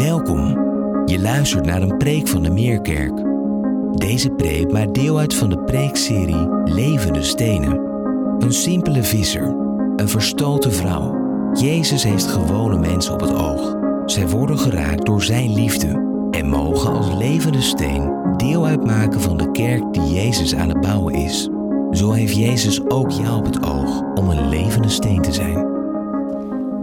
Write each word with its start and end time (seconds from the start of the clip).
Welkom. 0.00 0.48
Je 1.06 1.18
luistert 1.20 1.64
naar 1.66 1.82
een 1.82 1.96
preek 1.96 2.28
van 2.28 2.42
de 2.42 2.50
Meerkerk. 2.50 3.12
Deze 3.98 4.30
preek 4.30 4.72
maakt 4.72 4.94
deel 4.94 5.18
uit 5.18 5.34
van 5.34 5.50
de 5.50 5.58
preekserie 5.58 6.48
Levende 6.64 7.22
Stenen. 7.22 7.78
Een 8.38 8.52
simpele 8.52 9.02
visser, 9.02 9.42
een 9.96 10.08
verstoten 10.08 10.72
vrouw. 10.72 11.14
Jezus 11.52 12.02
heeft 12.02 12.26
gewone 12.26 12.78
mensen 12.78 13.12
op 13.12 13.20
het 13.20 13.34
oog. 13.34 13.76
Zij 14.06 14.28
worden 14.28 14.58
geraakt 14.58 15.06
door 15.06 15.22
zijn 15.22 15.54
liefde 15.54 15.88
en 16.30 16.48
mogen 16.48 16.92
als 16.92 17.14
levende 17.14 17.60
steen 17.60 18.34
deel 18.36 18.66
uitmaken 18.66 19.20
van 19.20 19.36
de 19.36 19.50
kerk 19.50 19.92
die 19.92 20.12
Jezus 20.12 20.54
aan 20.54 20.68
het 20.68 20.80
bouwen 20.80 21.14
is. 21.14 21.48
Zo 21.90 22.12
heeft 22.12 22.36
Jezus 22.36 22.80
ook 22.88 23.10
jou 23.10 23.38
op 23.38 23.44
het 23.44 23.62
oog 23.62 24.02
om 24.14 24.28
een 24.30 24.48
levende 24.48 24.88
steen 24.88 25.22
te 25.22 25.32
zijn. 25.32 25.68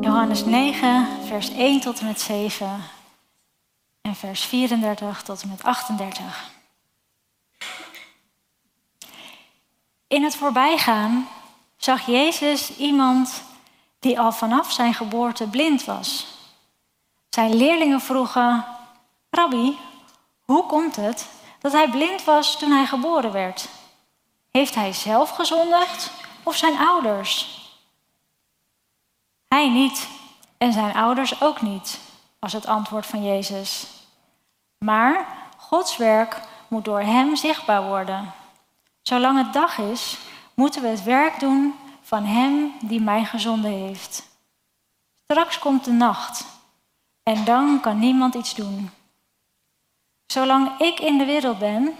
Johannes 0.02 0.46
9, 0.46 1.08
vers 1.28 1.54
1 1.54 1.82
tot 1.82 2.00
en 2.00 2.06
met 2.06 2.20
7 2.20 2.68
en 4.08 4.16
vers 4.16 4.46
34 4.46 5.22
tot 5.22 5.42
en 5.42 5.50
met 5.50 5.64
38. 5.64 6.52
In 10.08 10.24
het 10.24 10.36
voorbijgaan 10.36 11.28
zag 11.78 12.06
Jezus 12.06 12.78
iemand 12.78 13.44
die 14.00 14.20
al 14.20 14.32
vanaf 14.32 14.72
zijn 14.72 14.94
geboorte 14.94 15.48
blind 15.48 15.86
was. 15.86 16.28
Zijn 17.30 17.56
leerlingen 17.56 18.02
vroegen: 18.02 18.66
Rabbi, 19.30 19.78
hoe 20.46 20.66
komt 20.66 20.96
het 20.96 21.28
dat 21.60 21.72
hij 21.72 21.90
blind 21.90 22.24
was 22.24 22.60
toen 22.60 22.72
hij 22.72 22.86
geboren 22.86 23.32
werd? 23.32 23.70
Heeft 24.52 24.76
hij 24.76 24.94
zelf 24.94 25.30
gezondigd 25.30 26.12
of 26.44 26.56
zijn 26.56 26.78
ouders? 26.78 27.62
Hij 29.48 29.70
niet 29.70 30.08
en 30.58 30.74
zijn 30.74 30.96
ouders 30.96 31.42
ook 31.42 31.62
niet, 31.62 32.00
was 32.40 32.54
het 32.54 32.66
antwoord 32.66 33.06
van 33.06 33.24
Jezus. 33.24 33.96
Maar 34.78 35.28
Gods 35.58 35.98
werk 35.98 36.42
moet 36.68 36.86
door 36.86 37.02
Hem 37.02 37.36
zichtbaar 37.36 37.84
worden. 37.84 38.34
Zolang 39.02 39.38
het 39.38 39.54
dag 39.54 39.78
is, 39.78 40.18
moeten 40.54 40.82
we 40.82 40.88
het 40.88 41.04
werk 41.04 41.40
doen 41.40 41.76
van 42.02 42.26
Hem 42.26 42.74
die 42.82 43.02
mij 43.02 43.26
gezonden 43.26 43.72
heeft. 43.72 44.28
Straks 45.24 45.60
komt 45.60 45.86
de 45.86 45.92
nacht 45.92 46.46
en 47.24 47.44
dan 47.44 47.80
kan 47.80 48.00
niemand 48.00 48.36
iets 48.36 48.56
doen. 48.56 48.90
Zolang 50.28 50.80
ik 50.80 51.00
in 51.00 51.18
de 51.18 51.26
wereld 51.26 51.60
ben, 51.60 51.96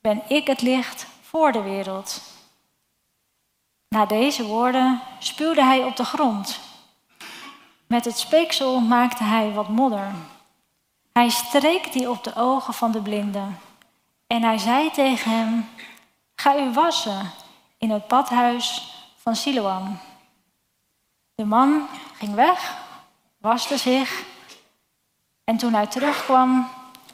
ben 0.00 0.22
ik 0.28 0.46
het 0.46 0.62
licht 0.62 1.06
voor 1.20 1.52
de 1.52 1.62
wereld. 1.62 2.20
Na 3.88 4.06
deze 4.06 4.44
woorden 4.44 5.00
spuwde 5.18 5.64
hij 5.64 5.84
op 5.84 5.96
de 5.96 6.04
grond. 6.04 6.60
Met 7.86 8.04
het 8.04 8.18
speeksel 8.18 8.80
maakte 8.80 9.24
hij 9.24 9.52
wat 9.52 9.68
modder. 9.68 10.12
Hij 11.20 11.28
streek 11.28 11.92
die 11.92 12.10
op 12.10 12.24
de 12.24 12.34
ogen 12.34 12.74
van 12.74 12.92
de 12.92 13.02
blinde. 13.02 13.46
En 14.26 14.42
hij 14.42 14.58
zei 14.58 14.90
tegen 14.90 15.30
hem: 15.30 15.68
Ga 16.34 16.56
u 16.58 16.72
wassen 16.72 17.30
in 17.78 17.90
het 17.90 18.08
badhuis 18.08 18.94
van 19.16 19.36
Siloam. 19.36 19.98
De 21.34 21.44
man 21.44 21.88
ging 22.14 22.34
weg, 22.34 22.76
waste 23.38 23.78
zich. 23.78 24.24
En 25.44 25.56
toen 25.56 25.74
hij 25.74 25.86
terugkwam, 25.86 26.68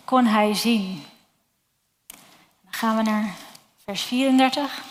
kon 0.05 0.25
hij 0.25 0.55
zien. 0.55 1.05
Dan 2.63 2.73
gaan 2.73 2.97
we 2.97 3.03
naar 3.03 3.35
vers 3.85 4.03
34. 4.03 4.85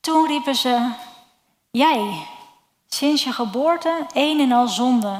Toen 0.00 0.26
riepen 0.26 0.54
ze: 0.54 0.90
Jij, 1.70 2.26
sinds 2.86 3.24
je 3.24 3.32
geboorte 3.32 4.06
een 4.12 4.40
en 4.40 4.52
al 4.52 4.68
zonde, 4.68 5.18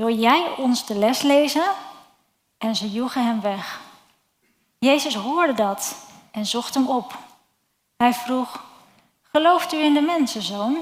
wil 0.00 0.18
jij 0.18 0.54
ons 0.56 0.86
de 0.86 0.94
les 0.94 1.22
lezen? 1.22 1.70
En 2.58 2.76
ze 2.76 2.90
joegen 2.90 3.24
hem 3.24 3.40
weg. 3.40 3.80
Jezus 4.78 5.14
hoorde 5.14 5.52
dat 5.52 5.96
en 6.30 6.46
zocht 6.46 6.74
hem 6.74 6.88
op. 6.88 7.18
Hij 7.96 8.14
vroeg: 8.14 8.64
Gelooft 9.22 9.72
u 9.72 9.76
in 9.76 9.94
de 9.94 10.00
mensenzoon? 10.00 10.78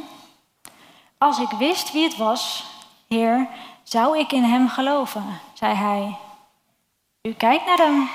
Als 1.19 1.38
ik 1.38 1.50
wist 1.50 1.92
wie 1.92 2.04
het 2.04 2.16
was, 2.16 2.65
Heer, 3.09 3.48
zou 3.82 4.19
ik 4.19 4.32
in 4.32 4.42
hem 4.42 4.69
geloven, 4.69 5.41
zei 5.53 5.75
hij. 5.75 6.16
U 7.22 7.32
kijkt 7.32 7.66
naar 7.66 7.78
hem 7.78 8.09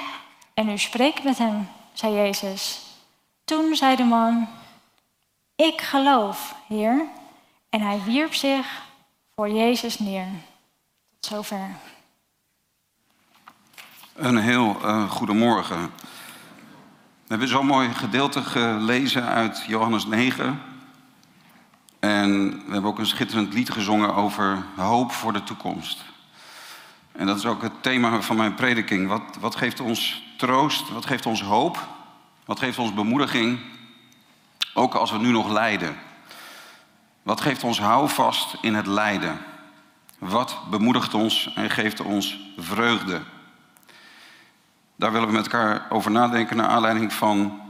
en 0.53 0.69
u 0.69 0.77
spreekt 0.77 1.23
met 1.23 1.37
hem, 1.37 1.69
zei 1.93 2.13
Jezus. 2.13 2.81
Toen 3.43 3.75
zei 3.75 3.95
de 3.95 4.03
man: 4.03 4.47
Ik 5.55 5.81
geloof, 5.81 6.55
Heer. 6.67 7.05
En 7.69 7.81
hij 7.81 8.01
wierp 8.03 8.33
zich 8.33 8.83
voor 9.35 9.49
Jezus 9.49 9.99
neer. 9.99 10.27
Zover. 11.25 11.75
Een 14.15 14.37
heel 14.37 14.77
uh, 14.83 15.09
goedemorgen. 15.09 15.81
We 17.23 17.27
hebben 17.27 17.47
zo'n 17.47 17.65
mooi 17.65 17.93
gedeelte 17.93 18.41
gelezen 18.41 19.25
uit 19.25 19.63
Johannes 19.67 20.05
9. 20.05 20.61
En 21.99 22.49
we 22.49 22.71
hebben 22.71 22.89
ook 22.89 22.99
een 22.99 23.05
schitterend 23.05 23.53
lied 23.53 23.69
gezongen 23.69 24.15
over 24.15 24.65
hoop 24.75 25.11
voor 25.11 25.33
de 25.33 25.43
toekomst. 25.43 26.03
En 27.11 27.25
dat 27.25 27.37
is 27.37 27.45
ook 27.45 27.61
het 27.61 27.83
thema 27.83 28.21
van 28.21 28.35
mijn 28.35 28.55
prediking. 28.55 29.07
Wat, 29.07 29.37
wat 29.39 29.55
geeft 29.55 29.79
ons 29.79 30.23
troost? 30.37 30.89
Wat 30.89 31.05
geeft 31.05 31.25
ons 31.25 31.41
hoop? 31.41 31.87
Wat 32.45 32.59
geeft 32.59 32.77
ons 32.77 32.93
bemoediging? 32.93 33.59
Ook 34.73 34.93
als 34.93 35.11
we 35.11 35.17
nu 35.17 35.31
nog 35.31 35.49
lijden. 35.49 35.95
Wat 37.21 37.41
geeft 37.41 37.63
ons 37.63 37.79
houvast 37.79 38.55
in 38.61 38.75
het 38.75 38.87
lijden? 38.87 39.51
Wat 40.29 40.57
bemoedigt 40.69 41.13
ons 41.13 41.51
en 41.55 41.69
geeft 41.69 42.01
ons 42.01 42.39
vreugde? 42.57 43.21
Daar 44.95 45.11
willen 45.11 45.27
we 45.27 45.33
met 45.33 45.43
elkaar 45.43 45.85
over 45.89 46.11
nadenken 46.11 46.57
naar 46.57 46.67
aanleiding 46.67 47.13
van 47.13 47.61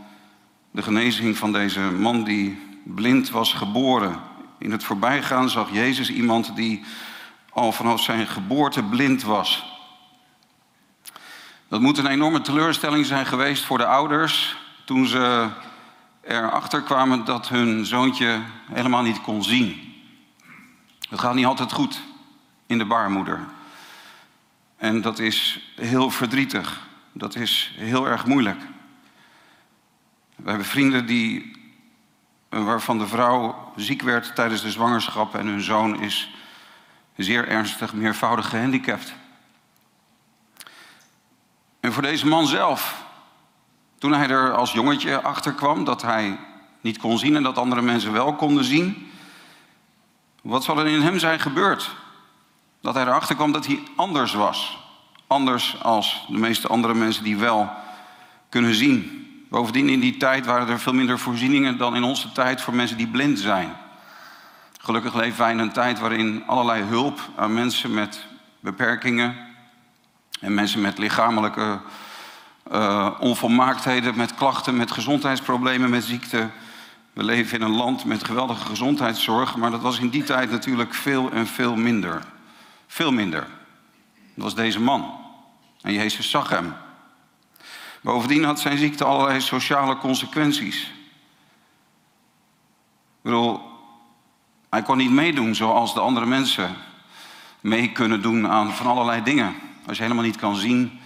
de 0.72 0.81
genezing 0.81 1.38
van 1.38 1.52
deze 1.52 1.80
man 1.80 2.24
die 2.24 2.80
blind 2.84 3.30
was 3.30 3.53
geboren. 3.53 4.19
In 4.58 4.72
het 4.72 4.84
voorbijgaan 4.84 5.50
zag 5.50 5.72
Jezus 5.72 6.09
iemand 6.09 6.56
die 6.56 6.84
al 7.50 7.72
vanaf 7.72 8.02
zijn 8.02 8.28
geboorte 8.28 8.84
blind 8.84 9.24
was. 9.24 9.66
Dat 11.68 11.81
moet 11.81 11.97
een 11.97 12.08
enorme 12.08 12.42
teleurstelling 12.42 13.06
zijn 13.06 13.25
geweest 13.25 13.63
voor 13.63 13.78
de 13.78 13.86
ouders 13.86 14.58
toen 14.86 15.08
ze 15.08 15.50
erachter 16.22 16.81
kwamen 16.81 17.25
dat 17.25 17.50
hun 17.50 17.86
zoontje 17.86 18.42
helemaal 18.72 19.02
niet 19.02 19.22
kon 19.22 19.44
zien. 19.44 19.94
Het 21.09 21.19
gaat 21.19 21.36
niet 21.36 21.46
altijd 21.46 21.72
goed 21.72 22.12
in 22.73 22.79
de 22.79 22.85
baarmoeder. 22.85 23.39
En 24.78 25.01
dat 25.01 25.19
is 25.19 25.59
heel 25.75 26.09
verdrietig. 26.09 26.81
Dat 27.11 27.35
is 27.35 27.73
heel 27.75 28.07
erg 28.07 28.25
moeilijk. 28.25 28.61
We 30.35 30.50
hebben 30.50 30.67
vrienden 30.67 31.06
die, 31.06 31.56
waarvan 32.50 32.97
de 32.97 33.07
vrouw 33.07 33.72
ziek 33.75 34.01
werd 34.01 34.35
tijdens 34.35 34.62
de 34.62 34.72
zwangerschap 34.72 35.35
en 35.35 35.47
hun 35.47 35.62
zoon 35.62 36.01
is 36.01 36.31
zeer 37.16 37.47
ernstig 37.47 37.94
meervoudig 37.94 38.50
gehandicapt. 38.50 39.13
En 41.79 41.94
voor 41.94 42.01
deze 42.01 42.28
man 42.28 42.47
zelf, 42.47 43.06
toen 43.97 44.13
hij 44.13 44.29
er 44.29 44.53
als 44.53 44.72
jongetje 44.72 45.22
achter 45.22 45.53
kwam 45.53 45.83
dat 45.83 46.01
hij 46.01 46.39
niet 46.81 46.97
kon 46.97 47.17
zien 47.17 47.35
en 47.35 47.44
dat 47.44 47.57
andere 47.57 47.81
mensen 47.81 48.12
wel 48.12 48.35
konden 48.35 48.63
zien, 48.63 49.12
wat 50.41 50.63
zal 50.63 50.79
er 50.79 50.88
in 50.88 51.01
hem 51.01 51.19
zijn 51.19 51.39
gebeurd? 51.39 52.01
Dat 52.83 52.94
hij 52.94 53.03
erachter 53.03 53.35
kwam 53.35 53.51
dat 53.51 53.66
hij 53.66 53.83
anders 53.95 54.33
was. 54.33 54.77
Anders 55.27 55.81
als 55.81 56.25
de 56.27 56.38
meeste 56.38 56.67
andere 56.67 56.94
mensen 56.94 57.23
die 57.23 57.38
wel 57.38 57.69
kunnen 58.49 58.73
zien. 58.73 59.27
Bovendien 59.49 59.89
in 59.89 59.99
die 59.99 60.17
tijd 60.17 60.45
waren 60.45 60.67
er 60.67 60.79
veel 60.79 60.94
minder 60.94 61.19
voorzieningen 61.19 61.77
dan 61.77 61.95
in 61.95 62.03
onze 62.03 62.31
tijd 62.31 62.61
voor 62.61 62.75
mensen 62.75 62.97
die 62.97 63.07
blind 63.07 63.39
zijn. 63.39 63.75
Gelukkig 64.81 65.13
leven 65.13 65.39
wij 65.39 65.51
in 65.51 65.59
een 65.59 65.71
tijd 65.71 65.99
waarin 65.99 66.44
allerlei 66.47 66.83
hulp 66.83 67.19
aan 67.35 67.53
mensen 67.53 67.94
met 67.94 68.25
beperkingen 68.59 69.36
en 70.39 70.53
mensen 70.53 70.81
met 70.81 70.97
lichamelijke 70.97 71.79
uh, 72.71 73.09
onvolmaaktheden, 73.19 74.18
met 74.18 74.36
klachten, 74.36 74.77
met 74.77 74.91
gezondheidsproblemen, 74.91 75.89
met 75.89 76.03
ziekte. 76.03 76.50
We 77.13 77.24
leven 77.24 77.59
in 77.59 77.65
een 77.65 77.75
land 77.75 78.06
met 78.06 78.24
geweldige 78.24 78.65
gezondheidszorg, 78.65 79.56
maar 79.56 79.71
dat 79.71 79.81
was 79.81 80.00
in 80.00 80.09
die 80.09 80.24
tijd 80.24 80.51
natuurlijk 80.51 80.94
veel 80.94 81.31
en 81.31 81.47
veel 81.47 81.75
minder. 81.75 82.32
Veel 82.94 83.12
minder. 83.12 83.48
Dat 84.34 84.44
was 84.44 84.56
deze 84.56 84.80
man. 84.80 85.19
En 85.81 85.94
Jezus 85.94 86.30
zag 86.30 86.50
hem. 86.50 86.74
Bovendien 88.01 88.44
had 88.44 88.60
zijn 88.60 88.78
ziekte 88.78 89.04
allerlei 89.04 89.42
sociale 89.42 89.98
consequenties. 89.98 90.81
Ik 90.81 90.92
bedoel, 93.22 93.62
hij 94.69 94.81
kon 94.81 94.98
niet 94.98 95.12
meedoen 95.12 95.56
zoals 95.56 95.94
de 95.94 96.00
andere 96.00 96.25
mensen 96.25 96.75
mee 97.60 97.92
kunnen 97.92 98.22
doen 98.22 98.48
aan 98.48 98.74
van 98.74 98.86
allerlei 98.86 99.24
dingen. 99.24 99.56
Als 99.88 99.98
je 99.98 100.04
helemaal 100.04 100.24
niet 100.24 100.38
kan 100.38 100.56
zien, 100.56 101.00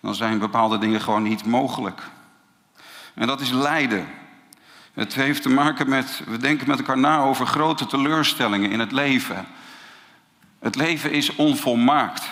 dan 0.00 0.14
zijn 0.14 0.38
bepaalde 0.38 0.78
dingen 0.78 1.00
gewoon 1.00 1.22
niet 1.22 1.44
mogelijk. 1.44 2.02
En 3.14 3.26
dat 3.26 3.40
is 3.40 3.50
lijden. 3.50 4.06
Het 4.92 5.14
heeft 5.14 5.42
te 5.42 5.50
maken 5.50 5.88
met, 5.88 6.22
we 6.26 6.36
denken 6.36 6.68
met 6.68 6.78
elkaar 6.78 6.98
na 6.98 7.18
over 7.18 7.46
grote 7.46 7.86
teleurstellingen 7.86 8.70
in 8.70 8.80
het 8.80 8.92
leven. 8.92 9.46
Het 10.58 10.74
leven 10.74 11.12
is 11.12 11.34
onvolmaakt. 11.34 12.28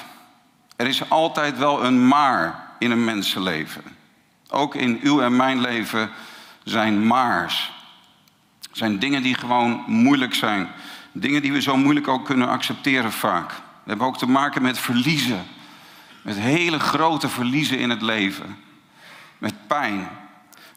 Er 0.77 0.87
is 0.87 1.11
altijd 1.11 1.59
wel 1.59 1.85
een 1.85 2.09
maar 2.09 2.67
in 2.79 2.91
een 2.91 3.05
mensenleven. 3.05 3.83
Ook 4.49 4.75
in 4.75 5.01
uw 5.03 5.21
en 5.21 5.37
mijn 5.37 5.61
leven 5.61 6.11
zijn 6.65 7.07
maars. 7.07 7.73
Zijn 8.73 8.99
dingen 8.99 9.23
die 9.23 9.35
gewoon 9.35 9.85
moeilijk 9.87 10.35
zijn. 10.35 10.69
Dingen 11.13 11.43
die 11.43 11.53
we 11.53 11.61
zo 11.61 11.77
moeilijk 11.77 12.09
ook 12.09 12.25
kunnen 12.25 12.49
accepteren 12.49 13.13
vaak. 13.13 13.51
We 13.51 13.93
hebben 13.93 14.07
ook 14.07 14.19
te 14.19 14.29
maken 14.29 14.63
met 14.63 14.79
verliezen. 14.79 15.45
Met 16.23 16.37
hele 16.37 16.79
grote 16.79 17.29
verliezen 17.29 17.79
in 17.79 17.91
het 17.91 18.03
leven. 18.03 18.57
Met 19.39 19.67
pijn. 19.67 20.09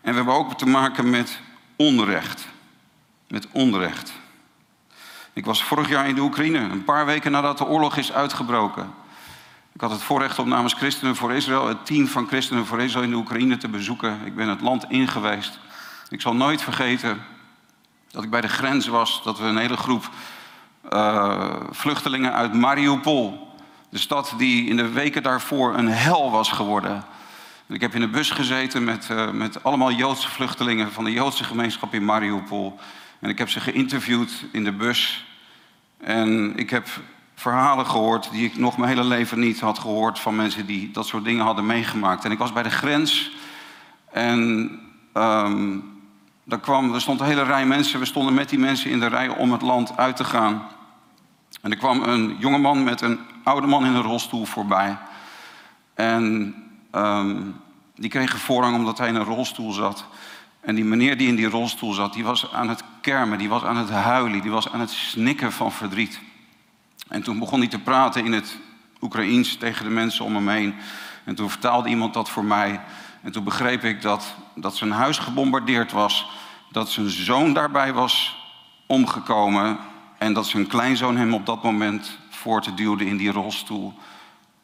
En 0.02 0.10
we 0.10 0.16
hebben 0.16 0.34
ook 0.34 0.58
te 0.58 0.66
maken 0.66 1.10
met 1.10 1.40
onrecht. 1.76 2.48
Met 3.28 3.48
onrecht. 3.52 4.14
Ik 5.34 5.46
was 5.46 5.64
vorig 5.64 5.90
jaar 5.90 6.08
in 6.08 6.16
de 6.16 6.22
Oekraïne, 6.22 6.60
een 6.60 6.84
paar 6.84 7.06
weken 7.06 7.32
nadat 7.32 7.58
de 7.58 7.66
oorlog 7.66 7.98
is 7.98 8.14
uitgebroken. 8.14 8.94
Ik 9.74 9.82
had 9.82 9.92
het 9.92 10.04
voorrecht 10.04 10.40
om 10.40 10.50
namens 10.50 10.74
Christenen 10.74 11.16
voor 11.16 11.34
Israël, 11.34 11.68
het 11.68 11.86
team 11.86 12.08
van 12.08 12.28
Christenen 12.28 12.66
voor 12.66 12.82
Israël 12.82 13.04
in 13.04 13.10
de 13.10 13.16
Oekraïne 13.16 13.58
te 13.58 13.68
bezoeken. 13.68 14.20
Ik 14.26 14.36
ben 14.36 14.48
het 14.48 14.62
land 14.62 14.86
ingeweest. 14.88 15.60
Ik 16.10 16.22
zal 16.22 16.36
nooit 16.36 16.62
vergeten 16.62 17.22
dat 18.12 18.24
ik 18.24 18.30
bij 18.30 18.42
de 18.42 18.48
grens 18.48 18.88
was, 18.88 19.24
dat 19.24 19.40
we 19.40 19.46
een 19.46 19.58
hele 19.58 19.78
groep 19.78 20.10
uh, 20.94 21.56
vluchtelingen 21.70 22.34
uit 22.34 22.54
Mariupol, 22.54 23.48
de 23.90 23.98
stad 23.98 24.34
die 24.38 24.70
in 24.70 24.78
de 24.78 24.90
weken 24.90 25.24
daarvoor 25.24 25.74
een 25.78 25.88
hel 25.88 26.32
was 26.32 26.52
geworden. 26.52 27.04
Ik 27.68 27.82
heb 27.82 27.94
in 27.94 28.02
de 28.02 28.08
bus 28.08 28.32
gezeten 28.32 28.84
met, 28.84 29.08
uh, 29.12 29.32
met 29.32 29.64
allemaal 29.64 29.92
Joodse 29.92 30.30
vluchtelingen 30.30 30.92
van 30.92 31.04
de 31.04 31.12
Joodse 31.12 31.44
gemeenschap 31.44 31.94
in 31.94 32.06
Mariupol. 32.06 32.80
En 33.20 33.30
ik 33.30 33.38
heb 33.38 33.50
ze 33.50 33.60
geïnterviewd 33.60 34.46
in 34.52 34.64
de 34.64 34.72
bus. 34.72 35.26
En 35.98 36.58
ik 36.58 36.70
heb 36.70 36.88
verhalen 37.36 37.86
gehoord 37.86 38.32
die 38.32 38.46
ik 38.46 38.58
nog 38.58 38.78
mijn 38.78 38.90
hele 38.90 39.04
leven 39.04 39.40
niet 39.40 39.60
had 39.60 39.80
gehoord 39.80 40.20
van 40.20 40.36
mensen 40.36 40.66
die 40.66 40.92
dat 40.92 41.08
soort 41.08 41.24
dingen 41.24 41.46
hadden 41.46 41.66
meegemaakt. 41.66 42.26
En 42.26 42.32
ik 42.32 42.38
was 42.38 42.54
bij 42.54 42.64
de 42.64 42.70
grens 42.70 43.32
en 44.12 44.70
um, 45.14 45.84
daar 46.44 46.60
kwam, 46.60 46.94
er 46.94 47.02
stond 47.02 47.20
een 47.20 47.26
hele 47.26 47.44
rij 47.44 47.66
mensen. 47.66 48.00
We 48.00 48.06
stonden 48.06 48.34
met 48.34 48.50
die 48.50 48.60
mensen 48.60 48.90
in 48.90 49.00
de 49.00 49.08
rij 49.08 49.28
om 49.28 49.52
het 49.52 49.62
land 49.62 49.98
uit 49.98 50.16
te 50.16 50.24
gaan. 50.24 50.68
En 51.62 51.72
er 51.72 51.78
kwam 51.78 52.04
een 52.04 52.36
jongeman 52.40 52.84
met 52.84 53.02
een 53.02 53.20
oude 53.44 53.68
man 53.68 53.86
in 53.86 53.96
een 53.96 54.02
rolstoel 54.02 54.46
voorbij. 54.46 54.98
En 55.94 56.56
um, 56.92 57.56
die 57.96 58.10
kreeg 58.10 58.38
voorrang 58.38 58.76
omdat 58.76 58.98
hij 58.98 59.08
in 59.08 59.16
een 59.16 59.24
rolstoel 59.24 59.72
zat. 59.72 60.06
En 60.60 60.76
die 60.76 60.84
meneer 60.84 61.18
die 61.18 61.28
in 61.28 61.36
die 61.36 61.50
rolstoel 61.50 61.94
zat, 61.94 62.14
die 62.14 62.24
was 62.24 62.54
aan 62.54 62.70
het 62.70 62.84
kermen, 63.02 63.38
die 63.38 63.50
was 63.50 63.64
aan 63.64 63.78
het 63.78 63.90
huilen, 63.90 64.42
die 64.42 64.52
was 64.52 64.72
aan 64.72 64.80
het 64.80 64.92
snikken 64.92 65.52
van 65.52 65.72
verdriet. 65.72 66.20
En 67.08 67.24
toen 67.24 67.40
begon 67.40 67.60
hij 67.60 67.68
te 67.68 67.80
praten 67.80 68.26
in 68.26 68.32
het 68.32 68.58
Oekraïens 69.02 69.56
tegen 69.56 69.86
de 69.86 69.92
mensen 69.92 70.26
om 70.26 70.36
hem 70.36 70.50
heen. 70.50 70.76
En 71.24 71.36
toen 71.36 71.50
vertaalde 71.50 71.90
iemand 71.90 72.14
dat 72.14 72.30
voor 72.30 72.46
mij. 72.46 72.82
En 73.22 73.32
toen 73.32 73.44
begreep 73.44 73.84
ik 73.84 74.02
dat, 74.02 74.36
dat 74.56 74.76
zijn 74.76 74.92
huis 74.92 75.18
gebombardeerd 75.18 75.92
was, 75.92 76.30
dat 76.72 76.90
zijn 76.90 77.10
zoon 77.10 77.54
daarbij 77.54 77.94
was 77.94 78.38
omgekomen 78.86 79.78
en 80.18 80.34
dat 80.34 80.46
zijn 80.46 80.68
kleinzoon 80.68 81.18
hem 81.18 81.34
op 81.34 81.46
dat 81.46 81.64
moment 81.64 82.18
voortduwde 82.30 83.06
in 83.06 83.18
die 83.18 83.32
rolstoel. 83.32 83.94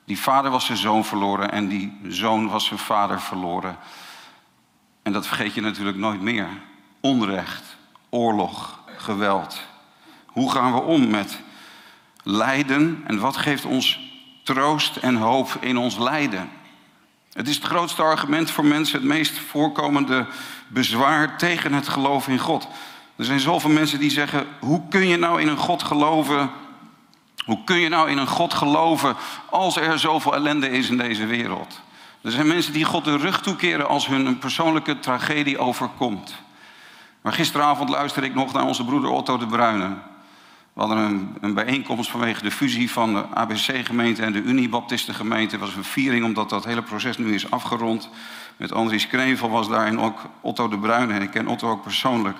Die 0.05 0.19
vader 0.19 0.51
was 0.51 0.65
zijn 0.65 0.77
zoon 0.77 1.05
verloren 1.05 1.51
en 1.51 1.67
die 1.67 1.97
zoon 2.07 2.49
was 2.49 2.65
zijn 2.65 2.79
vader 2.79 3.21
verloren. 3.21 3.77
En 5.05 5.11
dat 5.11 5.27
vergeet 5.27 5.53
je 5.53 5.61
natuurlijk 5.61 5.97
nooit 5.97 6.21
meer. 6.21 6.47
Onrecht, 6.99 7.63
oorlog, 8.09 8.79
geweld. 8.97 9.61
Hoe 10.25 10.51
gaan 10.51 10.73
we 10.73 10.81
om 10.81 11.09
met 11.09 11.39
lijden 12.23 13.03
en 13.07 13.19
wat 13.19 13.37
geeft 13.37 13.65
ons 13.65 13.99
troost 14.43 14.95
en 14.95 15.15
hoop 15.15 15.57
in 15.59 15.77
ons 15.77 15.97
lijden? 15.97 16.49
Het 17.33 17.47
is 17.47 17.55
het 17.55 17.65
grootste 17.65 18.01
argument 18.01 18.51
voor 18.51 18.65
mensen, 18.65 18.99
het 18.99 19.07
meest 19.07 19.37
voorkomende 19.37 20.25
bezwaar 20.67 21.37
tegen 21.37 21.73
het 21.73 21.87
geloof 21.87 22.27
in 22.27 22.39
God. 22.39 22.67
Er 23.15 23.25
zijn 23.25 23.39
zoveel 23.39 23.69
mensen 23.69 23.99
die 23.99 24.11
zeggen: 24.11 24.47
hoe 24.59 24.81
kun 24.89 25.07
je 25.07 25.17
nou 25.17 25.41
in 25.41 25.47
een 25.47 25.57
God 25.57 25.83
geloven? 25.83 26.49
Hoe 27.45 27.63
kun 27.63 27.77
je 27.77 27.89
nou 27.89 28.09
in 28.09 28.17
een 28.17 28.27
God 28.27 28.53
geloven 28.53 29.15
als 29.49 29.75
er 29.75 29.99
zoveel 29.99 30.35
ellende 30.35 30.69
is 30.69 30.89
in 30.89 30.97
deze 30.97 31.25
wereld? 31.25 31.83
Er 32.25 32.31
zijn 32.31 32.47
mensen 32.47 32.73
die 32.73 32.85
God 32.85 33.05
de 33.05 33.17
rug 33.17 33.41
toekeren 33.41 33.87
als 33.87 34.07
hun 34.07 34.25
een 34.25 34.37
persoonlijke 34.37 34.99
tragedie 34.99 35.57
overkomt. 35.57 36.35
Maar 37.21 37.33
gisteravond 37.33 37.89
luisterde 37.89 38.27
ik 38.27 38.33
nog 38.33 38.53
naar 38.53 38.63
onze 38.63 38.85
broeder 38.85 39.09
Otto 39.09 39.37
de 39.37 39.47
Bruyne. 39.47 39.87
We 40.73 40.79
hadden 40.81 40.97
een, 40.97 41.37
een 41.41 41.53
bijeenkomst 41.53 42.09
vanwege 42.09 42.43
de 42.43 42.51
fusie 42.51 42.91
van 42.91 43.13
de 43.13 43.25
ABC-gemeente 43.33 44.21
en 44.21 44.31
de 44.31 44.41
Unie-Baptistengemeente. 44.41 45.55
Het 45.55 45.65
was 45.65 45.75
een 45.75 45.83
viering 45.83 46.25
omdat 46.25 46.49
dat 46.49 46.65
hele 46.65 46.81
proces 46.81 47.17
nu 47.17 47.33
is 47.33 47.51
afgerond. 47.51 48.09
Met 48.57 48.71
Andries 48.71 49.07
Krevel 49.07 49.49
was 49.49 49.69
daar 49.69 49.85
en 49.85 49.99
ook 49.99 50.19
Otto 50.41 50.67
de 50.67 50.77
Bruyne. 50.77 51.13
En 51.13 51.21
ik 51.21 51.31
ken 51.31 51.47
Otto 51.47 51.69
ook 51.69 51.83
persoonlijk. 51.83 52.37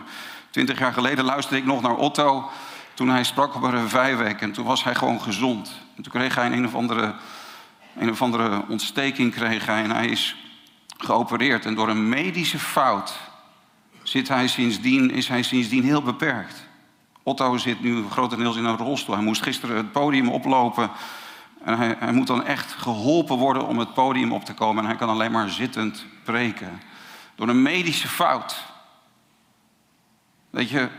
Twintig 0.50 0.80
jaar 0.80 0.94
geleden 0.94 1.26
luisterde 1.26 1.62
ik 1.62 1.66
nog 1.66 1.82
naar 1.82 1.96
Otto 1.96 2.50
toen 2.94 3.10
hij 3.10 3.24
sprak 3.24 3.56
op 3.56 3.64
een 3.64 3.90
vijfweek. 3.90 4.42
En 4.42 4.52
toen 4.52 4.66
was 4.66 4.84
hij 4.84 4.96
gewoon 4.96 5.22
gezond. 5.22 5.72
En 5.96 6.04
toen 6.04 6.12
kreeg 6.12 6.36
hij 6.36 6.46
een, 6.46 6.54
een 6.54 6.66
of 6.66 6.76
andere 6.76 7.14
een 7.96 8.10
of 8.10 8.22
andere 8.22 8.64
ontsteking 8.68 9.32
kreeg 9.32 9.66
hij 9.66 9.84
en 9.84 9.92
hij 9.92 10.08
is 10.08 10.36
geopereerd. 10.98 11.66
En 11.66 11.76
door 11.76 11.90
een 11.90 12.10
medische 12.10 12.60
fout 12.60 13.20
zit 14.04 14.28
hij 14.28 14.48
sindsdien, 14.48 15.12
is 15.12 15.28
hij 15.28 15.44
sindsdien 15.44 15.84
heel 15.84 16.02
beperkt. 16.02 16.68
Otto 17.24 17.58
zit 17.58 17.82
nu 17.82 18.04
grotendeels 18.10 18.56
in 18.56 18.66
een 18.66 18.78
rolstoel. 18.78 19.16
Hij 19.16 19.24
moest 19.24 19.42
gisteren 19.42 19.78
het 19.78 19.92
podium 19.92 20.30
oplopen. 20.30 20.92
En 21.64 21.78
hij, 21.78 21.96
hij 22.00 22.12
moet 22.12 22.28
dan 22.28 22.44
echt 22.44 22.72
geholpen 22.72 23.38
worden 23.38 23.68
om 23.68 23.80
het 23.80 23.94
podium 23.94 24.32
op 24.32 24.46
te 24.46 24.54
komen. 24.54 24.84
En 24.84 24.90
hij 24.90 25.00
kan 25.00 25.10
alleen 25.10 25.32
maar 25.32 25.50
zittend 25.50 26.06
preken. 26.24 26.82
Door 27.36 27.48
een 27.48 27.62
medische 27.62 28.08
fout. 28.08 28.64
Weet 30.50 30.70
je, 30.70 30.90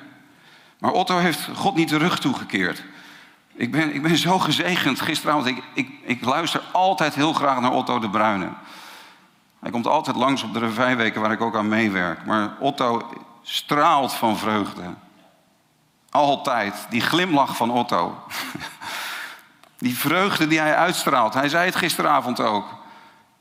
maar 0.78 0.92
Otto 0.92 1.18
heeft 1.18 1.48
God 1.54 1.74
niet 1.74 1.88
de 1.88 1.96
rug 1.96 2.18
toegekeerd. 2.18 2.84
Ik 3.56 3.72
ben, 3.72 3.94
ik 3.94 4.02
ben 4.02 4.16
zo 4.16 4.38
gezegend 4.38 5.00
gisteravond. 5.00 5.46
Ik, 5.46 5.88
ik, 6.02 6.24
luister 6.24 6.62
altijd 6.72 7.14
heel 7.14 7.32
graag 7.32 7.60
naar 7.60 7.72
Otto 7.72 7.98
de 7.98 8.10
Bruyne. 8.10 8.48
Hij 9.60 9.70
komt 9.70 9.86
altijd 9.86 10.16
langs 10.16 10.42
op 10.42 10.54
de 10.54 10.70
vijfweken 10.70 11.20
waar 11.20 11.32
ik 11.32 11.40
ook 11.40 11.56
aan 11.56 11.68
meewerk. 11.68 12.24
Maar 12.24 12.56
Otto 12.58 13.08
straalt 13.42 14.12
van 14.12 14.38
vreugde. 14.38 14.82
Altijd. 16.10 16.86
Die 16.90 17.00
glimlach 17.00 17.56
van 17.56 17.70
Otto. 17.70 18.14
Die 19.78 19.98
vreugde 19.98 20.46
die 20.46 20.60
hij 20.60 20.76
uitstraalt. 20.76 21.34
Hij 21.34 21.48
zei 21.48 21.64
het 21.64 21.76
gisteravond 21.76 22.40
ook. 22.40 22.66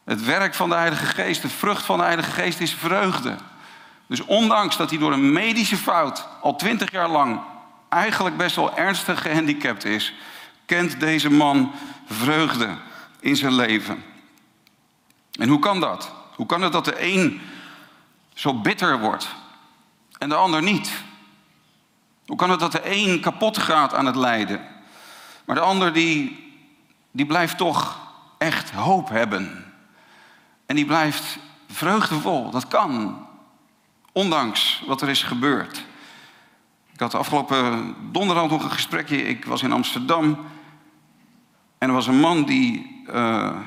Het 0.03 0.25
werk 0.25 0.53
van 0.53 0.69
de 0.69 0.75
Heilige 0.75 1.05
Geest, 1.05 1.41
de 1.41 1.49
vrucht 1.49 1.85
van 1.85 1.97
de 1.97 2.03
Heilige 2.03 2.31
Geest 2.31 2.59
is 2.59 2.73
vreugde. 2.73 3.35
Dus 4.07 4.21
ondanks 4.21 4.77
dat 4.77 4.89
hij 4.89 4.99
door 4.99 5.13
een 5.13 5.33
medische 5.33 5.77
fout 5.77 6.27
al 6.41 6.55
twintig 6.55 6.91
jaar 6.91 7.09
lang 7.09 7.39
eigenlijk 7.95 8.37
best 8.37 8.55
wel 8.55 8.77
ernstig 8.77 9.21
gehandicapt 9.21 9.85
is, 9.85 10.13
kent 10.65 10.99
deze 10.99 11.29
man 11.29 11.71
vreugde 12.05 12.77
in 13.19 13.35
zijn 13.35 13.53
leven. 13.53 14.03
En 15.31 15.49
hoe 15.49 15.59
kan 15.59 15.79
dat? 15.79 16.11
Hoe 16.35 16.45
kan 16.45 16.61
het 16.61 16.71
dat 16.71 16.85
de 16.85 17.03
een 17.13 17.41
zo 18.33 18.53
bitter 18.53 18.99
wordt 18.99 19.27
en 20.17 20.29
de 20.29 20.35
ander 20.35 20.61
niet? 20.61 20.91
Hoe 22.25 22.37
kan 22.37 22.49
het 22.49 22.59
dat 22.59 22.71
de 22.71 22.81
een 22.83 23.19
kapot 23.21 23.57
gaat 23.57 23.93
aan 23.93 24.05
het 24.05 24.15
lijden, 24.15 24.61
maar 25.45 25.55
de 25.55 25.61
ander 25.61 25.93
die, 25.93 26.53
die 27.11 27.25
blijft 27.25 27.57
toch 27.57 27.99
echt 28.37 28.71
hoop 28.71 29.09
hebben? 29.09 29.73
En 30.65 30.75
die 30.75 30.85
blijft 30.85 31.37
vreugdevol. 31.69 32.49
Dat 32.49 32.67
kan, 32.67 33.25
ondanks 34.11 34.83
wat 34.85 35.01
er 35.01 35.09
is 35.09 35.23
gebeurd. 35.23 35.85
Ik 36.95 37.01
had 37.01 37.15
afgelopen 37.15 37.95
donderdag 38.11 38.49
nog 38.49 38.63
een 38.63 38.71
gesprekje. 38.71 39.27
Ik 39.27 39.45
was 39.45 39.63
in 39.63 39.71
Amsterdam. 39.71 40.37
En 41.77 41.87
er 41.87 41.93
was 41.93 42.07
een 42.07 42.19
man 42.19 42.43
die, 42.43 43.03
uh, 43.09 43.57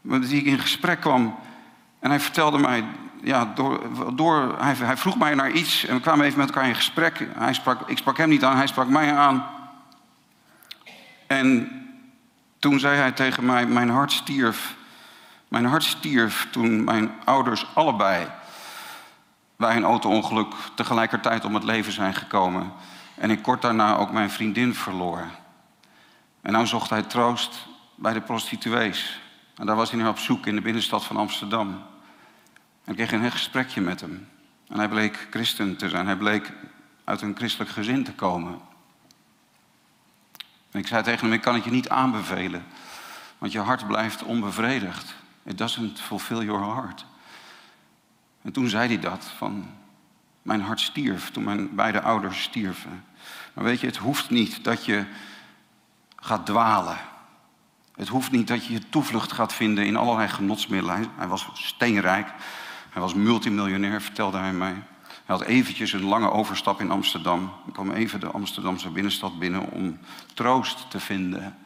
met 0.00 0.28
wie 0.28 0.40
ik 0.40 0.46
in 0.46 0.58
gesprek 0.58 1.00
kwam. 1.00 1.38
En 1.98 2.10
hij 2.10 2.20
vertelde 2.20 2.58
mij, 2.58 2.84
ja, 3.22 3.52
door, 3.54 3.80
door, 4.14 4.54
hij, 4.58 4.74
hij, 4.74 4.96
vroeg 4.96 5.18
mij 5.18 5.34
naar 5.34 5.50
iets. 5.50 5.86
En 5.86 5.94
we 5.94 6.00
kwamen 6.00 6.26
even 6.26 6.38
met 6.38 6.48
elkaar 6.48 6.68
in 6.68 6.74
gesprek. 6.74 7.28
Hij 7.36 7.52
sprak, 7.52 7.88
ik 7.88 7.98
sprak 7.98 8.16
hem 8.16 8.28
niet 8.28 8.44
aan, 8.44 8.56
hij 8.56 8.66
sprak 8.66 8.88
mij 8.88 9.14
aan. 9.14 9.46
En 11.26 11.70
toen 12.58 12.78
zei 12.78 12.96
hij 12.96 13.12
tegen 13.12 13.44
mij, 13.44 13.66
mijn 13.66 13.90
hart 13.90 14.12
stierf. 14.12 14.76
Mijn 15.48 15.64
hart 15.64 15.84
stierf 15.84 16.48
toen 16.50 16.84
mijn 16.84 17.10
ouders 17.24 17.66
allebei 17.74 18.26
bij 19.58 19.76
een 19.76 19.84
auto-ongeluk 19.84 20.54
tegelijkertijd 20.74 21.44
om 21.44 21.54
het 21.54 21.64
leven 21.64 21.92
zijn 21.92 22.14
gekomen. 22.14 22.72
En 23.14 23.30
ik 23.30 23.42
kort 23.42 23.62
daarna 23.62 23.96
ook 23.96 24.12
mijn 24.12 24.30
vriendin 24.30 24.74
verloor. 24.74 25.24
En 26.40 26.52
nou 26.52 26.66
zocht 26.66 26.90
hij 26.90 27.02
troost 27.02 27.66
bij 27.94 28.12
de 28.12 28.20
prostituees. 28.20 29.20
En 29.56 29.66
daar 29.66 29.76
was 29.76 29.90
hij 29.90 30.00
nu 30.00 30.08
op 30.08 30.18
zoek 30.18 30.46
in 30.46 30.54
de 30.54 30.60
binnenstad 30.60 31.04
van 31.04 31.16
Amsterdam. 31.16 31.68
En 32.84 32.92
ik 32.92 32.96
kreeg 32.96 33.12
een 33.12 33.30
gesprekje 33.30 33.80
met 33.80 34.00
hem. 34.00 34.28
En 34.68 34.78
hij 34.78 34.88
bleek 34.88 35.26
christen 35.30 35.76
te 35.76 35.88
zijn. 35.88 36.06
Hij 36.06 36.16
bleek 36.16 36.52
uit 37.04 37.22
een 37.22 37.36
christelijk 37.36 37.70
gezin 37.70 38.04
te 38.04 38.12
komen. 38.12 38.60
En 40.70 40.80
ik 40.80 40.86
zei 40.86 41.02
tegen 41.02 41.24
hem, 41.24 41.32
ik 41.32 41.40
kan 41.40 41.54
het 41.54 41.64
je 41.64 41.70
niet 41.70 41.88
aanbevelen. 41.88 42.66
Want 43.38 43.52
je 43.52 43.60
hart 43.60 43.86
blijft 43.86 44.22
onbevredigd. 44.22 45.14
It 45.42 45.58
doesn't 45.58 46.00
fulfill 46.00 46.44
your 46.44 46.74
heart. 46.74 47.06
En 48.48 48.54
toen 48.54 48.68
zei 48.68 48.88
hij 48.88 48.98
dat, 48.98 49.30
van 49.36 49.66
mijn 50.42 50.60
hart 50.60 50.80
stierf 50.80 51.30
toen 51.30 51.44
mijn 51.44 51.74
beide 51.74 52.02
ouders 52.02 52.42
stierven. 52.42 53.04
Maar 53.52 53.64
weet 53.64 53.80
je, 53.80 53.86
het 53.86 53.96
hoeft 53.96 54.30
niet 54.30 54.64
dat 54.64 54.84
je 54.84 55.04
gaat 56.16 56.46
dwalen. 56.46 56.98
Het 57.94 58.08
hoeft 58.08 58.30
niet 58.30 58.48
dat 58.48 58.66
je 58.66 58.72
je 58.72 58.88
toevlucht 58.88 59.32
gaat 59.32 59.52
vinden 59.52 59.86
in 59.86 59.96
allerlei 59.96 60.28
genotsmiddelen. 60.28 61.06
Hij 61.16 61.26
was 61.26 61.48
steenrijk. 61.52 62.28
Hij 62.90 63.02
was 63.02 63.14
multimiljonair, 63.14 64.02
vertelde 64.02 64.38
hij 64.38 64.52
mij. 64.52 64.74
Hij 65.02 65.36
had 65.36 65.42
eventjes 65.42 65.92
een 65.92 66.04
lange 66.04 66.30
overstap 66.30 66.80
in 66.80 66.90
Amsterdam. 66.90 67.52
Ik 67.66 67.72
kwam 67.72 67.90
even 67.90 68.20
de 68.20 68.30
Amsterdamse 68.30 68.90
binnenstad 68.90 69.38
binnen 69.38 69.70
om 69.70 69.98
troost 70.34 70.90
te 70.90 71.00
vinden. 71.00 71.56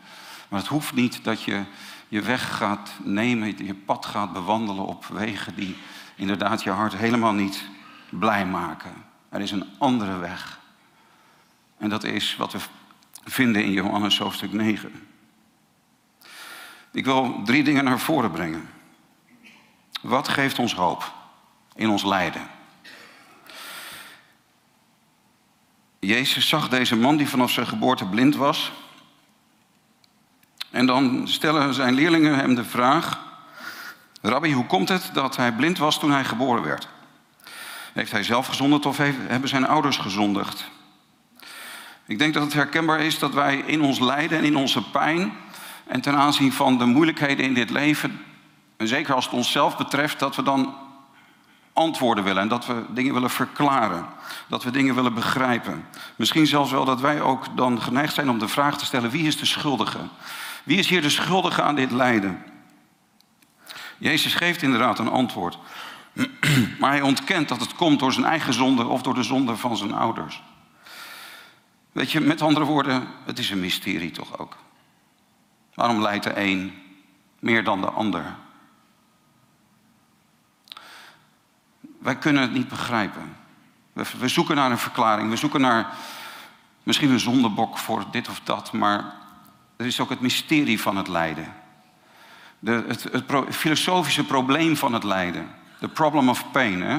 Maar 0.49 0.61
het 0.61 0.69
hoeft 0.69 0.95
niet 0.95 1.25
dat 1.25 1.43
je 1.43 1.65
je 2.09 2.21
weg 2.21 2.57
gaat 2.57 2.93
nemen, 3.03 3.67
je 3.67 3.75
pad 3.75 4.07
gaat 4.07 4.33
bewandelen 4.33 4.87
op 4.87 5.07
wegen 5.07 5.55
die 5.55 5.77
inderdaad 6.17 6.63
je 6.63 6.71
hart 6.71 6.97
helemaal 6.97 7.33
niet 7.33 7.65
blij 8.09 8.47
maken. 8.47 9.05
Er 9.29 9.41
is 9.41 9.51
een 9.51 9.69
andere 9.79 10.17
weg. 10.19 10.61
En 11.79 11.89
dat 11.89 12.05
is 12.05 12.37
wat 12.37 12.53
we 12.53 12.59
vinden 13.25 13.65
in 13.65 13.73
Johannes 13.73 14.19
hoofdstuk 14.19 14.53
9. 14.53 15.09
Ik 16.93 17.05
wil 17.05 17.41
drie 17.45 17.65
dingen 17.65 17.85
naar 17.85 17.99
voren 17.99 18.31
brengen. 18.31 18.69
Wat 20.01 20.29
geeft 20.29 20.59
ons 20.59 20.75
hoop 20.75 21.13
in 21.75 21.89
ons 21.89 22.05
lijden? 22.05 22.49
Jezus 25.99 26.49
zag 26.49 26.69
deze 26.69 26.97
man 26.97 27.17
die 27.17 27.29
vanaf 27.29 27.51
zijn 27.51 27.67
geboorte 27.67 28.07
blind 28.07 28.37
was. 28.37 28.73
En 30.71 30.87
dan 30.87 31.29
stellen 31.29 31.75
zijn 31.75 31.95
leerlingen 31.95 32.37
hem 32.37 32.55
de 32.55 32.65
vraag: 32.65 33.32
Rabbi, 34.23 34.53
hoe 34.53 34.67
komt 34.67 34.89
het 34.89 35.11
dat 35.13 35.37
hij 35.37 35.53
blind 35.53 35.79
was 35.79 35.99
toen 35.99 36.11
hij 36.11 36.25
geboren 36.25 36.63
werd? 36.63 36.89
Heeft 37.93 38.13
hij 38.13 38.23
zelf 38.23 38.47
gezondigd 38.47 38.87
of 38.87 38.97
hebben 38.97 39.49
zijn 39.49 39.67
ouders 39.67 39.97
gezondigd? 39.97 40.71
Ik 42.07 42.19
denk 42.19 42.35
dat 42.35 42.43
het 42.43 42.53
herkenbaar 42.53 43.01
is 43.01 43.19
dat 43.19 43.35
wij 43.35 43.57
in 43.57 43.83
ons 43.83 43.99
lijden 43.99 44.39
en 44.39 44.45
in 44.45 44.57
onze 44.57 44.91
pijn 44.91 45.33
en 45.87 46.01
ten 46.01 46.17
aanzien 46.17 46.53
van 46.53 46.79
de 46.79 46.85
moeilijkheden 46.85 47.45
in 47.45 47.55
dit 47.55 47.71
leven, 47.71 48.21
en 48.77 48.89
zeker 48.89 49.15
als 49.15 49.25
het 49.25 49.35
onszelf 49.35 49.77
betreft, 49.77 50.19
dat 50.19 50.37
we 50.37 50.43
dan 50.43 50.75
antwoorden 51.73 52.25
willen 52.25 52.43
en 52.43 52.49
dat 52.49 52.67
we 52.67 52.85
dingen 52.89 53.15
willen 53.15 53.31
verklaren, 53.31 54.07
dat 54.49 54.63
we 54.63 54.71
dingen 54.71 54.95
willen 54.95 55.15
begrijpen. 55.15 55.87
Misschien 56.17 56.47
zelfs 56.47 56.71
wel 56.71 56.85
dat 56.85 57.01
wij 57.01 57.21
ook 57.21 57.57
dan 57.57 57.83
geneigd 57.83 58.15
zijn 58.15 58.31
om 58.31 58.39
de 58.39 58.49
vraag 58.49 58.79
te 58.79 58.85
stellen: 58.85 59.11
wie 59.11 59.27
is 59.27 59.37
de 59.37 59.47
schuldige? 59.47 59.99
Wie 60.65 60.79
is 60.79 60.89
hier 60.89 61.03
de 61.03 61.11
schuldige 61.11 61.63
aan 61.63 61.75
dit 61.75 61.91
lijden? 61.91 62.43
Jezus 64.03 64.35
geeft 64.35 64.63
inderdaad 64.63 64.99
een 64.99 65.09
antwoord. 65.09 65.59
Maar 66.81 66.91
hij 66.91 67.01
ontkent 67.01 67.49
dat 67.49 67.61
het 67.61 67.75
komt 67.75 67.99
door 67.99 68.13
zijn 68.13 68.27
eigen 68.27 68.55
zonde 68.55 68.87
of 68.87 69.03
door 69.03 69.15
de 69.15 69.23
zonde 69.23 69.57
van 69.57 69.77
zijn 69.77 69.93
ouders. 69.93 70.43
Weet 71.93 72.11
je, 72.11 72.21
met 72.21 72.43
andere 72.43 72.65
woorden, 72.65 73.09
het 73.25 73.39
is 73.39 73.51
een 73.51 73.61
mysterie 73.61 74.11
toch 74.11 74.39
ook. 74.39 74.57
Waarom 75.75 76.03
lijdt 76.03 76.25
de 76.25 76.41
een 76.41 76.73
meer 77.39 77.65
dan 77.65 77.81
de 77.81 77.91
ander? 77.91 78.37
Wij 81.99 82.17
kunnen 82.17 82.43
het 82.43 82.53
niet 82.53 82.69
begrijpen. 82.69 83.37
We, 83.93 84.05
we 84.19 84.29
zoeken 84.29 84.57
naar 84.57 84.71
een 84.71 84.79
verklaring. 84.79 85.31
We 85.31 85.37
zoeken 85.37 85.61
naar 85.61 85.95
misschien 86.83 87.11
een 87.11 87.21
zondebok 87.21 87.79
voor 87.79 88.05
dit 88.11 88.29
of 88.29 88.41
dat. 88.41 88.73
Maar 88.73 89.15
er 89.77 89.87
is 89.87 90.01
ook 90.01 90.11
het 90.11 90.21
mysterie 90.21 90.81
van 90.81 90.97
het 90.97 91.09
lijden. 91.09 91.62
De, 92.65 92.85
het, 92.87 93.07
filosofische 93.51 94.25
probleem 94.25 94.77
van 94.77 94.93
het 94.93 95.05
lijden. 95.05 95.51
The 95.81 95.89
problem 95.89 96.29
of 96.29 96.51
pain. 96.51 96.83
Hè? 96.83 96.99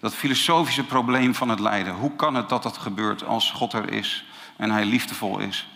Dat 0.00 0.14
filosofische 0.14 0.84
probleem 0.84 1.34
van 1.34 1.48
het 1.48 1.60
lijden. 1.60 1.94
Hoe 1.94 2.16
kan 2.16 2.34
het 2.34 2.48
dat 2.48 2.62
dat 2.62 2.76
gebeurt 2.76 3.24
als 3.24 3.50
God 3.50 3.72
er 3.72 3.92
is 3.92 4.24
en 4.56 4.70
Hij 4.70 4.84
liefdevol 4.84 5.38
is 5.38 5.68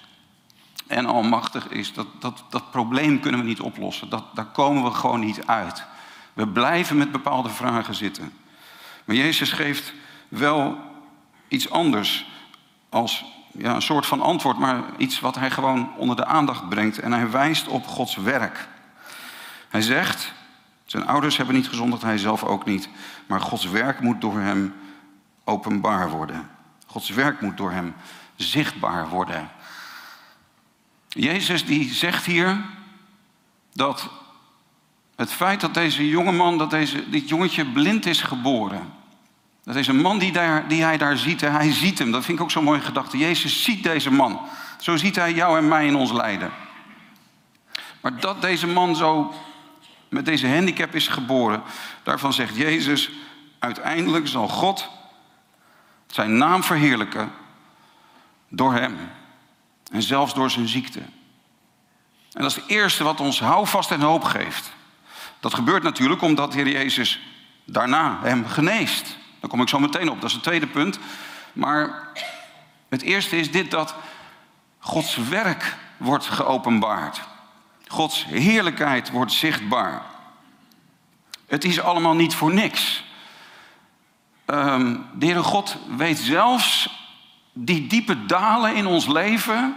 en 0.87 1.07
almachtig 1.07 1.69
is? 1.69 1.93
Dat, 1.93 2.07
dat, 2.19 2.45
dat 2.51 2.71
probleem 2.71 3.21
kunnen 3.21 3.41
we 3.41 3.47
niet 3.47 3.61
oplossen. 3.61 4.09
Dat, 4.09 4.25
daar 4.35 4.45
komen 4.45 4.85
we 4.85 4.91
gewoon 4.91 5.21
niet 5.21 5.47
uit. 5.47 5.85
We 6.33 6.49
blijven 6.49 6.97
met 6.97 7.13
bepaalde 7.13 7.51
vragen 7.51 7.95
zitten. 7.95 8.33
Maar 9.05 9.17
Jezus 9.17 9.53
geeft 9.53 9.93
wel 10.29 10.79
iets 11.49 11.71
anders 11.71 12.27
als 12.89 13.25
ja, 13.53 13.75
een 13.75 13.83
soort 13.83 14.07
van 14.07 14.21
antwoord, 14.21 14.59
maar 14.59 14.83
iets 14.97 15.21
wat 15.21 15.35
hij 15.35 15.51
gewoon 15.51 15.97
onder 15.97 16.17
de 16.17 16.25
aandacht 16.25 16.69
brengt. 16.69 16.99
En 16.99 17.13
hij 17.13 17.31
wijst 17.31 17.69
op 17.69 17.87
Gods 17.87 18.17
werk. 18.17 18.69
Hij 19.77 19.85
zegt, 19.85 20.33
zijn 20.85 21.07
ouders 21.07 21.37
hebben 21.37 21.55
niet 21.55 21.69
gezondigd, 21.69 22.03
hij 22.03 22.19
zelf 22.19 22.45
ook 22.45 22.65
niet. 22.65 22.89
Maar 23.27 23.41
Gods 23.41 23.65
werk 23.65 24.01
moet 24.01 24.21
door 24.21 24.39
hem 24.39 24.75
openbaar 25.45 26.11
worden. 26.11 26.51
Gods 26.87 27.09
werk 27.11 27.41
moet 27.41 27.57
door 27.57 27.71
hem 27.71 27.95
zichtbaar 28.37 29.09
worden. 29.09 29.51
Jezus 31.09 31.65
die 31.65 31.93
zegt 31.93 32.25
hier 32.25 32.65
dat 33.73 34.09
het 35.17 35.33
feit 35.33 35.61
dat 35.61 35.75
deze 35.75 36.09
jongeman, 36.09 36.59
dat 36.59 36.71
deze, 36.71 37.11
dit 37.11 37.29
jongetje 37.29 37.65
blind 37.67 38.07
is 38.07 38.23
geboren. 38.23 38.93
Dat 39.65 39.87
een 39.87 40.01
man 40.01 40.19
die, 40.19 40.33
daar, 40.33 40.69
die 40.69 40.83
hij 40.83 40.97
daar 40.97 41.17
ziet. 41.17 41.41
Hij 41.41 41.73
ziet 41.73 41.99
hem. 41.99 42.11
Dat 42.11 42.25
vind 42.25 42.39
ik 42.39 42.45
ook 42.45 42.51
zo'n 42.51 42.65
mooie 42.65 42.81
gedachte. 42.81 43.19
Jezus 43.19 43.63
ziet 43.63 43.83
deze 43.83 44.11
man. 44.11 44.41
Zo 44.81 44.97
ziet 44.97 45.17
hij 45.17 45.33
jou 45.33 45.59
en 45.59 45.69
mij 45.69 45.87
in 45.87 45.97
ons 45.97 46.13
lijden. 46.13 46.51
Maar 48.01 48.21
dat 48.21 48.41
deze 48.41 48.67
man 48.67 48.97
zo 48.97 49.35
met 50.17 50.25
deze 50.25 50.49
handicap 50.49 50.95
is 50.95 51.09
geboren, 51.09 51.63
daarvan 52.03 52.33
zegt 52.33 52.57
Jezus, 52.57 53.11
uiteindelijk 53.59 54.29
zal 54.29 54.49
God 54.49 54.89
zijn 56.07 56.37
naam 56.37 56.63
verheerlijken 56.63 57.33
door 58.49 58.73
hem. 58.73 58.99
En 59.93 60.03
zelfs 60.03 60.35
door 60.35 60.51
zijn 60.51 60.69
ziekte. 60.69 60.99
En 62.33 62.43
dat 62.43 62.51
is 62.51 62.55
het 62.55 62.67
eerste 62.67 63.05
wat 63.05 63.21
ons 63.21 63.41
houvast 63.41 63.91
en 63.91 64.01
hoop 64.01 64.25
geeft. 64.25 64.73
Dat 65.41 65.55
gebeurt 65.55 65.83
natuurlijk 65.83 66.23
omdat 66.23 66.53
de 66.53 66.59
Heer 66.59 66.73
Jezus 66.73 67.21
daarna 67.65 68.19
hem 68.23 68.47
geneest. 68.47 69.17
Daar 69.41 69.51
kom 69.51 69.61
ik 69.61 69.69
zo 69.69 69.79
meteen 69.79 70.11
op, 70.11 70.21
dat 70.21 70.29
is 70.29 70.35
het 70.35 70.43
tweede 70.43 70.67
punt. 70.67 70.99
Maar 71.53 72.09
het 72.89 73.03
eerste 73.03 73.37
is 73.37 73.51
dit 73.51 73.71
dat 73.71 73.95
Gods 74.79 75.17
werk 75.17 75.77
wordt 75.97 76.27
geopenbaard. 76.27 77.21
Gods 77.87 78.25
heerlijkheid 78.25 79.11
wordt 79.11 79.33
zichtbaar. 79.33 80.03
Het 81.47 81.65
is 81.65 81.81
allemaal 81.81 82.15
niet 82.15 82.35
voor 82.35 82.55
niks. 82.55 83.05
Um, 84.47 85.07
de 85.15 85.27
Heere 85.27 85.43
God 85.43 85.77
weet 85.97 86.19
zelfs 86.19 86.89
die 87.53 87.87
diepe 87.87 88.27
dalen 88.27 88.75
in 88.75 88.87
ons 88.87 89.07
leven 89.07 89.77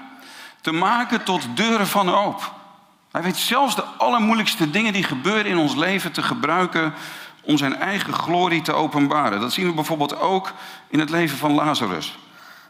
te 0.62 0.72
maken 0.72 1.24
tot 1.24 1.48
deuren 1.56 1.88
van 1.88 2.08
hoop. 2.08 2.54
Hij 3.12 3.22
weet 3.22 3.38
zelfs 3.38 3.75
de 3.75 3.84
allermoeilijkste 3.84 4.70
dingen 4.70 4.94
die 4.94 5.04
gebeuren 5.04 5.46
in 5.46 5.58
ons 5.58 5.75
leven 5.75 6.12
te 6.12 6.24
gebruiken 6.24 6.94
om 7.42 7.58
zijn 7.58 7.75
eigen 7.75 8.13
glorie 8.13 8.62
te 8.62 8.74
openbaren. 8.74 9.39
Dat 9.39 9.54
zien 9.54 9.68
we 9.68 9.74
bijvoorbeeld 9.74 10.20
ook 10.20 10.54
in 10.88 11.00
het 11.00 11.10
leven 11.10 11.38
van 11.38 11.51
Lazarus. 11.51 12.18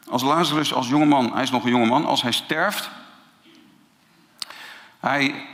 Als 0.09 0.23
Lazarus 0.23 0.73
als 0.73 0.87
jongeman, 0.87 1.33
hij 1.33 1.43
is 1.43 1.51
nog 1.51 1.63
een 1.63 1.69
jongeman, 1.69 2.05
als 2.05 2.21
hij 2.21 2.31
sterft, 2.31 2.89
hij, 4.99 5.45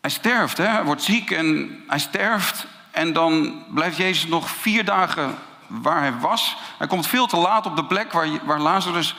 hij 0.00 0.10
sterft, 0.10 0.56
hè? 0.56 0.66
hij 0.66 0.84
wordt 0.84 1.02
ziek 1.02 1.30
en 1.30 1.78
hij 1.86 1.98
sterft. 1.98 2.66
En 2.90 3.12
dan 3.12 3.64
blijft 3.74 3.96
Jezus 3.96 4.26
nog 4.26 4.50
vier 4.50 4.84
dagen 4.84 5.34
waar 5.66 6.00
hij 6.00 6.18
was. 6.18 6.56
Hij 6.78 6.86
komt 6.86 7.06
veel 7.06 7.26
te 7.26 7.36
laat 7.36 7.66
op 7.66 7.76
de 7.76 7.84
plek 7.84 8.12
waar, 8.12 8.28
waar 8.44 8.60
Lazarus 8.60 9.14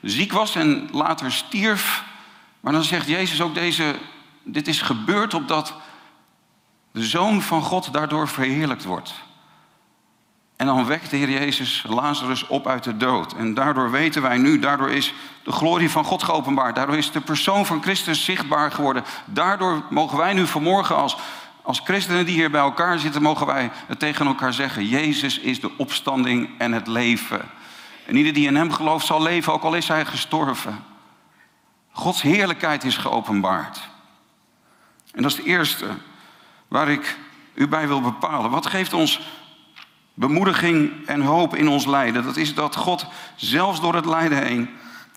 ziek 0.00 0.32
was 0.32 0.54
en 0.54 0.88
later 0.92 1.32
stierf. 1.32 2.04
Maar 2.60 2.72
dan 2.72 2.84
zegt 2.84 3.06
Jezus 3.06 3.40
ook 3.40 3.54
deze, 3.54 3.94
dit 4.42 4.68
is 4.68 4.82
gebeurd 4.82 5.34
opdat 5.34 5.74
de 6.92 7.04
Zoon 7.04 7.42
van 7.42 7.62
God 7.62 7.92
daardoor 7.92 8.28
verheerlijkt 8.28 8.84
wordt. 8.84 9.14
En 10.62 10.68
dan 10.68 10.86
wekt 10.86 11.10
de 11.10 11.16
Heer 11.16 11.30
Jezus 11.30 11.84
Lazarus 11.88 12.46
op 12.46 12.66
uit 12.66 12.84
de 12.84 12.96
dood. 12.96 13.32
En 13.32 13.54
daardoor 13.54 13.90
weten 13.90 14.22
wij 14.22 14.38
nu, 14.38 14.58
daardoor 14.58 14.90
is 14.90 15.14
de 15.44 15.52
glorie 15.52 15.90
van 15.90 16.04
God 16.04 16.22
geopenbaard. 16.22 16.74
Daardoor 16.74 16.96
is 16.96 17.12
de 17.12 17.20
persoon 17.20 17.66
van 17.66 17.82
Christus 17.82 18.24
zichtbaar 18.24 18.72
geworden. 18.72 19.04
Daardoor 19.24 19.82
mogen 19.90 20.18
wij 20.18 20.32
nu 20.32 20.46
vanmorgen 20.46 20.96
als, 20.96 21.16
als 21.62 21.80
christenen 21.84 22.26
die 22.26 22.34
hier 22.34 22.50
bij 22.50 22.60
elkaar 22.60 22.98
zitten, 22.98 23.22
mogen 23.22 23.46
wij 23.46 23.70
het 23.86 23.98
tegen 23.98 24.26
elkaar 24.26 24.52
zeggen. 24.52 24.86
Jezus 24.86 25.38
is 25.38 25.60
de 25.60 25.70
opstanding 25.76 26.50
en 26.58 26.72
het 26.72 26.86
leven. 26.86 27.40
En 28.06 28.16
ieder 28.16 28.32
die 28.32 28.46
in 28.46 28.56
hem 28.56 28.72
gelooft 28.72 29.06
zal 29.06 29.22
leven, 29.22 29.52
ook 29.52 29.62
al 29.62 29.74
is 29.74 29.88
hij 29.88 30.04
gestorven. 30.04 30.84
Gods 31.90 32.22
heerlijkheid 32.22 32.84
is 32.84 32.96
geopenbaard. 32.96 33.88
En 35.12 35.22
dat 35.22 35.30
is 35.30 35.36
het 35.36 35.46
eerste 35.46 35.86
waar 36.68 36.88
ik 36.88 37.18
u 37.54 37.68
bij 37.68 37.88
wil 37.88 38.00
bepalen. 38.00 38.50
Wat 38.50 38.66
geeft 38.66 38.92
ons 38.92 39.20
bemoediging 40.14 41.06
en 41.06 41.20
hoop 41.20 41.56
in 41.56 41.68
ons 41.68 41.86
lijden? 41.86 42.24
Dat 42.24 42.36
is 42.36 42.54
dat 42.54 42.76
God 42.76 43.06
zelfs 43.36 43.80
door 43.80 43.94
het 43.94 44.06
lijden 44.06 44.46
heen 44.46 44.68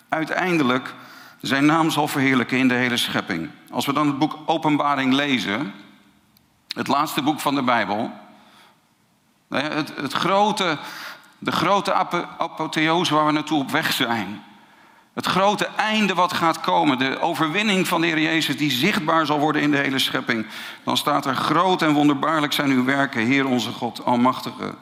uiteindelijk 0.10 0.94
zijn 1.42 1.66
naam 1.66 1.90
zal 1.90 2.08
verheerlijken 2.08 2.58
in 2.58 2.68
de 2.68 2.74
hele 2.74 2.98
schepping. 2.98 3.50
Als 3.72 3.86
we 3.86 3.94
dan 3.94 4.08
het 4.08 4.20
boek 4.20 4.38
Openbaring 4.46 5.14
lezen, 5.14 5.74
het 6.76 6.88
laatste 6.88 7.22
boek 7.22 7.40
van 7.40 7.56
de 7.56 7.64
Bijbel, 7.64 8.12
het, 9.50 9.94
het 9.96 10.14
grote, 10.14 10.78
de 11.40 11.52
grote 11.52 11.94
apotheose 12.38 13.14
waar 13.14 13.26
we 13.26 13.32
naartoe 13.32 13.60
op 13.60 13.72
weg 13.72 13.94
zijn. 13.94 14.44
Het 15.14 15.26
grote 15.26 15.68
einde 15.76 16.14
wat 16.14 16.34
gaat 16.34 16.60
komen, 16.60 16.98
de 16.98 17.20
overwinning 17.20 17.88
van 17.88 18.02
de 18.02 18.08
Heer 18.08 18.22
Jezus 18.22 18.58
die 18.58 18.72
zichtbaar 18.72 19.26
zal 19.26 19.40
worden 19.40 19.62
in 19.62 19.72
de 19.72 19.78
hele 19.78 20.00
schepping. 20.00 20.46
Dan 20.84 20.98
staat 20.98 21.26
er 21.26 21.36
groot 21.36 21.82
en 21.82 21.94
wonderbaarlijk 21.94 22.54
zijn 22.54 22.70
uw 22.70 22.84
werken, 22.84 23.26
Heer 23.26 23.48
onze 23.48 23.72
God, 23.72 24.06
Almachtige. 24.06 24.76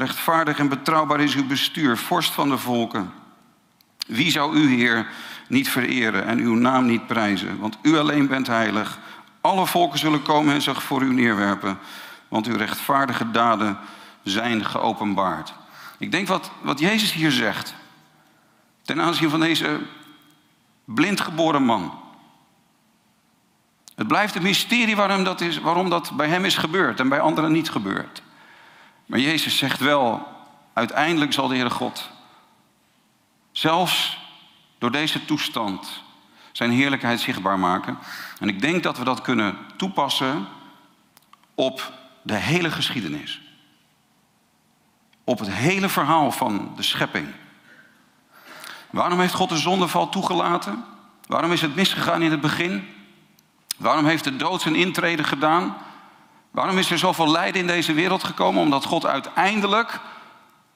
Rechtvaardig 0.00 0.58
en 0.58 0.68
betrouwbaar 0.68 1.20
is 1.20 1.34
uw 1.34 1.46
bestuur, 1.46 1.96
vorst 1.96 2.32
van 2.32 2.48
de 2.48 2.58
volken. 2.58 3.12
Wie 4.06 4.30
zou 4.30 4.56
u, 4.56 4.74
Heer, 4.74 5.06
niet 5.48 5.68
vereren 5.68 6.26
en 6.26 6.38
uw 6.38 6.54
naam 6.54 6.86
niet 6.86 7.06
prijzen? 7.06 7.58
Want 7.58 7.78
u 7.82 7.98
alleen 7.98 8.26
bent 8.26 8.46
heilig. 8.46 8.98
Alle 9.40 9.66
volken 9.66 9.98
zullen 9.98 10.22
komen 10.22 10.54
en 10.54 10.62
zich 10.62 10.82
voor 10.82 11.02
u 11.02 11.12
neerwerpen, 11.12 11.78
want 12.28 12.46
uw 12.46 12.56
rechtvaardige 12.56 13.30
daden 13.30 13.78
zijn 14.22 14.64
geopenbaard. 14.64 15.54
Ik 15.98 16.10
denk 16.10 16.28
wat, 16.28 16.50
wat 16.62 16.78
Jezus 16.78 17.12
hier 17.12 17.32
zegt, 17.32 17.74
ten 18.82 19.00
aanzien 19.00 19.30
van 19.30 19.40
deze 19.40 19.80
blindgeboren 20.84 21.62
man. 21.62 21.98
Het 23.94 24.08
blijft 24.08 24.34
een 24.34 24.42
mysterie 24.42 24.96
waarom 24.96 25.24
dat, 25.24 25.40
is, 25.40 25.58
waarom 25.58 25.90
dat 25.90 26.10
bij 26.16 26.28
hem 26.28 26.44
is 26.44 26.56
gebeurd 26.56 27.00
en 27.00 27.08
bij 27.08 27.20
anderen 27.20 27.52
niet 27.52 27.70
gebeurd. 27.70 28.22
Maar 29.10 29.20
Jezus 29.20 29.58
zegt 29.58 29.80
wel, 29.80 30.26
uiteindelijk 30.72 31.32
zal 31.32 31.48
de 31.48 31.54
Heere 31.54 31.70
God 31.70 32.10
zelfs 33.52 34.18
door 34.78 34.90
deze 34.90 35.24
toestand 35.24 36.02
zijn 36.52 36.70
heerlijkheid 36.70 37.20
zichtbaar 37.20 37.58
maken. 37.58 37.98
En 38.40 38.48
ik 38.48 38.60
denk 38.60 38.82
dat 38.82 38.98
we 38.98 39.04
dat 39.04 39.20
kunnen 39.20 39.58
toepassen 39.76 40.46
op 41.54 41.92
de 42.22 42.34
hele 42.34 42.70
geschiedenis. 42.70 43.40
Op 45.24 45.38
het 45.38 45.50
hele 45.50 45.88
verhaal 45.88 46.32
van 46.32 46.72
de 46.76 46.82
schepping. 46.82 47.28
Waarom 48.90 49.20
heeft 49.20 49.34
God 49.34 49.48
de 49.48 49.56
zondeval 49.56 50.08
toegelaten? 50.08 50.84
Waarom 51.26 51.52
is 51.52 51.60
het 51.60 51.74
misgegaan 51.74 52.22
in 52.22 52.30
het 52.30 52.40
begin? 52.40 52.88
Waarom 53.76 54.06
heeft 54.06 54.24
de 54.24 54.36
dood 54.36 54.62
zijn 54.62 54.74
intrede 54.74 55.24
gedaan? 55.24 55.76
Waarom 56.50 56.78
is 56.78 56.90
er 56.90 56.98
zoveel 56.98 57.30
lijden 57.30 57.60
in 57.60 57.66
deze 57.66 57.92
wereld 57.92 58.24
gekomen? 58.24 58.62
Omdat 58.62 58.84
God 58.84 59.06
uiteindelijk 59.06 60.00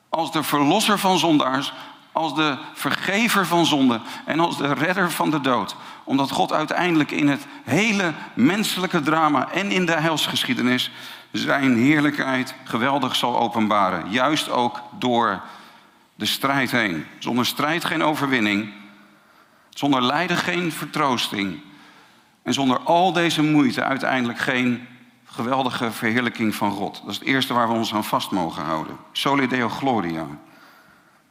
als 0.08 0.32
de 0.32 0.42
verlosser 0.42 0.98
van 0.98 1.18
zondaars, 1.18 1.72
als 2.12 2.34
de 2.34 2.56
vergever 2.74 3.46
van 3.46 3.66
zonde 3.66 4.00
en 4.24 4.40
als 4.40 4.56
de 4.56 4.72
redder 4.72 5.10
van 5.10 5.30
de 5.30 5.40
dood. 5.40 5.76
Omdat 6.04 6.30
God 6.30 6.52
uiteindelijk 6.52 7.10
in 7.10 7.28
het 7.28 7.46
hele 7.64 8.12
menselijke 8.34 9.00
drama 9.00 9.48
en 9.50 9.70
in 9.70 9.86
de 9.86 10.00
heilsgeschiedenis 10.00 10.90
zijn 11.32 11.76
heerlijkheid 11.76 12.54
geweldig 12.64 13.16
zal 13.16 13.38
openbaren. 13.38 14.10
Juist 14.10 14.50
ook 14.50 14.82
door 14.98 15.40
de 16.14 16.26
strijd 16.26 16.70
heen. 16.70 17.06
Zonder 17.18 17.46
strijd 17.46 17.84
geen 17.84 18.04
overwinning. 18.04 18.72
Zonder 19.70 20.02
lijden 20.02 20.36
geen 20.36 20.72
vertroosting. 20.72 21.60
En 22.42 22.52
zonder 22.52 22.78
al 22.78 23.12
deze 23.12 23.42
moeite 23.42 23.82
uiteindelijk 23.82 24.38
geen 24.38 24.86
geweldige 25.34 25.92
verheerlijking 25.92 26.54
van 26.54 26.70
God. 26.70 27.00
Dat 27.00 27.10
is 27.10 27.18
het 27.18 27.28
eerste 27.28 27.54
waar 27.54 27.68
we 27.68 27.74
ons 27.74 27.94
aan 27.94 28.04
vast 28.04 28.30
mogen 28.30 28.62
houden. 28.62 28.96
Soli 29.12 29.46
Deo 29.46 29.68
Gloria. 29.68 30.26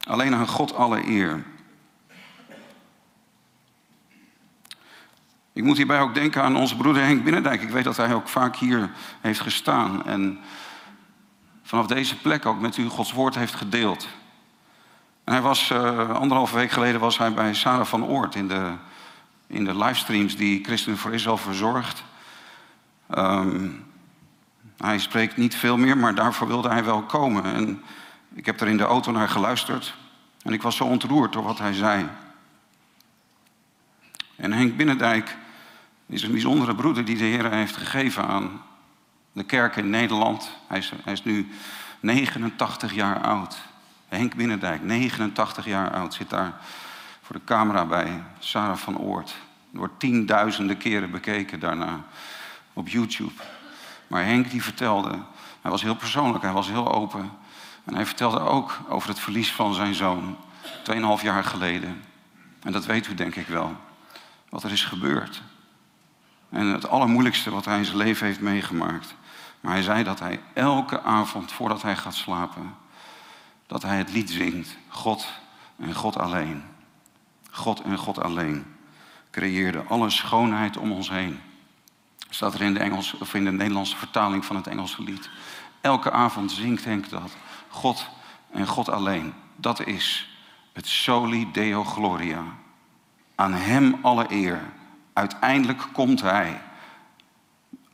Alleen 0.06 0.34
aan 0.34 0.48
God 0.48 0.74
alle 0.74 1.06
eer. 1.08 1.44
Ik 5.52 5.64
moet 5.64 5.76
hierbij 5.76 6.00
ook 6.00 6.14
denken 6.14 6.42
aan 6.42 6.56
onze 6.56 6.76
broeder 6.76 7.02
Henk 7.02 7.24
Binnendijk. 7.24 7.62
Ik 7.62 7.70
weet 7.70 7.84
dat 7.84 7.96
hij 7.96 8.14
ook 8.14 8.28
vaak 8.28 8.56
hier 8.56 8.90
heeft 9.20 9.40
gestaan. 9.40 10.06
En 10.06 10.38
vanaf 11.62 11.86
deze 11.86 12.16
plek 12.16 12.46
ook 12.46 12.60
met 12.60 12.76
u 12.76 12.88
Gods 12.88 13.12
woord 13.12 13.34
heeft 13.34 13.54
gedeeld. 13.54 14.08
En 15.24 15.32
hij 15.32 15.42
was, 15.42 15.70
uh, 15.70 16.10
anderhalve 16.10 16.54
week 16.54 16.70
geleden 16.70 17.00
was 17.00 17.18
hij 17.18 17.32
bij 17.32 17.54
Sarah 17.54 17.86
van 17.86 18.04
Oort 18.04 18.34
in 18.34 18.48
de, 18.48 18.72
in 19.46 19.64
de 19.64 19.76
livestreams 19.76 20.36
die 20.36 20.64
Christen 20.64 20.96
voor 20.96 21.12
Israël 21.12 21.36
verzorgt. 21.36 22.04
Um, 23.10 23.92
hij 24.84 24.98
spreekt 24.98 25.36
niet 25.36 25.54
veel 25.54 25.76
meer, 25.76 25.96
maar 25.96 26.14
daarvoor 26.14 26.46
wilde 26.46 26.68
hij 26.68 26.84
wel 26.84 27.02
komen. 27.02 27.44
En 27.44 27.82
ik 28.34 28.46
heb 28.46 28.60
er 28.60 28.68
in 28.68 28.76
de 28.76 28.84
auto 28.84 29.12
naar 29.12 29.28
geluisterd. 29.28 29.94
En 30.42 30.52
ik 30.52 30.62
was 30.62 30.76
zo 30.76 30.84
ontroerd 30.84 31.32
door 31.32 31.42
wat 31.42 31.58
hij 31.58 31.72
zei. 31.72 32.08
En 34.36 34.52
Henk 34.52 34.76
Binnendijk 34.76 35.36
is 36.06 36.22
een 36.22 36.30
bijzondere 36.30 36.74
broeder 36.74 37.04
die 37.04 37.16
de 37.16 37.24
Heer 37.24 37.50
heeft 37.50 37.76
gegeven 37.76 38.26
aan 38.26 38.62
de 39.32 39.44
kerk 39.44 39.76
in 39.76 39.90
Nederland. 39.90 40.50
Hij 40.66 40.78
is, 40.78 40.92
hij 41.04 41.12
is 41.12 41.24
nu 41.24 41.48
89 42.00 42.94
jaar 42.94 43.20
oud. 43.20 43.56
Henk 44.08 44.34
Binnendijk, 44.34 44.82
89 44.82 45.64
jaar 45.64 45.90
oud, 45.90 46.14
zit 46.14 46.30
daar 46.30 46.54
voor 47.22 47.36
de 47.36 47.44
camera 47.44 47.84
bij 47.84 48.22
Sarah 48.38 48.76
van 48.76 48.98
Oort. 48.98 49.36
Wordt 49.70 50.00
tienduizenden 50.00 50.76
keren 50.76 51.10
bekeken 51.10 51.60
daarna 51.60 52.04
op 52.72 52.88
YouTube. 52.88 53.32
Maar 54.06 54.24
Henk 54.24 54.50
die 54.50 54.62
vertelde, 54.62 55.18
hij 55.60 55.70
was 55.70 55.82
heel 55.82 55.96
persoonlijk, 55.96 56.44
hij 56.44 56.52
was 56.52 56.68
heel 56.68 56.92
open. 56.92 57.30
En 57.84 57.94
hij 57.94 58.06
vertelde 58.06 58.40
ook 58.40 58.78
over 58.88 59.08
het 59.08 59.18
verlies 59.18 59.52
van 59.52 59.74
zijn 59.74 59.94
zoon, 59.94 60.36
2,5 61.18 61.22
jaar 61.22 61.44
geleden. 61.44 62.04
En 62.62 62.72
dat 62.72 62.84
weet 62.84 63.06
u 63.06 63.14
denk 63.14 63.36
ik 63.36 63.46
wel, 63.46 63.76
wat 64.48 64.62
er 64.62 64.72
is 64.72 64.84
gebeurd. 64.84 65.42
En 66.50 66.66
het 66.66 66.88
allermoeilijkste 66.88 67.50
wat 67.50 67.64
hij 67.64 67.78
in 67.78 67.84
zijn 67.84 67.96
leven 67.96 68.26
heeft 68.26 68.40
meegemaakt. 68.40 69.14
Maar 69.60 69.72
hij 69.72 69.82
zei 69.82 70.04
dat 70.04 70.18
hij 70.18 70.40
elke 70.52 71.02
avond 71.02 71.52
voordat 71.52 71.82
hij 71.82 71.96
gaat 71.96 72.14
slapen, 72.14 72.74
dat 73.66 73.82
hij 73.82 73.96
het 73.96 74.12
lied 74.12 74.30
zingt. 74.30 74.76
God 74.88 75.26
en 75.76 75.94
God 75.94 76.18
alleen. 76.18 76.64
God 77.50 77.80
en 77.80 77.98
God 77.98 78.20
alleen 78.20 78.74
creëerde 79.34 79.82
alle 79.88 80.10
schoonheid 80.10 80.76
om 80.76 80.92
ons 80.92 81.10
heen. 81.10 81.40
Staat 82.34 82.54
er 82.54 82.60
in 82.60 82.74
de, 82.74 82.80
Engels, 82.80 83.14
of 83.18 83.34
in 83.34 83.44
de 83.44 83.52
Nederlandse 83.52 83.96
vertaling 83.96 84.44
van 84.44 84.56
het 84.56 84.66
Engelse 84.66 85.02
lied. 85.02 85.30
Elke 85.80 86.10
avond 86.10 86.52
zingt 86.52 86.84
Henk 86.84 87.08
dat. 87.08 87.36
God 87.68 88.08
en 88.50 88.66
God 88.66 88.88
alleen. 88.88 89.34
Dat 89.56 89.86
is 89.86 90.36
het 90.72 90.86
soli 90.86 91.48
deo 91.52 91.84
gloria. 91.84 92.42
Aan 93.34 93.52
hem 93.52 93.98
alle 94.02 94.26
eer. 94.28 94.60
Uiteindelijk 95.12 95.82
komt 95.92 96.20
hij. 96.20 96.62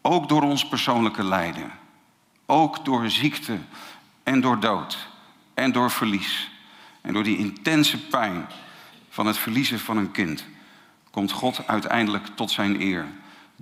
Ook 0.03 0.29
door 0.29 0.43
ons 0.43 0.69
persoonlijke 0.69 1.25
lijden. 1.25 1.71
Ook 2.47 2.85
door 2.85 3.11
ziekte 3.11 3.59
en 4.23 4.41
door 4.41 4.61
dood. 4.61 5.09
En 5.55 5.73
door 5.73 5.91
verlies. 5.91 6.51
En 7.01 7.13
door 7.13 7.25
die 7.25 7.39
intense 7.39 7.99
pijn 7.99 8.47
van 9.09 9.27
het 9.27 9.39
verliezen 9.39 9.79
van 9.79 9.97
een 9.97 10.11
kind. 10.11 10.47
Komt 11.11 11.33
God 11.33 11.67
uiteindelijk 11.67 12.27
tot 12.27 12.51
zijn 12.51 12.81
eer 12.81 13.07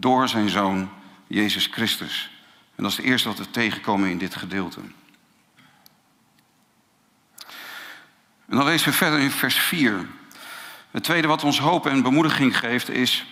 door 0.00 0.28
zijn 0.28 0.48
zoon 0.48 0.90
Jezus 1.26 1.66
Christus. 1.66 2.30
En 2.74 2.82
dat 2.82 2.92
is 2.92 2.96
het 2.96 3.06
eerste 3.06 3.28
wat 3.28 3.38
we 3.38 3.50
tegenkomen 3.50 4.10
in 4.10 4.18
dit 4.18 4.34
gedeelte. 4.34 4.80
En 8.46 8.56
dan 8.56 8.64
lezen 8.64 8.88
we 8.88 8.94
verder 8.96 9.18
in 9.18 9.30
vers 9.30 9.56
4. 9.56 10.06
Het 10.90 11.04
tweede 11.04 11.28
wat 11.28 11.44
ons 11.44 11.58
hoop 11.58 11.86
en 11.86 12.02
bemoediging 12.02 12.58
geeft 12.58 12.88
is... 12.88 13.26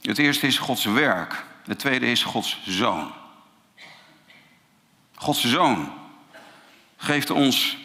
Het 0.00 0.18
eerste 0.18 0.46
is 0.46 0.58
Gods 0.58 0.84
werk. 0.84 1.44
Het 1.64 1.78
tweede 1.78 2.06
is 2.06 2.22
Gods 2.22 2.60
zoon. 2.64 3.12
Gods 5.14 5.44
zoon 5.44 5.92
geeft 6.96 7.30
ons 7.30 7.76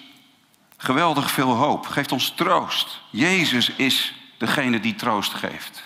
geweldig 0.78 1.32
veel 1.32 1.52
hoop, 1.52 1.86
geeft 1.86 2.12
ons 2.12 2.30
troost. 2.30 3.02
Jezus 3.10 3.69
is 3.69 4.13
degene 4.38 4.80
die 4.80 4.95
troost 4.95 5.34
geeft. 5.34 5.84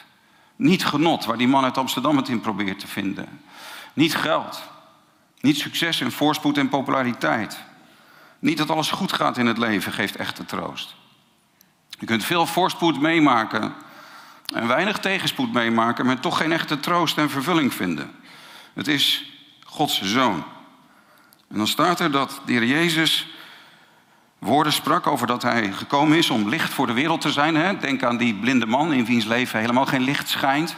Niet 0.55 0.85
genot, 0.85 1.25
waar 1.25 1.37
die 1.37 1.47
man 1.47 1.63
uit 1.63 1.77
Amsterdam 1.77 2.17
het 2.17 2.29
in 2.29 2.41
probeert 2.41 2.79
te 2.79 2.87
vinden. 2.87 3.41
Niet 3.93 4.15
geld. 4.15 4.63
Niet 5.39 5.57
succes 5.57 6.01
en 6.01 6.11
voorspoed 6.11 6.57
en 6.57 6.69
populariteit. 6.69 7.57
Niet 8.39 8.57
dat 8.57 8.69
alles 8.69 8.91
goed 8.91 9.13
gaat 9.13 9.37
in 9.37 9.45
het 9.45 9.57
leven 9.57 9.91
geeft 9.91 10.15
echte 10.15 10.45
troost. 10.45 10.95
Je 11.99 12.05
kunt 12.05 12.23
veel 12.23 12.45
voorspoed 12.45 13.01
meemaken 13.01 13.73
en 14.53 14.67
weinig 14.67 14.99
tegenspoed 14.99 15.53
meemaken, 15.53 16.05
maar 16.05 16.19
toch 16.19 16.37
geen 16.37 16.51
echte 16.51 16.79
troost 16.79 17.17
en 17.17 17.29
vervulling 17.29 17.73
vinden. 17.73 18.11
Het 18.73 18.87
is 18.87 19.31
Gods 19.63 20.01
zoon. 20.01 20.43
En 21.49 21.57
dan 21.57 21.67
staat 21.67 21.99
er 21.99 22.11
dat 22.11 22.41
de 22.45 22.67
Jezus 22.67 23.27
woorden 24.43 24.73
sprak 24.73 25.07
over 25.07 25.27
dat 25.27 25.41
hij 25.41 25.71
gekomen 25.71 26.17
is 26.17 26.29
om 26.29 26.49
licht 26.49 26.73
voor 26.73 26.87
de 26.87 26.93
wereld 26.93 27.21
te 27.21 27.31
zijn. 27.31 27.55
Hè? 27.55 27.77
Denk 27.77 28.03
aan 28.03 28.17
die 28.17 28.33
blinde 28.33 28.65
man 28.65 28.93
in 28.93 29.05
wiens 29.05 29.25
leven 29.25 29.59
helemaal 29.59 29.85
geen 29.85 30.01
licht 30.01 30.29
schijnt. 30.29 30.75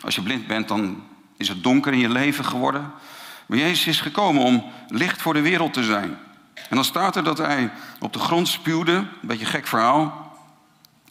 Als 0.00 0.14
je 0.14 0.22
blind 0.22 0.46
bent, 0.46 0.68
dan 0.68 1.02
is 1.36 1.48
het 1.48 1.62
donker 1.62 1.92
in 1.92 1.98
je 1.98 2.08
leven 2.08 2.44
geworden. 2.44 2.92
Maar 3.46 3.58
Jezus 3.58 3.86
is 3.86 4.00
gekomen 4.00 4.42
om 4.42 4.64
licht 4.88 5.22
voor 5.22 5.34
de 5.34 5.40
wereld 5.40 5.72
te 5.72 5.84
zijn. 5.84 6.18
En 6.54 6.76
dan 6.76 6.84
staat 6.84 7.16
er 7.16 7.24
dat 7.24 7.38
hij 7.38 7.70
op 8.00 8.12
de 8.12 8.18
grond 8.18 8.48
spuwde, 8.48 8.92
een 8.92 9.08
beetje 9.20 9.46
gek 9.46 9.66
verhaal. 9.66 10.30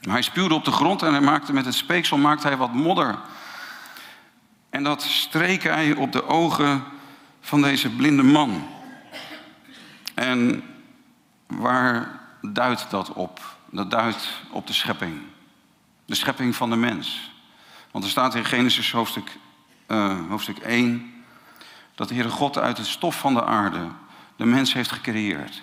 Maar 0.01 0.13
hij 0.13 0.21
spuwde 0.21 0.53
op 0.53 0.65
de 0.65 0.71
grond 0.71 1.01
en 1.01 1.11
hij 1.11 1.21
maakte 1.21 1.53
met 1.53 1.65
het 1.65 1.73
speeksel 1.73 2.17
maakte 2.17 2.47
hij 2.47 2.57
wat 2.57 2.73
modder. 2.73 3.19
En 4.69 4.83
dat 4.83 5.01
streek 5.01 5.63
hij 5.63 5.95
op 5.95 6.11
de 6.11 6.27
ogen 6.27 6.83
van 7.41 7.61
deze 7.61 7.89
blinde 7.89 8.23
man. 8.23 8.67
En 10.13 10.63
waar 11.57 12.19
duidt 12.41 12.89
dat 12.89 13.13
op? 13.13 13.39
Dat 13.69 13.91
duidt 13.91 14.29
op 14.51 14.67
de 14.67 14.73
schepping. 14.73 15.21
De 16.05 16.15
schepping 16.15 16.55
van 16.55 16.69
de 16.69 16.75
mens. 16.75 17.31
Want 17.91 18.03
er 18.03 18.09
staat 18.09 18.35
in 18.35 18.45
Genesis 18.45 18.91
hoofdstuk, 18.91 19.37
uh, 19.87 20.29
hoofdstuk 20.29 20.57
1 20.57 21.23
dat 21.95 22.07
de 22.07 22.13
Heere 22.13 22.29
God 22.29 22.57
uit 22.57 22.77
het 22.77 22.87
stof 22.87 23.19
van 23.19 23.33
de 23.33 23.43
aarde 23.43 23.87
de 24.35 24.45
mens 24.45 24.73
heeft 24.73 24.91
gecreëerd. 24.91 25.61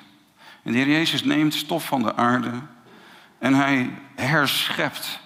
En 0.62 0.72
de 0.72 0.79
Heer 0.79 0.88
Jezus 0.88 1.24
neemt 1.24 1.55
stof 1.55 1.87
van 1.87 2.03
de 2.03 2.16
aarde 2.16 2.53
en 3.38 3.55
hij 3.55 3.98
herschept 4.14 5.20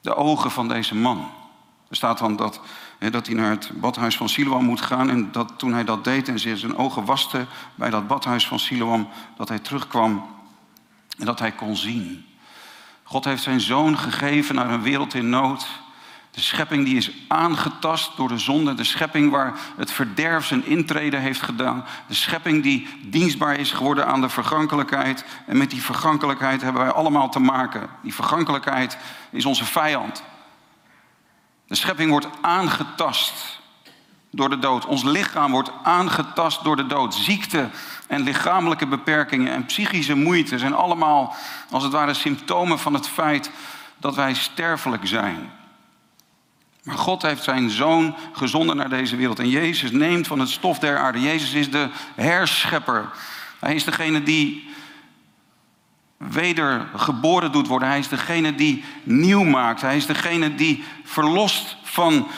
de 0.00 0.14
ogen 0.14 0.50
van 0.50 0.68
deze 0.68 0.94
man. 0.94 1.30
Er 1.92 1.98
staat 1.98 2.18
dan 2.18 2.36
dat, 2.36 2.60
dat 3.10 3.26
hij 3.26 3.34
naar 3.34 3.50
het 3.50 3.70
badhuis 3.74 4.16
van 4.16 4.28
Siloam 4.28 4.64
moet 4.64 4.80
gaan. 4.80 5.10
En 5.10 5.32
dat 5.32 5.52
toen 5.56 5.72
hij 5.72 5.84
dat 5.84 6.04
deed 6.04 6.28
en 6.28 6.38
zijn 6.38 6.76
ogen 6.76 7.04
waste 7.04 7.46
bij 7.74 7.90
dat 7.90 8.06
badhuis 8.06 8.46
van 8.46 8.58
Siloam, 8.58 9.08
dat 9.36 9.48
hij 9.48 9.58
terugkwam 9.58 10.26
en 11.18 11.24
dat 11.24 11.38
hij 11.38 11.52
kon 11.52 11.76
zien. 11.76 12.24
God 13.02 13.24
heeft 13.24 13.42
zijn 13.42 13.60
zoon 13.60 13.98
gegeven 13.98 14.54
naar 14.54 14.70
een 14.70 14.82
wereld 14.82 15.14
in 15.14 15.28
nood. 15.28 15.66
De 16.30 16.40
schepping 16.40 16.84
die 16.84 16.96
is 16.96 17.10
aangetast 17.28 18.16
door 18.16 18.28
de 18.28 18.38
zonde. 18.38 18.74
De 18.74 18.84
schepping 18.84 19.30
waar 19.30 19.52
het 19.76 19.90
verderf 19.90 20.46
zijn 20.46 20.66
intrede 20.66 21.16
heeft 21.16 21.42
gedaan. 21.42 21.84
De 22.06 22.14
schepping 22.14 22.62
die 22.62 22.88
dienstbaar 23.02 23.56
is 23.56 23.72
geworden 23.72 24.06
aan 24.06 24.20
de 24.20 24.28
vergankelijkheid. 24.28 25.24
En 25.46 25.56
met 25.56 25.70
die 25.70 25.82
vergankelijkheid 25.82 26.62
hebben 26.62 26.82
wij 26.82 26.92
allemaal 26.92 27.28
te 27.28 27.40
maken. 27.40 27.88
Die 28.02 28.14
vergankelijkheid 28.14 28.98
is 29.30 29.46
onze 29.46 29.64
vijand. 29.64 30.22
De 31.72 31.78
schepping 31.78 32.10
wordt 32.10 32.28
aangetast 32.40 33.60
door 34.30 34.50
de 34.50 34.58
dood. 34.58 34.86
Ons 34.86 35.02
lichaam 35.02 35.50
wordt 35.50 35.70
aangetast 35.82 36.64
door 36.64 36.76
de 36.76 36.86
dood. 36.86 37.14
Ziekte 37.14 37.68
en 38.06 38.22
lichamelijke 38.22 38.86
beperkingen 38.86 39.52
en 39.52 39.66
psychische 39.66 40.14
moeite 40.14 40.58
zijn 40.58 40.74
allemaal 40.74 41.36
als 41.70 41.82
het 41.82 41.92
ware 41.92 42.14
symptomen 42.14 42.78
van 42.78 42.94
het 42.94 43.08
feit 43.08 43.50
dat 43.96 44.14
wij 44.14 44.34
sterfelijk 44.34 45.06
zijn. 45.06 45.52
Maar 46.82 46.98
God 46.98 47.22
heeft 47.22 47.42
zijn 47.42 47.70
zoon 47.70 48.16
gezonden 48.32 48.76
naar 48.76 48.88
deze 48.88 49.16
wereld. 49.16 49.38
En 49.38 49.48
Jezus 49.48 49.90
neemt 49.90 50.26
van 50.26 50.38
het 50.38 50.50
stof 50.50 50.78
der 50.78 50.98
aarde. 50.98 51.20
Jezus 51.20 51.52
is 51.52 51.70
de 51.70 51.88
herschepper. 52.14 53.10
Hij 53.58 53.74
is 53.74 53.84
degene 53.84 54.22
die 54.22 54.71
wedergeboren 56.30 57.52
doet 57.52 57.66
worden. 57.66 57.88
Hij 57.88 57.98
is 57.98 58.08
degene 58.08 58.54
die 58.54 58.84
nieuw 59.02 59.44
maakt. 59.44 59.80
Hij 59.80 59.96
is 59.96 60.06
degene 60.06 60.54
die 60.54 60.84
verlost 61.04 61.76
van 61.82 62.28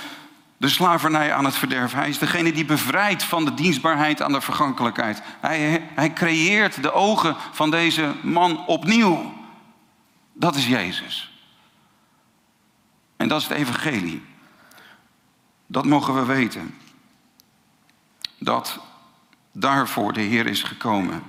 de 0.56 0.68
slavernij 0.68 1.32
aan 1.32 1.44
het 1.44 1.56
verderf. 1.56 1.92
Hij 1.92 2.08
is 2.08 2.18
degene 2.18 2.52
die 2.52 2.64
bevrijdt 2.64 3.22
van 3.22 3.44
de 3.44 3.54
dienstbaarheid 3.54 4.22
aan 4.22 4.32
de 4.32 4.40
vergankelijkheid. 4.40 5.22
Hij, 5.40 5.88
hij 5.94 6.12
creëert 6.12 6.82
de 6.82 6.92
ogen 6.92 7.36
van 7.52 7.70
deze 7.70 8.14
man 8.22 8.66
opnieuw. 8.66 9.32
Dat 10.32 10.54
is 10.54 10.66
Jezus. 10.66 11.32
En 13.16 13.28
dat 13.28 13.40
is 13.40 13.48
het 13.48 13.58
evangelie. 13.58 14.22
Dat 15.66 15.84
mogen 15.84 16.14
we 16.14 16.24
weten. 16.24 16.74
Dat 18.38 18.80
daarvoor 19.52 20.12
de 20.12 20.20
Heer 20.20 20.46
is 20.46 20.62
gekomen. 20.62 21.22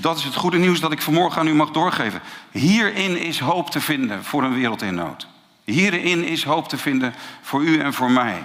Dat 0.00 0.18
is 0.18 0.24
het 0.24 0.34
goede 0.34 0.58
nieuws 0.58 0.80
dat 0.80 0.92
ik 0.92 1.02
vanmorgen 1.02 1.40
aan 1.40 1.46
u 1.46 1.54
mag 1.54 1.70
doorgeven. 1.70 2.20
Hierin 2.50 3.18
is 3.18 3.38
hoop 3.38 3.70
te 3.70 3.80
vinden 3.80 4.24
voor 4.24 4.44
een 4.44 4.54
wereld 4.54 4.82
in 4.82 4.94
nood. 4.94 5.26
Hierin 5.64 6.24
is 6.24 6.44
hoop 6.44 6.68
te 6.68 6.78
vinden 6.78 7.14
voor 7.40 7.62
u 7.62 7.78
en 7.78 7.92
voor 7.92 8.10
mij. 8.10 8.44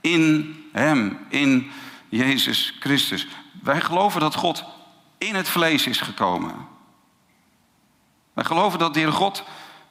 In 0.00 0.56
Hem, 0.72 1.18
in 1.28 1.70
Jezus 2.08 2.76
Christus. 2.80 3.26
Wij 3.62 3.80
geloven 3.80 4.20
dat 4.20 4.34
God 4.34 4.64
in 5.18 5.34
het 5.34 5.48
vlees 5.48 5.86
is 5.86 6.00
gekomen. 6.00 6.54
Wij 8.32 8.44
geloven 8.44 8.78
dat 8.78 8.94
de 8.94 9.00
Heer 9.00 9.12
God, 9.12 9.44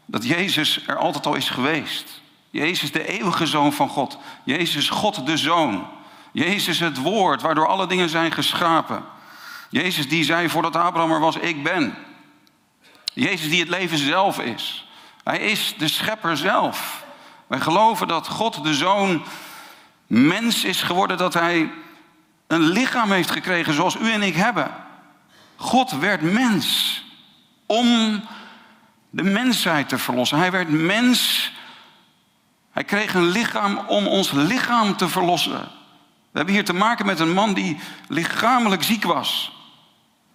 dat 0.05 0.25
Jezus 0.25 0.87
er 0.87 0.97
altijd 0.97 1.25
al 1.25 1.35
is 1.35 1.49
geweest. 1.49 2.21
Jezus 2.49 2.91
de 2.91 3.07
eeuwige 3.07 3.45
zoon 3.45 3.73
van 3.73 3.89
God. 3.89 4.17
Jezus 4.43 4.89
God 4.89 5.25
de 5.25 5.37
zoon. 5.37 5.87
Jezus 6.31 6.79
het 6.79 6.97
woord 6.97 7.41
waardoor 7.41 7.67
alle 7.67 7.87
dingen 7.87 8.09
zijn 8.09 8.31
geschapen. 8.31 9.03
Jezus 9.69 10.10
die 10.10 10.23
zei 10.23 10.49
voordat 10.49 10.75
Abraham 10.75 11.12
er 11.12 11.19
was, 11.19 11.36
ik 11.36 11.63
ben. 11.63 11.95
Jezus 13.13 13.49
die 13.49 13.60
het 13.60 13.69
leven 13.69 13.97
zelf 13.97 14.39
is. 14.39 14.88
Hij 15.23 15.39
is 15.39 15.73
de 15.77 15.88
schepper 15.88 16.38
zelf. 16.38 17.03
Wij 17.47 17.60
geloven 17.60 18.08
dat 18.08 18.27
God 18.27 18.63
de 18.63 18.73
zoon 18.73 19.23
mens 20.08 20.63
is 20.63 20.82
geworden, 20.82 21.17
dat 21.17 21.34
hij 21.34 21.71
een 22.47 22.62
lichaam 22.62 23.12
heeft 23.12 23.32
gekregen 23.32 23.73
zoals 23.73 23.95
u 23.95 24.12
en 24.12 24.21
ik 24.21 24.36
hebben. 24.36 24.71
God 25.55 25.91
werd 25.91 26.21
mens 26.21 27.03
om 27.65 28.21
de 29.10 29.23
mensheid 29.23 29.89
te 29.89 29.97
verlossen. 29.97 30.38
Hij 30.38 30.51
werd 30.51 30.69
mens. 30.69 31.51
Hij 32.71 32.84
kreeg 32.84 33.13
een 33.13 33.29
lichaam 33.29 33.77
om 33.88 34.08
ons 34.08 34.32
lichaam 34.32 34.95
te 34.95 35.08
verlossen. 35.08 35.60
We 36.32 36.38
hebben 36.38 36.53
hier 36.53 36.65
te 36.65 36.73
maken 36.73 37.05
met 37.05 37.19
een 37.19 37.34
man 37.34 37.53
die 37.53 37.77
lichamelijk 38.08 38.84
ziek 38.84 39.03
was. 39.03 39.58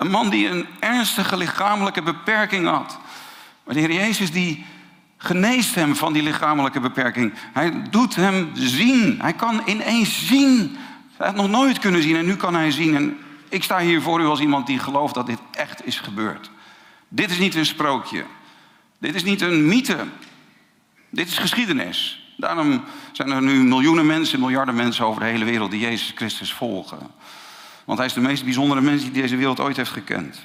Een 0.05 0.11
man 0.11 0.31
die 0.31 0.49
een 0.49 0.67
ernstige 0.81 1.37
lichamelijke 1.37 2.03
beperking 2.03 2.67
had. 2.67 2.99
Maar 3.65 3.75
de 3.75 3.81
Heer 3.81 3.93
Jezus 3.93 4.31
die 4.31 4.65
geneest 5.17 5.75
hem 5.75 5.97
van 5.97 6.13
die 6.13 6.23
lichamelijke 6.23 6.81
beperking. 6.81 7.33
Hij 7.53 7.83
doet 7.91 8.15
hem 8.15 8.51
zien. 8.55 9.21
Hij 9.21 9.33
kan 9.33 9.63
ineens 9.67 10.27
zien. 10.27 10.77
Hij 11.17 11.27
had 11.27 11.37
nog 11.37 11.49
nooit 11.49 11.79
kunnen 11.79 12.03
zien 12.03 12.17
en 12.17 12.27
nu 12.27 12.37
kan 12.37 12.55
hij 12.55 12.71
zien. 12.71 12.95
En 12.95 13.19
ik 13.49 13.63
sta 13.63 13.79
hier 13.79 14.03
voor 14.03 14.21
u 14.21 14.25
als 14.25 14.41
iemand 14.41 14.67
die 14.67 14.79
gelooft 14.79 15.15
dat 15.15 15.27
dit 15.27 15.39
echt 15.51 15.87
is 15.87 16.01
gebeurd. 16.01 16.51
Dit 17.09 17.31
is 17.31 17.39
niet 17.39 17.55
een 17.55 17.67
sprookje. 17.67 18.25
Dit 18.99 19.15
is 19.15 19.25
niet 19.25 19.41
een 19.41 19.67
mythe. 19.67 20.07
Dit 21.11 21.29
is 21.29 21.39
geschiedenis. 21.39 22.29
Daarom 22.37 22.85
zijn 23.13 23.31
er 23.31 23.43
nu 23.43 23.63
miljoenen 23.63 24.07
mensen, 24.07 24.41
miljarden 24.41 24.75
mensen 24.75 25.05
over 25.05 25.21
de 25.21 25.27
hele 25.27 25.45
wereld 25.45 25.71
die 25.71 25.81
Jezus 25.81 26.13
Christus 26.15 26.53
volgen. 26.53 27.11
Want 27.85 27.99
hij 27.99 28.07
is 28.07 28.13
de 28.13 28.21
meest 28.21 28.45
bijzondere 28.45 28.81
mens 28.81 29.03
die 29.03 29.11
deze 29.11 29.37
wereld 29.37 29.61
ooit 29.61 29.77
heeft 29.77 29.91
gekend. 29.91 30.39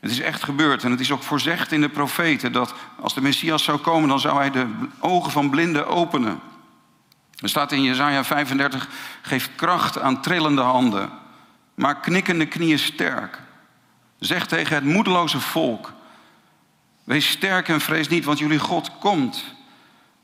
Het 0.00 0.10
is 0.10 0.20
echt 0.20 0.42
gebeurd 0.44 0.84
en 0.84 0.90
het 0.90 1.00
is 1.00 1.10
ook 1.10 1.22
voorzegd 1.22 1.72
in 1.72 1.80
de 1.80 1.88
profeten 1.88 2.52
dat 2.52 2.74
als 3.00 3.14
de 3.14 3.20
Messias 3.20 3.64
zou 3.64 3.78
komen, 3.78 4.08
dan 4.08 4.20
zou 4.20 4.36
hij 4.36 4.50
de 4.50 4.66
ogen 4.98 5.30
van 5.32 5.50
blinden 5.50 5.86
openen. 5.86 6.40
Er 7.36 7.48
staat 7.48 7.72
in 7.72 7.82
Jesaja 7.82 8.24
35, 8.24 8.88
geef 9.22 9.50
kracht 9.56 10.00
aan 10.00 10.20
trillende 10.20 10.62
handen, 10.62 11.10
maak 11.74 12.02
knikkende 12.02 12.46
knieën 12.46 12.78
sterk. 12.78 13.40
Zeg 14.18 14.46
tegen 14.46 14.74
het 14.74 14.84
moedeloze 14.84 15.40
volk, 15.40 15.92
wees 17.04 17.30
sterk 17.30 17.68
en 17.68 17.80
vrees 17.80 18.08
niet, 18.08 18.24
want 18.24 18.38
jullie 18.38 18.58
God 18.58 18.90
komt. 18.98 19.44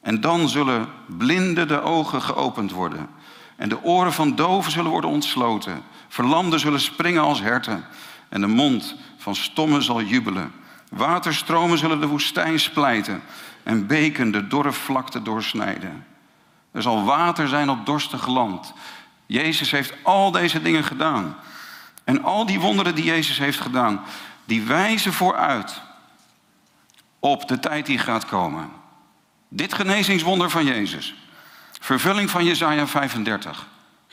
En 0.01 0.21
dan 0.21 0.49
zullen 0.49 0.89
blinden 1.07 1.69
de 1.69 1.83
ogen 1.83 2.23
geopend 2.23 2.71
worden. 2.73 3.09
En 3.57 3.69
de 3.69 3.83
oren 3.83 4.13
van 4.13 4.35
doven 4.35 4.73
zullen 4.73 4.91
worden 4.91 5.11
ontsloten. 5.11 5.83
Verlamden 6.09 6.61
zullen 6.61 6.81
springen 6.81 7.23
als 7.23 7.41
herten. 7.41 7.85
En 8.29 8.41
de 8.41 8.47
mond 8.47 8.95
van 9.17 9.35
stommen 9.35 9.83
zal 9.83 10.03
jubelen. 10.03 10.53
Waterstromen 10.91 11.79
zullen 11.79 12.01
de 12.01 12.07
woestijn 12.07 12.61
splijten. 12.61 13.23
En 13.63 13.87
beken 13.87 14.31
de 14.31 14.47
dorre 14.47 14.73
vlakte 14.73 15.23
doorsnijden. 15.23 16.07
Er 16.73 16.83
zal 16.83 17.05
water 17.05 17.49
zijn 17.49 17.71
op 17.71 17.87
dorstig 17.87 18.27
land. 18.27 18.73
Jezus 19.27 19.71
heeft 19.71 19.95
al 20.03 20.31
deze 20.31 20.63
dingen 20.63 20.85
gedaan. 20.85 21.37
En 22.05 22.23
al 22.23 22.47
die 22.47 22.61
wonderen 22.61 22.95
die 22.95 23.05
Jezus 23.05 23.39
heeft 23.39 23.61
gedaan, 23.61 24.01
die 24.45 24.63
wijzen 24.63 25.13
vooruit 25.13 25.83
op 27.19 27.49
de 27.49 27.59
tijd 27.59 27.87
die 27.87 27.99
gaat 27.99 28.25
komen. 28.25 28.71
Dit 29.49 29.75
genezingswonder 29.75 30.51
van 30.51 30.65
Jezus, 30.65 31.15
vervulling 31.81 32.31
van 32.31 32.45
Jesaja 32.45 32.87
35, 32.87 33.67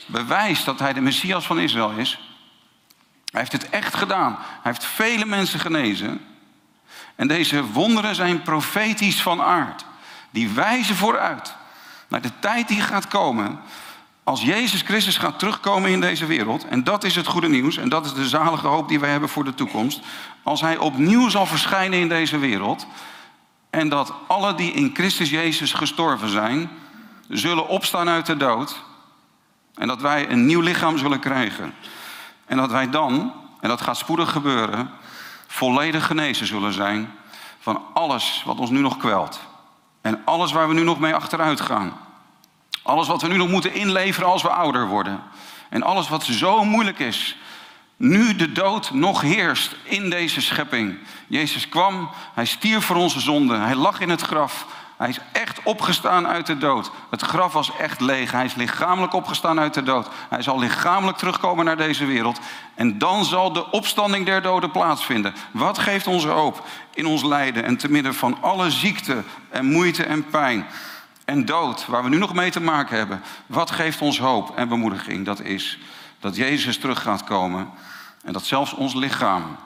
bewijst 0.06 0.64
dat 0.64 0.78
hij 0.78 0.92
de 0.92 1.00
Messias 1.00 1.46
van 1.46 1.58
Israël 1.58 1.90
is. 1.90 2.18
Hij 3.30 3.40
heeft 3.40 3.52
het 3.52 3.70
echt 3.70 3.94
gedaan. 3.94 4.32
Hij 4.38 4.72
heeft 4.72 4.84
vele 4.84 5.24
mensen 5.24 5.60
genezen. 5.60 6.20
En 7.14 7.28
deze 7.28 7.64
wonderen 7.64 8.14
zijn 8.14 8.42
profetisch 8.42 9.22
van 9.22 9.42
aard. 9.42 9.84
Die 10.30 10.48
wijzen 10.48 10.96
vooruit 10.96 11.54
naar 12.08 12.20
de 12.20 12.38
tijd 12.38 12.68
die 12.68 12.80
gaat 12.80 13.08
komen. 13.08 13.60
Als 14.24 14.42
Jezus 14.42 14.82
Christus 14.82 15.16
gaat 15.16 15.38
terugkomen 15.38 15.90
in 15.90 16.00
deze 16.00 16.26
wereld. 16.26 16.66
En 16.68 16.84
dat 16.84 17.04
is 17.04 17.16
het 17.16 17.26
goede 17.26 17.48
nieuws. 17.48 17.76
En 17.76 17.88
dat 17.88 18.04
is 18.04 18.14
de 18.14 18.28
zalige 18.28 18.66
hoop 18.66 18.88
die 18.88 19.00
wij 19.00 19.10
hebben 19.10 19.28
voor 19.28 19.44
de 19.44 19.54
toekomst. 19.54 20.00
Als 20.42 20.60
hij 20.60 20.76
opnieuw 20.78 21.28
zal 21.28 21.46
verschijnen 21.46 21.98
in 21.98 22.08
deze 22.08 22.38
wereld. 22.38 22.86
En 23.70 23.88
dat 23.88 24.12
alle 24.26 24.54
die 24.54 24.72
in 24.72 24.90
Christus 24.94 25.30
Jezus 25.30 25.72
gestorven 25.72 26.28
zijn. 26.28 26.70
zullen 27.28 27.68
opstaan 27.68 28.08
uit 28.08 28.26
de 28.26 28.36
dood. 28.36 28.84
En 29.76 29.88
dat 29.88 30.00
wij 30.00 30.30
een 30.30 30.46
nieuw 30.46 30.60
lichaam 30.60 30.98
zullen 30.98 31.20
krijgen. 31.20 31.74
En 32.46 32.56
dat 32.56 32.70
wij 32.70 32.90
dan, 32.90 33.32
en 33.60 33.68
dat 33.68 33.80
gaat 33.80 33.96
spoedig 33.96 34.30
gebeuren, 34.30 34.90
volledig 35.46 36.06
genezen 36.06 36.46
zullen 36.46 36.72
zijn 36.72 37.12
van 37.60 37.82
alles 37.92 38.42
wat 38.44 38.58
ons 38.58 38.70
nu 38.70 38.80
nog 38.80 38.96
kwelt. 38.96 39.40
En 40.00 40.22
alles 40.24 40.52
waar 40.52 40.68
we 40.68 40.74
nu 40.74 40.82
nog 40.82 40.98
mee 40.98 41.14
achteruit 41.14 41.60
gaan. 41.60 41.92
Alles 42.82 43.08
wat 43.08 43.22
we 43.22 43.28
nu 43.28 43.36
nog 43.36 43.48
moeten 43.48 43.74
inleveren 43.74 44.28
als 44.28 44.42
we 44.42 44.48
ouder 44.48 44.86
worden. 44.86 45.22
En 45.68 45.82
alles 45.82 46.08
wat 46.08 46.24
zo 46.24 46.64
moeilijk 46.64 46.98
is. 46.98 47.36
Nu 47.96 48.36
de 48.36 48.52
dood 48.52 48.90
nog 48.90 49.20
heerst 49.20 49.76
in 49.82 50.10
deze 50.10 50.40
schepping. 50.40 50.98
Jezus 51.26 51.68
kwam, 51.68 52.10
hij 52.34 52.44
stierf 52.44 52.84
voor 52.84 52.96
onze 52.96 53.20
zonden, 53.20 53.60
hij 53.60 53.74
lag 53.74 54.00
in 54.00 54.10
het 54.10 54.20
graf. 54.20 54.66
Hij 54.96 55.08
is 55.08 55.18
echt 55.32 55.62
opgestaan 55.62 56.26
uit 56.26 56.46
de 56.46 56.58
dood. 56.58 56.90
Het 57.10 57.22
graf 57.22 57.52
was 57.52 57.76
echt 57.76 58.00
leeg. 58.00 58.30
Hij 58.30 58.44
is 58.44 58.54
lichamelijk 58.54 59.12
opgestaan 59.12 59.60
uit 59.60 59.74
de 59.74 59.82
dood. 59.82 60.08
Hij 60.28 60.42
zal 60.42 60.58
lichamelijk 60.58 61.18
terugkomen 61.18 61.64
naar 61.64 61.76
deze 61.76 62.04
wereld. 62.04 62.40
En 62.74 62.98
dan 62.98 63.24
zal 63.24 63.52
de 63.52 63.70
opstanding 63.70 64.26
der 64.26 64.42
doden 64.42 64.70
plaatsvinden. 64.70 65.34
Wat 65.50 65.78
geeft 65.78 66.06
onze 66.06 66.28
hoop 66.28 66.66
in 66.94 67.06
ons 67.06 67.22
lijden 67.22 67.64
en 67.64 67.76
te 67.76 67.90
midden 67.90 68.14
van 68.14 68.38
alle 68.40 68.70
ziekte 68.70 69.22
en 69.50 69.66
moeite 69.66 70.04
en 70.04 70.26
pijn 70.26 70.66
en 71.24 71.44
dood, 71.44 71.86
waar 71.86 72.02
we 72.02 72.08
nu 72.08 72.18
nog 72.18 72.34
mee 72.34 72.50
te 72.50 72.60
maken 72.60 72.96
hebben? 72.96 73.22
Wat 73.46 73.70
geeft 73.70 74.00
ons 74.00 74.18
hoop 74.18 74.56
en 74.56 74.68
bemoediging? 74.68 75.24
Dat 75.24 75.40
is 75.40 75.78
dat 76.20 76.36
Jezus 76.36 76.78
terug 76.78 77.02
gaat 77.02 77.24
komen 77.24 77.70
en 78.24 78.32
dat 78.32 78.44
zelfs 78.44 78.72
ons 78.72 78.94
lichaam 78.94 79.56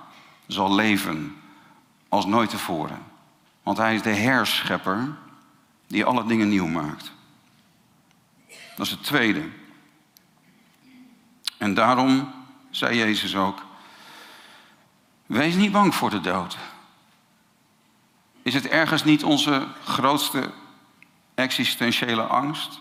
zal 0.47 0.75
leven 0.75 1.37
als 2.09 2.27
nooit 2.27 2.51
tevoren. 2.51 2.99
Want 3.63 3.79
hij 3.79 3.95
is 3.95 4.03
de 4.03 4.15
herschepper 4.15 5.17
die 5.87 6.05
alle 6.05 6.27
dingen 6.27 6.49
nieuw 6.49 6.67
maakt. 6.67 7.13
Dat 8.77 8.87
is 8.87 8.91
het 8.91 9.05
tweede. 9.05 9.49
En 11.59 11.75
daarom 11.75 12.33
zei 12.71 12.97
Jezus 12.97 13.37
ook: 13.37 13.63
Wees 15.27 15.55
niet 15.55 15.73
bang 15.73 15.95
voor 15.95 16.11
de 16.11 16.21
dood. 16.21 16.59
Is 18.43 18.55
het 18.55 18.69
ergens 18.69 19.05
niet 19.05 19.25
onze 19.25 19.67
grootste 19.85 20.51
existentiële 21.35 22.23
angst? 22.23 22.81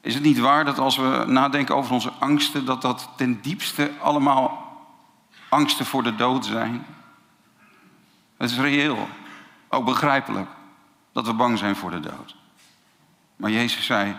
Is 0.00 0.14
het 0.14 0.22
niet 0.22 0.38
waar 0.38 0.64
dat 0.64 0.78
als 0.78 0.96
we 0.96 1.24
nadenken 1.26 1.74
over 1.74 1.92
onze 1.92 2.10
angsten, 2.10 2.64
dat 2.64 2.82
dat 2.82 3.08
ten 3.16 3.40
diepste 3.40 3.92
allemaal 4.00 4.64
angsten 5.48 5.86
voor 5.86 6.02
de 6.02 6.16
dood 6.16 6.46
zijn? 6.46 6.86
Het 8.36 8.50
is 8.50 8.58
reëel. 8.58 9.08
Ook 9.76 9.84
begrijpelijk 9.84 10.48
dat 11.12 11.26
we 11.26 11.32
bang 11.32 11.58
zijn 11.58 11.76
voor 11.76 11.90
de 11.90 12.00
dood. 12.00 12.36
Maar 13.36 13.50
Jezus 13.50 13.84
zei: 13.84 14.16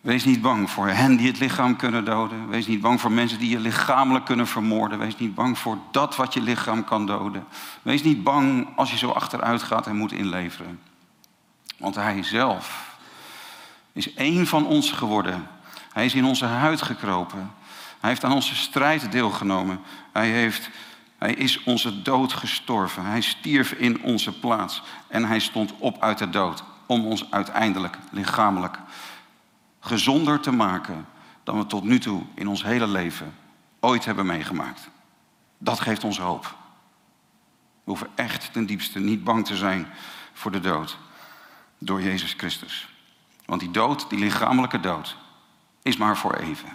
Wees 0.00 0.24
niet 0.24 0.40
bang 0.40 0.70
voor 0.70 0.88
hen 0.88 1.16
die 1.16 1.26
het 1.26 1.38
lichaam 1.38 1.76
kunnen 1.76 2.04
doden. 2.04 2.48
Wees 2.48 2.66
niet 2.66 2.80
bang 2.80 3.00
voor 3.00 3.12
mensen 3.12 3.38
die 3.38 3.50
je 3.50 3.58
lichamelijk 3.58 4.24
kunnen 4.24 4.46
vermoorden. 4.46 4.98
Wees 4.98 5.16
niet 5.16 5.34
bang 5.34 5.58
voor 5.58 5.78
dat 5.90 6.16
wat 6.16 6.34
je 6.34 6.40
lichaam 6.40 6.84
kan 6.84 7.06
doden. 7.06 7.44
Wees 7.82 8.02
niet 8.02 8.22
bang 8.22 8.68
als 8.76 8.90
je 8.90 8.96
zo 8.96 9.10
achteruit 9.10 9.62
gaat 9.62 9.86
en 9.86 9.96
moet 9.96 10.12
inleveren. 10.12 10.80
Want 11.76 11.94
Hij 11.94 12.22
zelf 12.22 12.96
is 13.92 14.14
één 14.14 14.46
van 14.46 14.66
ons 14.66 14.92
geworden. 14.92 15.48
Hij 15.92 16.04
is 16.04 16.14
in 16.14 16.24
onze 16.24 16.44
huid 16.44 16.82
gekropen. 16.82 17.52
Hij 18.00 18.10
heeft 18.10 18.24
aan 18.24 18.32
onze 18.32 18.54
strijd 18.54 19.12
deelgenomen. 19.12 19.80
Hij 20.12 20.28
heeft 20.28 20.70
hij 21.24 21.34
is 21.34 21.62
onze 21.62 22.02
dood 22.02 22.32
gestorven. 22.32 23.04
Hij 23.04 23.20
stierf 23.20 23.72
in 23.72 24.02
onze 24.02 24.38
plaats. 24.38 24.82
En 25.08 25.24
hij 25.24 25.38
stond 25.38 25.74
op 25.78 26.02
uit 26.02 26.18
de 26.18 26.30
dood. 26.30 26.64
Om 26.86 27.06
ons 27.06 27.30
uiteindelijk 27.30 27.98
lichamelijk 28.10 28.78
gezonder 29.80 30.40
te 30.40 30.50
maken 30.50 31.06
dan 31.42 31.58
we 31.58 31.66
tot 31.66 31.84
nu 31.84 31.98
toe 31.98 32.22
in 32.34 32.48
ons 32.48 32.62
hele 32.62 32.86
leven 32.86 33.34
ooit 33.80 34.04
hebben 34.04 34.26
meegemaakt. 34.26 34.88
Dat 35.58 35.80
geeft 35.80 36.04
ons 36.04 36.18
hoop. 36.18 36.44
We 37.84 37.90
hoeven 37.90 38.08
echt 38.14 38.52
ten 38.52 38.66
diepste 38.66 39.00
niet 39.00 39.24
bang 39.24 39.46
te 39.46 39.56
zijn 39.56 39.86
voor 40.32 40.50
de 40.50 40.60
dood 40.60 40.98
door 41.78 42.02
Jezus 42.02 42.34
Christus. 42.36 42.88
Want 43.44 43.60
die 43.60 43.70
dood, 43.70 44.10
die 44.10 44.18
lichamelijke 44.18 44.80
dood, 44.80 45.16
is 45.82 45.96
maar 45.96 46.16
voor 46.16 46.34
even. 46.34 46.68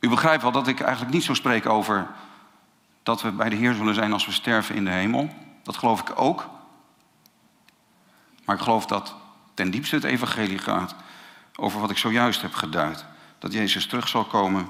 U 0.00 0.08
begrijpt 0.08 0.42
wel 0.42 0.52
dat 0.52 0.68
ik 0.68 0.80
eigenlijk 0.80 1.14
niet 1.14 1.24
zo 1.24 1.34
spreek 1.34 1.66
over 1.66 2.08
dat 3.04 3.22
we 3.22 3.30
bij 3.30 3.48
de 3.48 3.56
Heer 3.56 3.74
zullen 3.74 3.94
zijn 3.94 4.12
als 4.12 4.26
we 4.26 4.32
sterven 4.32 4.74
in 4.74 4.84
de 4.84 4.90
hemel. 4.90 5.28
Dat 5.62 5.76
geloof 5.76 6.00
ik 6.00 6.20
ook. 6.20 6.50
Maar 8.44 8.56
ik 8.56 8.62
geloof 8.62 8.86
dat 8.86 9.14
ten 9.54 9.70
diepste 9.70 9.94
het 9.94 10.04
evangelie 10.04 10.58
gaat 10.58 10.94
over 11.56 11.80
wat 11.80 11.90
ik 11.90 11.98
zojuist 11.98 12.42
heb 12.42 12.54
geduid. 12.54 13.04
Dat 13.38 13.52
Jezus 13.52 13.86
terug 13.86 14.08
zal 14.08 14.24
komen 14.24 14.68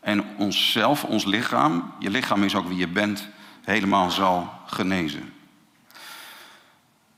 en 0.00 0.36
onszelf, 0.36 1.04
ons 1.04 1.24
lichaam, 1.24 1.92
je 1.98 2.10
lichaam 2.10 2.42
is 2.42 2.54
ook 2.54 2.68
wie 2.68 2.76
je 2.76 2.88
bent, 2.88 3.28
helemaal 3.64 4.10
zal 4.10 4.52
genezen. 4.66 5.34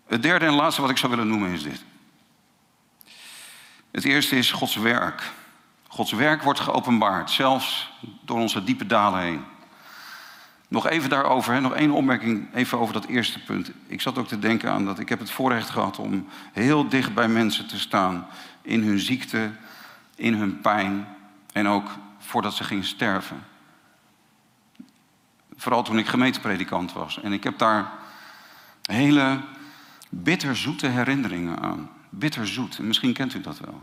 Het 0.07 0.23
derde 0.23 0.47
en 0.47 0.53
laatste 0.53 0.81
wat 0.81 0.91
ik 0.91 0.99
zou 0.99 1.13
willen 1.13 1.29
noemen 1.29 1.51
is 1.51 1.63
dit. 1.63 1.85
Het 3.91 4.05
eerste 4.05 4.37
is 4.37 4.51
Gods 4.51 4.77
werk. 4.77 5.31
Gods 5.89 6.13
werk 6.13 6.43
wordt 6.43 6.61
geopenbaard, 6.61 7.31
zelfs 7.31 7.93
door 8.21 8.39
onze 8.39 8.65
diepe 8.65 8.87
dalen 8.87 9.21
heen. 9.21 9.45
Nog 10.73 10.89
even 10.89 11.11
daarover, 11.11 11.53
hè, 11.53 11.61
nog 11.61 11.75
één 11.75 11.91
opmerking 11.91 12.55
even 12.55 12.79
over 12.79 12.95
dat 12.95 13.05
eerste 13.05 13.45
punt. 13.45 13.71
Ik 13.87 14.01
zat 14.01 14.19
ook 14.19 14.29
te 14.29 14.39
denken 14.39 14.71
aan 14.71 14.85
dat 14.85 14.99
ik 14.99 15.09
heb 15.09 15.19
het 15.19 15.31
voorrecht 15.31 15.71
gehad 15.71 15.99
om 15.99 16.27
heel 16.53 16.89
dicht 16.89 17.15
bij 17.15 17.29
mensen 17.29 17.67
te 17.67 17.79
staan. 17.79 18.27
In 18.63 18.83
hun 18.83 18.99
ziekte, 18.99 19.51
in 20.15 20.35
hun 20.35 20.61
pijn 20.61 21.07
en 21.53 21.69
ook 21.69 21.91
voordat 22.19 22.55
ze 22.55 22.65
gingen 22.65 22.85
sterven. 22.85 23.45
Vooral 25.57 25.83
toen 25.83 25.99
ik 25.99 26.07
gemeentepredikant 26.07 26.93
was. 26.93 27.21
En 27.21 27.33
ik 27.33 27.45
heb 27.45 27.59
daar 27.59 27.91
hele 28.83 29.41
bitterzoete 30.09 30.87
herinneringen 30.87 31.59
aan. 31.59 31.91
Bitterzoet, 32.09 32.79
en 32.79 32.87
misschien 32.87 33.13
kent 33.13 33.35
u 33.35 33.41
dat 33.41 33.59
wel. 33.59 33.83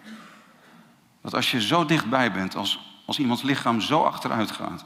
Dat 1.22 1.36
als 1.36 1.52
je 1.52 1.62
zo 1.62 1.86
dichtbij 1.86 2.32
bent, 2.32 2.56
als, 2.56 3.02
als 3.06 3.20
iemands 3.20 3.42
lichaam 3.42 3.82
zo 3.82 4.04
achteruit 4.04 4.52
gaat 4.52 4.86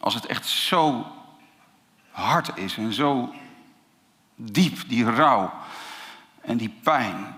als 0.00 0.14
het 0.14 0.26
echt 0.26 0.46
zo 0.46 1.06
hard 2.10 2.50
is 2.54 2.76
en 2.76 2.92
zo 2.92 3.34
diep, 4.36 4.88
die 4.88 5.10
rouw 5.10 5.52
en 6.40 6.56
die 6.56 6.74
pijn. 6.82 7.36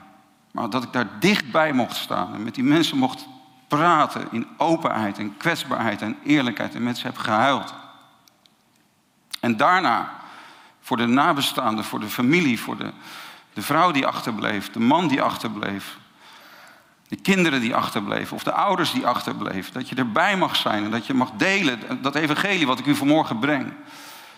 Maar 0.50 0.70
dat 0.70 0.82
ik 0.82 0.92
daar 0.92 1.20
dichtbij 1.20 1.72
mocht 1.72 1.96
staan 1.96 2.34
en 2.34 2.42
met 2.42 2.54
die 2.54 2.64
mensen 2.64 2.98
mocht 2.98 3.26
praten 3.68 4.28
in 4.30 4.48
openheid 4.56 5.18
en 5.18 5.36
kwetsbaarheid 5.36 6.02
en 6.02 6.18
eerlijkheid 6.24 6.74
en 6.74 6.82
met 6.82 6.98
ze 6.98 7.06
heb 7.06 7.16
gehuild. 7.16 7.74
En 9.40 9.56
daarna 9.56 10.20
voor 10.80 10.96
de 10.96 11.06
nabestaanden, 11.06 11.84
voor 11.84 12.00
de 12.00 12.08
familie, 12.08 12.60
voor 12.60 12.76
de, 12.76 12.92
de 13.52 13.62
vrouw 13.62 13.90
die 13.90 14.06
achterbleef, 14.06 14.70
de 14.70 14.80
man 14.80 15.08
die 15.08 15.22
achterbleef, 15.22 15.98
de 17.12 17.20
kinderen 17.22 17.60
die 17.60 17.74
achterbleven 17.74 18.36
of 18.36 18.42
de 18.42 18.52
ouders 18.52 18.92
die 18.92 19.06
achterbleven. 19.06 19.72
Dat 19.72 19.88
je 19.88 19.94
erbij 19.94 20.36
mag 20.36 20.56
zijn 20.56 20.84
en 20.84 20.90
dat 20.90 21.06
je 21.06 21.14
mag 21.14 21.30
delen 21.36 22.02
dat 22.02 22.14
evangelie 22.14 22.66
wat 22.66 22.78
ik 22.78 22.86
u 22.86 22.94
vanmorgen 22.94 23.38
breng. 23.38 23.72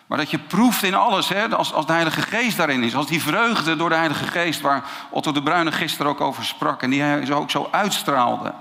Maar 0.07 0.19
dat 0.19 0.31
je 0.31 0.39
proeft 0.39 0.83
in 0.83 0.95
alles, 0.95 1.29
hè, 1.29 1.57
als, 1.57 1.73
als 1.73 1.87
de 1.87 1.93
Heilige 1.93 2.23
Geest 2.23 2.57
daarin 2.57 2.83
is. 2.83 2.95
Als 2.95 3.07
die 3.07 3.23
vreugde 3.23 3.77
door 3.77 3.89
de 3.89 3.95
Heilige 3.95 4.25
Geest, 4.25 4.61
waar 4.61 4.85
Otto 5.11 5.33
de 5.33 5.43
Bruyne 5.43 5.73
gisteren 5.73 6.11
ook 6.11 6.21
over 6.21 6.45
sprak. 6.45 6.83
En 6.83 6.91
die 6.91 7.03
hij 7.03 7.33
ook 7.33 7.51
zo 7.51 7.69
uitstraalde. 7.71 8.55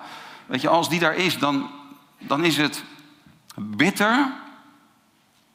Weet 0.45 0.62
je, 0.62 0.69
als 0.69 0.89
die 0.89 0.99
daar 0.99 1.15
is, 1.15 1.38
dan, 1.38 1.69
dan 2.17 2.43
is 2.43 2.58
het 2.58 2.84
bitter, 3.56 4.32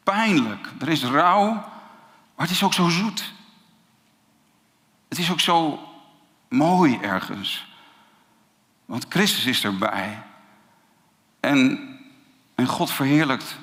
pijnlijk. 0.02 0.68
Er 0.80 0.88
is 0.88 1.04
rouw, 1.04 1.52
maar 2.34 2.46
het 2.46 2.50
is 2.50 2.62
ook 2.62 2.74
zo 2.74 2.88
zoet. 2.88 3.32
Het 5.08 5.18
is 5.18 5.30
ook 5.30 5.40
zo 5.40 5.80
mooi 6.48 6.98
ergens. 7.02 7.67
Want 8.88 9.06
Christus 9.08 9.44
is 9.44 9.64
erbij. 9.64 10.22
En, 11.40 11.88
en 12.54 12.66
God 12.66 12.90
verheerlijkt 12.90 13.58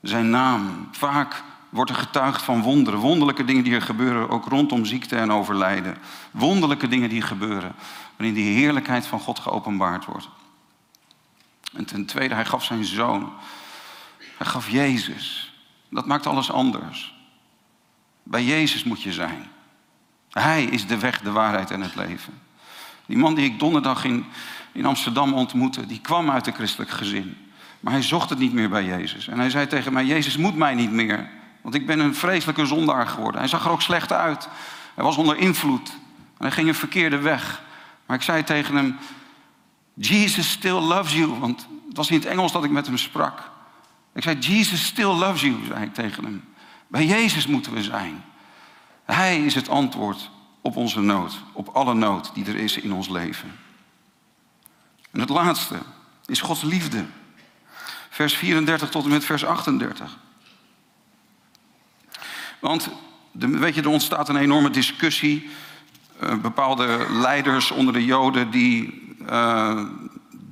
zijn 0.00 0.30
naam. 0.30 0.88
Vaak 0.92 1.42
wordt 1.68 1.90
er 1.90 1.96
getuigd 1.96 2.42
van 2.42 2.62
wonderen. 2.62 3.00
Wonderlijke 3.00 3.44
dingen 3.44 3.64
die 3.64 3.74
er 3.74 3.82
gebeuren, 3.82 4.28
ook 4.28 4.48
rondom 4.48 4.84
ziekte 4.84 5.16
en 5.16 5.32
overlijden. 5.32 5.96
Wonderlijke 6.30 6.88
dingen 6.88 7.08
die 7.08 7.22
gebeuren, 7.22 7.74
waarin 8.16 8.34
die 8.34 8.54
heerlijkheid 8.54 9.06
van 9.06 9.20
God 9.20 9.38
geopenbaard 9.38 10.04
wordt. 10.04 10.28
En 11.72 11.84
ten 11.84 12.06
tweede, 12.06 12.34
hij 12.34 12.44
gaf 12.44 12.64
zijn 12.64 12.84
zoon. 12.84 13.32
Hij 14.36 14.46
gaf 14.46 14.68
Jezus. 14.68 15.54
Dat 15.88 16.06
maakt 16.06 16.26
alles 16.26 16.50
anders. 16.50 17.14
Bij 18.22 18.44
Jezus 18.44 18.84
moet 18.84 19.02
je 19.02 19.12
zijn. 19.12 19.50
Hij 20.30 20.64
is 20.64 20.86
de 20.86 20.98
weg, 20.98 21.20
de 21.20 21.30
waarheid 21.30 21.70
en 21.70 21.80
het 21.80 21.94
leven. 21.94 22.40
Die 23.12 23.20
man 23.20 23.34
die 23.34 23.44
ik 23.44 23.58
donderdag 23.58 24.04
in, 24.04 24.24
in 24.72 24.84
Amsterdam 24.84 25.34
ontmoette, 25.34 25.86
die 25.86 26.00
kwam 26.00 26.30
uit 26.30 26.46
een 26.46 26.54
christelijk 26.54 26.90
gezin. 26.90 27.36
Maar 27.80 27.92
hij 27.92 28.02
zocht 28.02 28.30
het 28.30 28.38
niet 28.38 28.52
meer 28.52 28.68
bij 28.68 28.84
Jezus. 28.84 29.28
En 29.28 29.38
hij 29.38 29.50
zei 29.50 29.66
tegen 29.66 29.92
mij, 29.92 30.04
Jezus 30.04 30.36
moet 30.36 30.56
mij 30.56 30.74
niet 30.74 30.90
meer. 30.90 31.30
Want 31.60 31.74
ik 31.74 31.86
ben 31.86 31.98
een 31.98 32.14
vreselijke 32.14 32.66
zondaar 32.66 33.06
geworden. 33.06 33.40
Hij 33.40 33.48
zag 33.48 33.64
er 33.64 33.70
ook 33.70 33.82
slecht 33.82 34.12
uit. 34.12 34.48
Hij 34.94 35.04
was 35.04 35.16
onder 35.16 35.36
invloed. 35.36 35.88
En 36.38 36.46
hij 36.46 36.50
ging 36.50 36.68
een 36.68 36.74
verkeerde 36.74 37.18
weg. 37.18 37.62
Maar 38.06 38.16
ik 38.16 38.22
zei 38.22 38.44
tegen 38.44 38.76
hem, 38.76 38.96
Jesus 39.94 40.50
still 40.50 40.80
loves 40.80 41.14
you. 41.14 41.38
Want 41.38 41.66
het 41.88 41.96
was 41.96 42.10
in 42.10 42.16
het 42.16 42.26
Engels 42.26 42.52
dat 42.52 42.64
ik 42.64 42.70
met 42.70 42.86
hem 42.86 42.98
sprak. 42.98 43.50
Ik 44.14 44.22
zei, 44.22 44.38
Jesus 44.38 44.84
still 44.84 45.12
loves 45.12 45.40
you, 45.40 45.56
zei 45.66 45.84
ik 45.84 45.94
tegen 45.94 46.24
hem. 46.24 46.44
Bij 46.88 47.06
Jezus 47.06 47.46
moeten 47.46 47.72
we 47.72 47.82
zijn. 47.82 48.24
Hij 49.04 49.44
is 49.44 49.54
het 49.54 49.68
antwoord 49.68 50.30
op 50.62 50.76
onze 50.76 51.00
nood, 51.00 51.40
op 51.52 51.68
alle 51.68 51.94
nood 51.94 52.30
die 52.34 52.46
er 52.46 52.56
is 52.56 52.78
in 52.78 52.92
ons 52.92 53.08
leven. 53.08 53.52
En 55.10 55.20
het 55.20 55.28
laatste 55.28 55.78
is 56.26 56.40
Gods 56.40 56.62
liefde. 56.62 57.04
Vers 58.10 58.36
34 58.36 58.88
tot 58.88 59.04
en 59.04 59.10
met 59.10 59.24
vers 59.24 59.44
38. 59.44 60.18
Want 62.60 62.88
weet 63.32 63.74
je, 63.74 63.82
er 63.82 63.88
ontstaat 63.88 64.28
een 64.28 64.36
enorme 64.36 64.70
discussie. 64.70 65.50
Uh, 66.22 66.34
bepaalde 66.34 67.06
leiders 67.10 67.70
onder 67.70 67.94
de 67.94 68.04
Joden 68.04 68.50
die, 68.50 69.04
uh, 69.30 69.82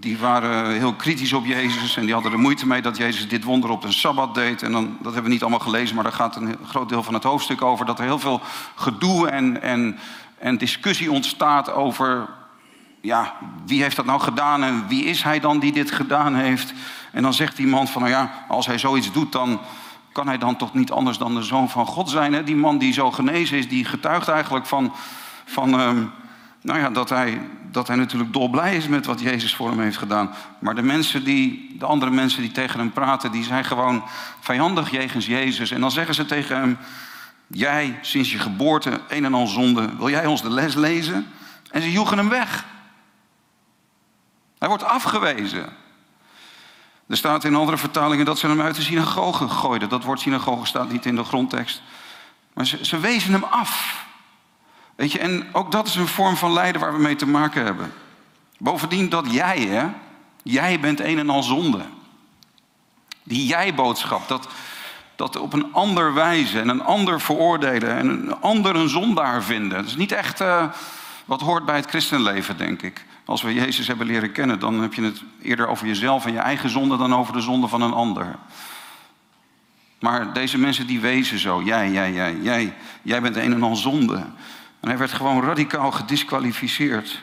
die 0.01 0.19
waren 0.19 0.73
heel 0.73 0.95
kritisch 0.95 1.33
op 1.33 1.45
Jezus. 1.45 1.97
En 1.97 2.05
die 2.05 2.15
hadden 2.15 2.33
er 2.33 2.39
moeite 2.39 2.67
mee 2.67 2.83
dat 2.83 2.97
Jezus 2.97 3.29
dit 3.29 3.45
wonder 3.45 3.71
op 3.71 3.85
een 3.85 3.93
Sabbat 3.93 4.35
deed. 4.35 4.63
En 4.63 4.73
dan, 4.73 4.85
dat 4.85 5.13
hebben 5.13 5.23
we 5.23 5.29
niet 5.29 5.41
allemaal 5.41 5.61
gelezen, 5.61 5.95
maar 5.95 6.05
daar 6.05 6.13
gaat 6.13 6.37
een 6.37 6.57
groot 6.67 6.89
deel 6.89 7.03
van 7.03 7.15
het 7.15 7.23
hoofdstuk 7.23 7.63
over. 7.63 7.87
Dat 7.87 7.99
er 7.99 8.05
heel 8.05 8.19
veel 8.19 8.41
gedoe 8.75 9.29
en, 9.29 9.63
en, 9.63 9.99
en 10.39 10.59
discussie 10.59 11.13
ontstaat 11.13 11.73
over 11.73 12.29
ja, 13.01 13.37
wie 13.67 13.83
heeft 13.83 13.97
dat 13.97 14.05
nou 14.05 14.21
gedaan 14.21 14.63
en 14.63 14.89
wie 14.89 15.05
is 15.05 15.23
hij 15.23 15.41
dan 15.41 15.59
die 15.59 15.73
dit 15.73 15.91
gedaan 15.91 16.35
heeft? 16.35 16.73
En 17.13 17.23
dan 17.23 17.35
zegt 17.35 17.59
iemand 17.59 17.91
van, 17.91 18.03
nou 18.03 18.15
ja, 18.15 18.45
als 18.49 18.67
hij 18.67 18.79
zoiets 18.79 19.13
doet, 19.13 19.33
dan 19.33 19.61
kan 20.13 20.27
hij 20.27 20.39
dan 20.39 20.57
toch 20.57 20.75
niet 20.75 20.91
anders 20.91 21.19
dan 21.19 21.35
de 21.35 21.43
zoon 21.43 21.71
van 21.71 21.87
God 21.87 22.11
zijn? 22.11 22.33
Hè? 22.33 22.45
Die 22.45 22.57
man 22.57 22.79
die 22.79 22.93
zo 22.93 23.11
genezen 23.11 23.59
is, 23.59 23.69
die 23.69 23.85
getuigt 23.85 24.29
eigenlijk 24.29 24.67
van, 24.67 24.93
van 25.45 25.81
ehm, 25.81 26.05
nou 26.63 26.79
ja, 26.79 26.91
dat 26.91 27.09
hij, 27.09 27.41
dat 27.71 27.87
hij 27.87 27.97
natuurlijk 27.97 28.33
dolblij 28.33 28.77
is 28.77 28.89
met 28.89 29.07
wat 29.07 29.21
Jezus 29.21 29.55
voor 29.55 29.69
hem 29.69 29.81
heeft 29.81 29.97
gedaan. 29.97 30.35
Maar 30.59 30.75
de 30.75 30.83
mensen 30.83 31.25
die, 31.25 31.77
de 31.79 31.87
andere 31.87 32.11
mensen 32.11 32.43
die 32.43 32.53
tegen 32.53 32.79
hem 32.79 32.93
praten, 32.93 33.33
die 33.33 33.45
zijn 33.45 33.65
gewoon 33.65 34.05
vijandig 34.41 34.91
jegens 34.91 35.27
Jezus. 35.27 35.71
En 35.71 35.81
dan 35.81 35.91
zeggen 35.91 36.15
ze 36.15 36.25
tegen 36.25 36.57
hem, 36.57 36.79
jij 37.47 37.99
sinds 38.01 38.33
je 38.33 38.39
geboorte 38.39 39.01
een 39.09 39.25
en 39.25 39.35
al 39.35 39.47
zonde, 39.47 39.97
wil 39.97 40.11
jij 40.11 40.27
ons 40.27 40.43
de 40.43 40.51
les 40.51 40.75
lezen? 40.75 41.27
En 41.71 41.83
ze 41.83 41.93
joegen 41.93 42.19
hem 42.19 42.29
weg. 42.29 42.65
Hij 44.59 44.69
wordt 44.69 44.85
afgewezen. 44.85 45.67
Er 47.07 47.17
staat 47.17 47.45
in 47.45 47.55
andere 47.55 47.77
vertalingen 47.77 48.25
dat 48.25 48.39
ze 48.39 48.47
hem 48.47 48.61
uit 48.61 48.75
de 48.75 48.83
synagoge 48.83 49.49
gooiden. 49.49 49.89
Dat 49.89 50.05
woord 50.05 50.21
synagoge 50.21 50.67
staat 50.67 50.93
niet 50.93 51.07
in 51.07 51.17
de 51.17 51.25
grondtekst. 51.25 51.83
Maar 52.53 52.67
ze, 52.67 52.79
ze 52.85 52.99
wezen 52.99 53.33
hem 53.33 53.45
af. 53.45 54.05
Weet 55.01 55.13
je, 55.13 55.19
en 55.19 55.47
ook 55.53 55.73
dat 55.73 55.87
is 55.87 55.95
een 55.95 56.07
vorm 56.07 56.37
van 56.37 56.53
lijden 56.53 56.81
waar 56.81 56.93
we 56.93 56.99
mee 56.99 57.17
te 57.17 57.27
maken 57.27 57.65
hebben. 57.65 57.93
Bovendien 58.59 59.09
dat 59.09 59.33
jij, 59.33 59.59
hè, 59.59 59.87
jij 60.43 60.81
bent 60.81 61.01
een 61.01 61.19
en 61.19 61.31
al 61.31 61.43
zonde. 61.43 61.81
Die 63.23 63.47
jij-boodschap, 63.47 64.29
dat, 64.29 64.49
dat 65.17 65.37
op 65.37 65.53
een 65.53 65.73
ander 65.73 66.15
wijzen 66.15 66.61
en 66.61 66.69
een 66.69 66.83
ander 66.83 67.21
veroordelen 67.21 67.97
en 67.97 68.09
een 68.09 68.41
ander 68.41 68.77
een 68.77 68.89
zondaar 68.89 69.43
vinden. 69.43 69.79
Dat 69.79 69.87
is 69.87 69.97
niet 69.97 70.13
echt 70.13 70.41
uh, 70.41 70.65
wat 71.25 71.41
hoort 71.41 71.65
bij 71.65 71.77
het 71.77 71.89
christenleven, 71.89 72.57
denk 72.57 72.83
ik. 72.83 73.05
Als 73.25 73.43
we 73.43 73.55
Jezus 73.55 73.87
hebben 73.87 74.07
leren 74.07 74.33
kennen, 74.33 74.59
dan 74.59 74.81
heb 74.81 74.95
je 74.95 75.03
het 75.03 75.23
eerder 75.43 75.69
over 75.69 75.87
jezelf 75.87 76.27
en 76.27 76.33
je 76.33 76.39
eigen 76.39 76.71
zonde 76.71 76.97
dan 76.97 77.15
over 77.15 77.33
de 77.33 77.41
zonde 77.41 77.69
van 77.69 77.83
een 77.83 77.93
ander. 77.93 78.39
Maar 79.99 80.33
deze 80.33 80.59
mensen 80.59 80.87
die 80.87 81.01
wezen 81.01 81.39
zo, 81.39 81.63
jij, 81.63 81.91
jij, 81.91 82.13
jij, 82.13 82.37
jij, 82.43 82.75
jij 83.03 83.21
bent 83.21 83.37
een 83.37 83.53
en 83.53 83.63
al 83.63 83.77
zonde. 83.77 84.27
En 84.81 84.89
hij 84.89 84.99
werd 84.99 85.13
gewoon 85.13 85.43
radicaal 85.43 85.91
gedisqualificeerd. 85.91 87.23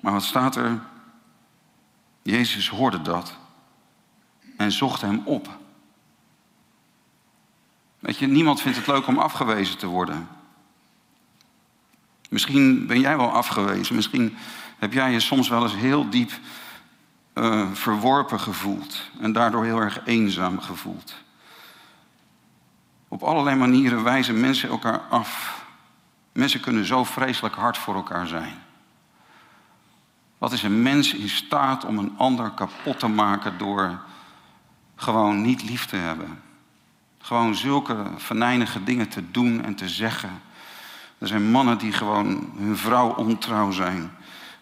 Maar 0.00 0.12
wat 0.12 0.22
staat 0.22 0.56
er? 0.56 0.80
Jezus 2.22 2.68
hoorde 2.68 3.02
dat 3.02 3.38
en 4.56 4.72
zocht 4.72 5.00
hem 5.00 5.22
op. 5.24 5.58
Weet 7.98 8.18
je, 8.18 8.26
niemand 8.26 8.60
vindt 8.60 8.76
het 8.76 8.86
leuk 8.86 9.06
om 9.06 9.18
afgewezen 9.18 9.78
te 9.78 9.86
worden. 9.86 10.28
Misschien 12.28 12.86
ben 12.86 13.00
jij 13.00 13.16
wel 13.16 13.30
afgewezen. 13.30 13.94
Misschien 13.94 14.36
heb 14.78 14.92
jij 14.92 15.12
je 15.12 15.20
soms 15.20 15.48
wel 15.48 15.62
eens 15.62 15.76
heel 15.76 16.10
diep 16.10 16.30
uh, 17.34 17.70
verworpen 17.72 18.40
gevoeld 18.40 19.10
en 19.20 19.32
daardoor 19.32 19.64
heel 19.64 19.80
erg 19.80 20.00
eenzaam 20.04 20.60
gevoeld. 20.60 21.14
Op 23.08 23.22
allerlei 23.22 23.56
manieren 23.56 24.02
wijzen 24.02 24.40
mensen 24.40 24.68
elkaar 24.68 25.00
af. 25.08 25.59
Mensen 26.32 26.60
kunnen 26.60 26.84
zo 26.84 27.04
vreselijk 27.04 27.54
hard 27.54 27.78
voor 27.78 27.94
elkaar 27.94 28.26
zijn. 28.26 28.54
Wat 30.38 30.52
is 30.52 30.62
een 30.62 30.82
mens 30.82 31.14
in 31.14 31.28
staat 31.28 31.84
om 31.84 31.98
een 31.98 32.14
ander 32.16 32.50
kapot 32.50 32.98
te 32.98 33.08
maken 33.08 33.58
door 33.58 34.00
gewoon 34.96 35.42
niet 35.42 35.62
lief 35.62 35.86
te 35.86 35.96
hebben? 35.96 36.42
Gewoon 37.18 37.54
zulke 37.54 37.96
venijnige 38.16 38.84
dingen 38.84 39.08
te 39.08 39.30
doen 39.30 39.64
en 39.64 39.74
te 39.74 39.88
zeggen. 39.88 40.30
Er 41.18 41.26
zijn 41.26 41.50
mannen 41.50 41.78
die 41.78 41.92
gewoon 41.92 42.52
hun 42.56 42.76
vrouw 42.76 43.08
ontrouw 43.08 43.70
zijn. 43.70 44.10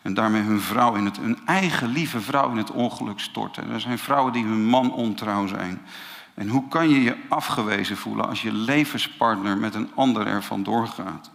En 0.03 0.15
daarmee 0.15 0.43
hun 0.43 0.61
vrouw 0.61 0.95
in 0.95 1.05
het, 1.05 1.17
hun 1.17 1.39
eigen 1.47 1.89
lieve 1.89 2.21
vrouw 2.21 2.51
in 2.51 2.57
het 2.57 2.71
ongeluk 2.71 3.21
storten. 3.21 3.71
Er 3.71 3.81
zijn 3.81 3.99
vrouwen 3.99 4.33
die 4.33 4.45
hun 4.45 4.65
man 4.65 4.93
ontrouw 4.93 5.47
zijn. 5.47 5.81
En 6.35 6.49
hoe 6.49 6.69
kan 6.69 6.89
je 6.89 7.03
je 7.03 7.17
afgewezen 7.29 7.97
voelen 7.97 8.29
als 8.29 8.43
je 8.43 8.53
levenspartner 8.53 9.59
met 9.59 9.75
een 9.75 9.91
ander 9.95 10.27
ervan 10.27 10.63
doorgaat? 10.63 11.31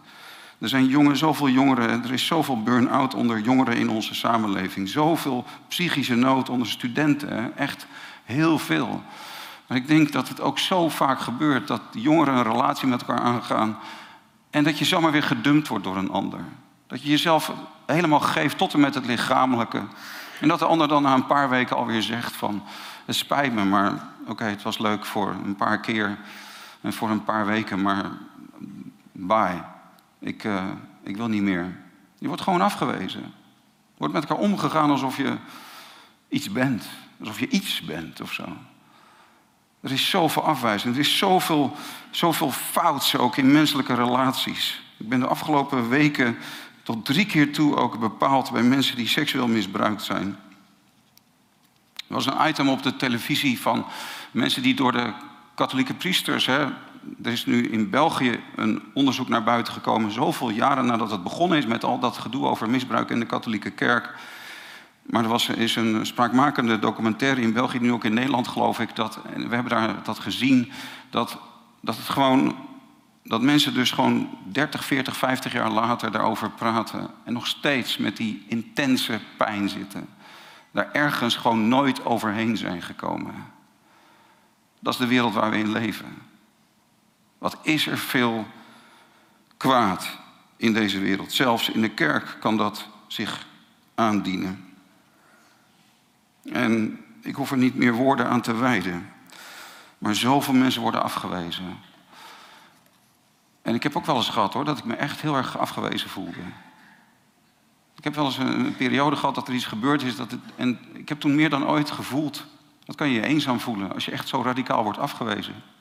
Er 0.58 0.68
zijn 0.68 1.16
zoveel 1.16 1.48
jongeren, 1.48 2.04
er 2.04 2.12
is 2.12 2.26
zoveel 2.26 2.62
burn-out 2.62 3.14
onder 3.14 3.40
jongeren 3.40 3.76
in 3.76 3.90
onze 3.90 4.14
samenleving. 4.14 4.88
Zoveel 4.88 5.44
psychische 5.68 6.14
nood 6.14 6.48
onder 6.48 6.68
studenten, 6.68 7.56
echt 7.56 7.86
heel 8.24 8.58
veel. 8.58 9.02
Maar 9.66 9.76
ik 9.76 9.88
denk 9.88 10.12
dat 10.12 10.28
het 10.28 10.40
ook 10.40 10.58
zo 10.58 10.88
vaak 10.88 11.20
gebeurt 11.20 11.66
dat 11.66 11.82
jongeren 11.92 12.34
een 12.34 12.42
relatie 12.42 12.88
met 12.88 13.00
elkaar 13.00 13.24
aangaan 13.24 13.78
en 14.50 14.64
dat 14.64 14.78
je 14.78 14.84
zomaar 14.84 15.12
weer 15.12 15.22
gedumpt 15.22 15.68
wordt 15.68 15.84
door 15.84 15.96
een 15.96 16.10
ander. 16.10 16.40
Dat 16.86 17.02
je 17.02 17.08
jezelf 17.08 17.52
helemaal 17.86 18.20
geeft 18.20 18.58
tot 18.58 18.74
en 18.74 18.80
met 18.80 18.94
het 18.94 19.06
lichamelijke. 19.06 19.82
En 20.40 20.48
dat 20.48 20.58
de 20.58 20.64
ander 20.64 20.88
dan 20.88 21.02
na 21.02 21.14
een 21.14 21.26
paar 21.26 21.48
weken 21.48 21.76
alweer 21.76 22.02
zegt 22.02 22.32
van... 22.32 22.62
het 23.04 23.16
spijt 23.16 23.52
me, 23.52 23.64
maar 23.64 23.92
oké, 24.26 24.44
het 24.44 24.62
was 24.62 24.78
leuk 24.78 25.04
voor 25.04 25.34
een 25.44 25.56
paar 25.56 25.80
keer 25.80 26.18
en 26.80 26.92
voor 26.92 27.10
een 27.10 27.24
paar 27.24 27.46
weken, 27.46 27.82
maar 27.82 28.04
bye. 29.12 29.73
Ik, 30.24 30.44
uh, 30.44 30.64
ik 31.02 31.16
wil 31.16 31.28
niet 31.28 31.42
meer. 31.42 31.76
Je 32.18 32.26
wordt 32.26 32.42
gewoon 32.42 32.60
afgewezen. 32.60 33.32
Wordt 33.96 34.14
met 34.14 34.24
elkaar 34.24 34.44
omgegaan 34.44 34.90
alsof 34.90 35.16
je 35.16 35.36
iets 36.28 36.52
bent. 36.52 36.84
Alsof 37.18 37.40
je 37.40 37.48
iets 37.48 37.80
bent 37.80 38.20
of 38.20 38.32
zo. 38.32 38.44
Er 39.80 39.92
is 39.92 40.10
zoveel 40.10 40.44
afwijzing. 40.44 40.94
Er 40.94 41.00
is 41.00 41.18
zoveel, 41.18 41.76
zoveel 42.10 42.50
fouts 42.50 43.16
ook 43.16 43.36
in 43.36 43.52
menselijke 43.52 43.94
relaties. 43.94 44.82
Ik 44.96 45.08
ben 45.08 45.20
de 45.20 45.26
afgelopen 45.26 45.88
weken 45.88 46.36
tot 46.82 47.04
drie 47.04 47.26
keer 47.26 47.52
toe 47.52 47.76
ook 47.76 47.98
bepaald 47.98 48.52
bij 48.52 48.62
mensen 48.62 48.96
die 48.96 49.08
seksueel 49.08 49.48
misbruikt 49.48 50.02
zijn. 50.02 50.38
Er 51.94 52.14
was 52.14 52.26
een 52.26 52.48
item 52.48 52.68
op 52.68 52.82
de 52.82 52.96
televisie 52.96 53.60
van 53.60 53.86
mensen 54.30 54.62
die 54.62 54.74
door 54.74 54.92
de 54.92 55.12
katholieke 55.54 55.94
priesters. 55.94 56.46
Hè, 56.46 56.66
er 57.22 57.32
is 57.32 57.46
nu 57.46 57.68
in 57.68 57.90
België 57.90 58.40
een 58.56 58.82
onderzoek 58.94 59.28
naar 59.28 59.42
buiten 59.42 59.72
gekomen, 59.72 60.10
zoveel 60.10 60.50
jaren 60.50 60.86
nadat 60.86 61.10
het 61.10 61.22
begonnen 61.22 61.58
is 61.58 61.66
met 61.66 61.84
al 61.84 61.98
dat 61.98 62.16
gedoe 62.16 62.46
over 62.46 62.70
misbruik 62.70 63.10
in 63.10 63.20
de 63.20 63.26
katholieke 63.26 63.70
kerk. 63.70 64.14
Maar 65.02 65.22
er 65.22 65.28
was, 65.28 65.48
is 65.48 65.76
een 65.76 66.06
spraakmakende 66.06 66.78
documentaire 66.78 67.40
in 67.40 67.52
België, 67.52 67.78
nu 67.78 67.92
ook 67.92 68.04
in 68.04 68.14
Nederland 68.14 68.48
geloof 68.48 68.80
ik. 68.80 68.96
Dat, 68.96 69.18
en 69.34 69.48
we 69.48 69.54
hebben 69.54 69.72
daar 69.72 70.02
dat 70.02 70.18
gezien, 70.18 70.72
dat, 71.10 71.38
dat 71.80 71.96
het 71.96 72.08
gewoon 72.08 72.56
dat 73.24 73.42
mensen 73.42 73.74
dus 73.74 73.90
gewoon 73.90 74.38
30, 74.44 74.84
40, 74.84 75.16
50 75.16 75.52
jaar 75.52 75.70
later 75.70 76.10
daarover 76.10 76.50
praten 76.50 77.10
en 77.24 77.32
nog 77.32 77.46
steeds 77.46 77.96
met 77.96 78.16
die 78.16 78.44
intense 78.48 79.20
pijn 79.36 79.68
zitten. 79.68 80.08
Daar 80.70 80.92
ergens 80.92 81.36
gewoon 81.36 81.68
nooit 81.68 82.04
overheen 82.04 82.56
zijn 82.56 82.82
gekomen. 82.82 83.34
Dat 84.80 84.92
is 84.92 84.98
de 84.98 85.06
wereld 85.06 85.34
waar 85.34 85.50
we 85.50 85.58
in 85.58 85.72
leven. 85.72 86.06
Wat 87.44 87.56
is 87.62 87.86
er 87.86 87.98
veel 87.98 88.46
kwaad 89.56 90.18
in 90.56 90.72
deze 90.72 90.98
wereld? 90.98 91.32
Zelfs 91.32 91.68
in 91.68 91.80
de 91.80 91.88
kerk 91.88 92.36
kan 92.40 92.56
dat 92.56 92.86
zich 93.06 93.46
aandienen. 93.94 94.74
En 96.52 97.00
ik 97.20 97.34
hoef 97.34 97.50
er 97.50 97.56
niet 97.56 97.74
meer 97.74 97.92
woorden 97.92 98.28
aan 98.28 98.40
te 98.40 98.54
wijden. 98.54 99.12
Maar 99.98 100.14
zoveel 100.14 100.54
mensen 100.54 100.82
worden 100.82 101.02
afgewezen. 101.02 101.78
En 103.62 103.74
ik 103.74 103.82
heb 103.82 103.96
ook 103.96 104.06
wel 104.06 104.16
eens 104.16 104.28
gehad 104.28 104.52
hoor, 104.52 104.64
dat 104.64 104.78
ik 104.78 104.84
me 104.84 104.94
echt 104.94 105.20
heel 105.20 105.36
erg 105.36 105.58
afgewezen 105.58 106.10
voelde. 106.10 106.42
Ik 107.96 108.04
heb 108.04 108.14
wel 108.14 108.24
eens 108.24 108.38
een, 108.38 108.76
periode 108.76 109.16
gehad 109.16 109.34
dat 109.34 109.48
er 109.48 109.54
iets 109.54 109.64
gebeurd 109.64 110.02
is. 110.02 110.16
Dat 110.16 110.30
het, 110.30 110.40
en 110.56 110.78
ik 110.92 111.08
heb 111.08 111.20
toen 111.20 111.34
meer 111.34 111.50
dan 111.50 111.66
ooit 111.66 111.90
gevoeld. 111.90 112.46
Dat 112.84 112.96
kan 112.96 113.08
je 113.08 113.14
je 113.14 113.26
eenzaam 113.26 113.60
voelen 113.60 113.92
als 113.92 114.04
je 114.04 114.10
echt 114.10 114.28
zo 114.28 114.42
radicaal 114.42 114.82
wordt 114.82 114.98
afgewezen. 114.98 115.73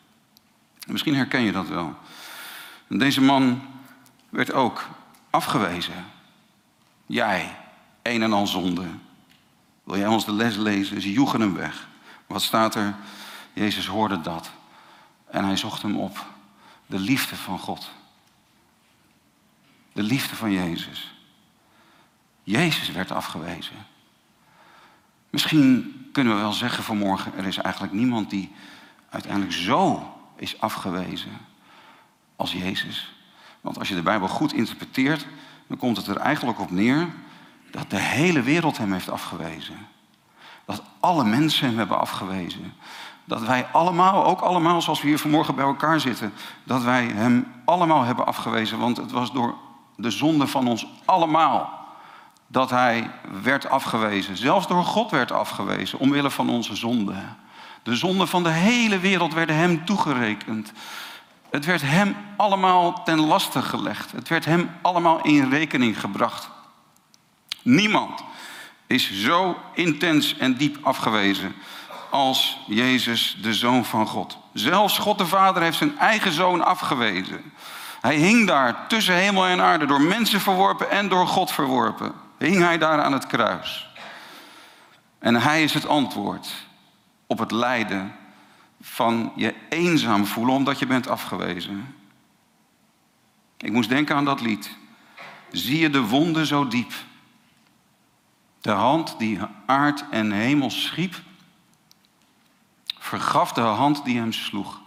Misschien 0.88 1.16
herken 1.16 1.42
je 1.42 1.52
dat 1.52 1.68
wel. 1.68 1.96
Deze 2.88 3.22
man 3.22 3.62
werd 4.30 4.54
ook 4.54 4.88
afgewezen. 5.30 6.06
Jij, 7.06 7.58
een 8.02 8.22
en 8.22 8.34
al 8.34 8.48
zonde. 8.48 8.86
Wil 9.84 9.98
jij 9.98 10.08
ons 10.08 10.26
de 10.26 10.32
les 10.32 10.56
lezen? 10.56 11.02
Ze 11.02 11.12
joegen 11.12 11.42
hem 11.42 11.54
weg. 11.54 11.88
Wat 12.28 12.42
staat 12.42 12.76
er? 12.76 12.96
Jezus 13.54 13.88
hoorde 13.88 14.22
dat 14.22 14.52
En 15.30 15.46
hij 15.46 15.58
zocht 15.58 15.82
hem 15.82 16.00
op. 16.00 16.26
De 16.86 17.00
liefde 17.00 17.36
van 17.36 17.60
God. 17.60 17.92
De 19.94 20.04
liefde 20.04 20.36
van 20.36 20.52
Jezus. 20.52 21.14
Jezus 22.44 22.92
werd 22.92 23.12
afgewezen. 23.12 23.76
Misschien 25.30 26.10
kunnen 26.12 26.36
we 26.36 26.40
wel 26.40 26.54
zeggen 26.54 26.84
vanmorgen, 26.84 27.38
er 27.38 27.46
is 27.46 27.58
eigenlijk 27.58 27.94
niemand 27.94 28.30
die 28.30 28.52
uiteindelijk 29.10 29.54
zo 29.54 30.13
is 30.36 30.62
afgewezen 30.62 31.32
als 32.36 32.52
Jezus. 32.52 33.14
Want 33.62 33.80
als 33.80 33.90
je 33.90 33.96
de 33.96 34.02
Bijbel 34.02 34.28
goed 34.28 34.54
interpreteert, 34.54 35.26
dan 35.68 35.78
komt 35.78 35.98
het 35.98 36.08
er 36.08 36.18
eigenlijk 36.18 36.60
op 36.60 36.72
neer 36.72 37.08
dat 37.72 37.90
de 37.90 38.00
hele 38.00 38.42
wereld 38.42 38.78
hem 38.78 38.92
heeft 38.94 39.10
afgewezen. 39.10 39.88
Dat 40.66 40.82
alle 41.00 41.24
mensen 41.24 41.68
hem 41.68 41.78
hebben 41.78 42.00
afgewezen. 42.00 42.74
Dat 43.26 43.42
wij 43.42 43.66
allemaal, 43.72 44.26
ook 44.26 44.40
allemaal 44.40 44.82
zoals 44.82 45.02
we 45.02 45.08
hier 45.08 45.20
vanmorgen 45.20 45.56
bij 45.56 45.66
elkaar 45.66 46.00
zitten, 46.00 46.34
dat 46.64 46.84
wij 46.84 47.06
hem 47.06 47.54
allemaal 47.66 48.04
hebben 48.04 48.26
afgewezen. 48.26 48.80
Want 48.80 48.98
het 48.98 49.12
was 49.12 49.32
door 49.32 49.56
de 49.96 50.12
zonde 50.12 50.48
van 50.48 50.68
ons 50.68 50.88
allemaal 51.06 51.82
dat 52.48 52.70
hij 52.70 53.12
werd 53.44 53.70
afgewezen. 53.70 54.38
Zelfs 54.38 54.68
door 54.68 54.84
God 54.84 55.12
werd 55.12 55.32
afgewezen, 55.32 56.00
omwille 56.00 56.30
van 56.30 56.50
onze 56.50 56.76
zonde. 56.76 57.16
De 57.84 57.96
zonden 57.96 58.28
van 58.28 58.44
de 58.44 58.50
hele 58.50 59.00
wereld 59.00 59.34
werden 59.34 59.56
hem 59.56 59.86
toegerekend. 59.86 60.72
Het 61.50 61.66
werd 61.66 61.82
hem 61.82 62.16
allemaal 62.38 63.04
ten 63.04 63.20
laste 63.20 63.62
gelegd. 63.62 64.12
Het 64.12 64.28
werd 64.28 64.46
hem 64.46 64.72
allemaal 64.82 65.22
in 65.22 65.50
rekening 65.50 66.00
gebracht. 66.00 66.50
Niemand 67.62 68.24
is 68.88 69.12
zo 69.14 69.58
intens 69.74 70.38
en 70.38 70.54
diep 70.54 70.78
afgewezen 70.82 71.56
als 72.10 72.58
Jezus, 72.68 73.38
de 73.42 73.54
Zoon 73.54 73.86
van 73.86 74.08
God. 74.08 74.38
Zelfs 74.54 74.98
God 74.98 75.18
de 75.18 75.26
Vader 75.26 75.62
heeft 75.62 75.78
zijn 75.78 75.98
eigen 75.98 76.32
zoon 76.32 76.66
afgewezen. 76.66 77.54
Hij 78.02 78.16
hing 78.16 78.48
daar 78.48 78.88
tussen 78.88 79.16
hemel 79.16 79.46
en 79.46 79.62
aarde, 79.62 79.86
door 79.86 80.02
mensen 80.02 80.42
verworpen 80.42 80.90
en 80.90 81.10
door 81.10 81.28
God 81.28 81.52
verworpen. 81.52 82.14
Hing 82.38 82.58
hij 82.58 82.78
daar 82.78 83.02
aan 83.02 83.14
het 83.14 83.28
kruis. 83.28 83.88
En 85.20 85.36
hij 85.36 85.64
is 85.64 85.74
het 85.74 85.88
antwoord 85.88 86.48
op 87.34 87.40
het 87.40 87.52
lijden 87.52 88.16
van 88.82 89.32
je 89.36 89.56
eenzaam 89.70 90.26
voelen 90.26 90.56
omdat 90.56 90.80
je 90.80 90.86
bent 90.86 91.08
afgewezen. 91.08 91.96
Ik 93.58 93.72
moest 93.72 93.90
denken 93.90 94.16
aan 94.16 94.26
dat 94.26 94.42
lied. 94.42 94.78
Zie 95.52 95.80
je 95.80 95.90
de 95.90 96.02
wonden 96.02 96.46
zo 96.46 96.68
diep? 96.68 96.94
De 98.62 98.72
hand 98.72 99.16
die 99.18 99.40
aard 99.66 100.06
en 100.10 100.32
hemel 100.32 100.70
schiep, 100.70 101.22
vergaf 103.00 103.54
de 103.54 103.62
hand 103.62 104.06
die 104.06 104.18
hem 104.18 104.32
sloeg. 104.32 104.82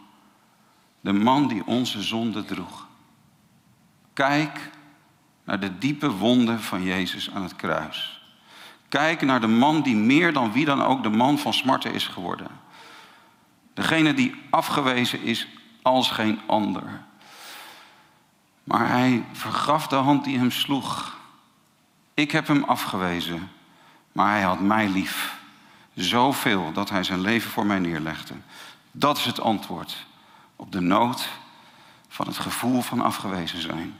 De 1.00 1.12
man 1.12 1.48
die 1.48 1.66
onze 1.66 2.02
zonde 2.02 2.44
droeg. 2.44 2.86
Kijk 4.12 4.70
naar 5.44 5.60
de 5.60 5.78
diepe 5.78 6.10
wonden 6.10 6.62
van 6.62 6.82
Jezus 6.82 7.30
aan 7.30 7.42
het 7.42 7.56
kruis. 7.56 8.15
Kijk 8.88 9.22
naar 9.22 9.40
de 9.40 9.46
man 9.46 9.82
die 9.82 9.96
meer 9.96 10.32
dan 10.32 10.52
wie 10.52 10.64
dan 10.64 10.82
ook 10.82 11.02
de 11.02 11.08
man 11.08 11.38
van 11.38 11.54
smarten 11.54 11.92
is 11.92 12.06
geworden. 12.06 12.48
Degene 13.74 14.14
die 14.14 14.34
afgewezen 14.50 15.22
is 15.22 15.48
als 15.82 16.10
geen 16.10 16.40
ander. 16.46 16.82
Maar 18.64 18.88
hij 18.88 19.24
vergaf 19.32 19.86
de 19.86 19.96
hand 19.96 20.24
die 20.24 20.38
hem 20.38 20.50
sloeg. 20.50 21.16
Ik 22.14 22.30
heb 22.30 22.46
hem 22.46 22.64
afgewezen, 22.64 23.50
maar 24.12 24.30
hij 24.30 24.42
had 24.42 24.60
mij 24.60 24.88
lief. 24.88 25.38
Zoveel 25.94 26.72
dat 26.72 26.90
hij 26.90 27.02
zijn 27.02 27.20
leven 27.20 27.50
voor 27.50 27.66
mij 27.66 27.78
neerlegde. 27.78 28.34
Dat 28.90 29.18
is 29.18 29.24
het 29.24 29.40
antwoord 29.40 30.06
op 30.56 30.72
de 30.72 30.80
nood 30.80 31.28
van 32.08 32.26
het 32.26 32.38
gevoel 32.38 32.80
van 32.80 33.00
afgewezen 33.00 33.62
zijn. 33.62 33.98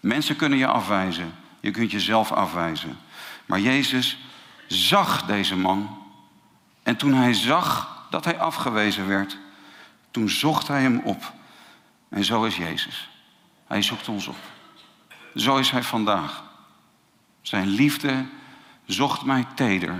Mensen 0.00 0.36
kunnen 0.36 0.58
je 0.58 0.66
afwijzen. 0.66 1.34
Je 1.60 1.70
kunt 1.70 1.90
jezelf 1.90 2.32
afwijzen. 2.32 2.98
Maar 3.46 3.60
Jezus 3.60 4.18
zag 4.66 5.24
deze 5.24 5.56
man. 5.56 5.98
En 6.82 6.96
toen 6.96 7.14
hij 7.14 7.34
zag 7.34 8.06
dat 8.10 8.24
hij 8.24 8.38
afgewezen 8.38 9.08
werd, 9.08 9.38
toen 10.10 10.28
zocht 10.28 10.68
hij 10.68 10.82
hem 10.82 11.00
op. 11.04 11.32
En 12.08 12.24
zo 12.24 12.44
is 12.44 12.56
Jezus. 12.56 13.08
Hij 13.66 13.82
zoekt 13.82 14.08
ons 14.08 14.26
op. 14.26 14.36
Zo 15.34 15.56
is 15.56 15.70
hij 15.70 15.82
vandaag. 15.82 16.42
Zijn 17.42 17.68
liefde 17.68 18.24
zocht 18.86 19.22
mij 19.22 19.46
teder, 19.54 19.98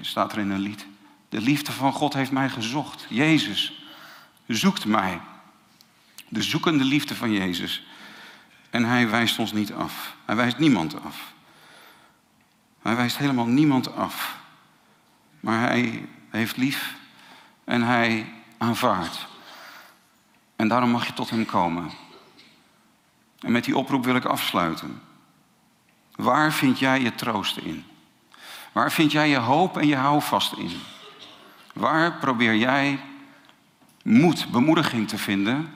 staat 0.00 0.32
er 0.32 0.38
in 0.38 0.50
een 0.50 0.60
lied. 0.60 0.86
De 1.28 1.40
liefde 1.40 1.72
van 1.72 1.92
God 1.92 2.14
heeft 2.14 2.30
mij 2.30 2.48
gezocht. 2.48 3.06
Jezus 3.08 3.84
zoekt 4.46 4.84
mij. 4.84 5.20
De 6.28 6.42
zoekende 6.42 6.84
liefde 6.84 7.14
van 7.14 7.32
Jezus. 7.32 7.82
En 8.70 8.84
hij 8.84 9.08
wijst 9.08 9.38
ons 9.38 9.52
niet 9.52 9.72
af. 9.72 10.16
Hij 10.24 10.36
wijst 10.36 10.58
niemand 10.58 11.02
af. 11.02 11.33
Hij 12.84 12.96
wijst 12.96 13.18
helemaal 13.18 13.46
niemand 13.46 13.96
af. 13.96 14.38
Maar 15.40 15.60
hij 15.60 16.08
heeft 16.30 16.56
lief 16.56 16.94
en 17.64 17.82
hij 17.82 18.32
aanvaardt. 18.58 19.26
En 20.56 20.68
daarom 20.68 20.90
mag 20.90 21.06
je 21.06 21.12
tot 21.12 21.30
hem 21.30 21.46
komen. 21.46 21.90
En 23.40 23.52
met 23.52 23.64
die 23.64 23.76
oproep 23.76 24.04
wil 24.04 24.14
ik 24.14 24.24
afsluiten. 24.24 25.00
Waar 26.14 26.52
vind 26.52 26.78
jij 26.78 27.00
je 27.00 27.14
troost 27.14 27.56
in? 27.56 27.84
Waar 28.72 28.92
vind 28.92 29.12
jij 29.12 29.28
je 29.28 29.38
hoop 29.38 29.76
en 29.76 29.86
je 29.86 29.96
houvast 29.96 30.52
in? 30.52 30.80
Waar 31.72 32.12
probeer 32.12 32.56
jij 32.56 33.00
moed, 34.02 34.50
bemoediging 34.50 35.08
te 35.08 35.18
vinden 35.18 35.74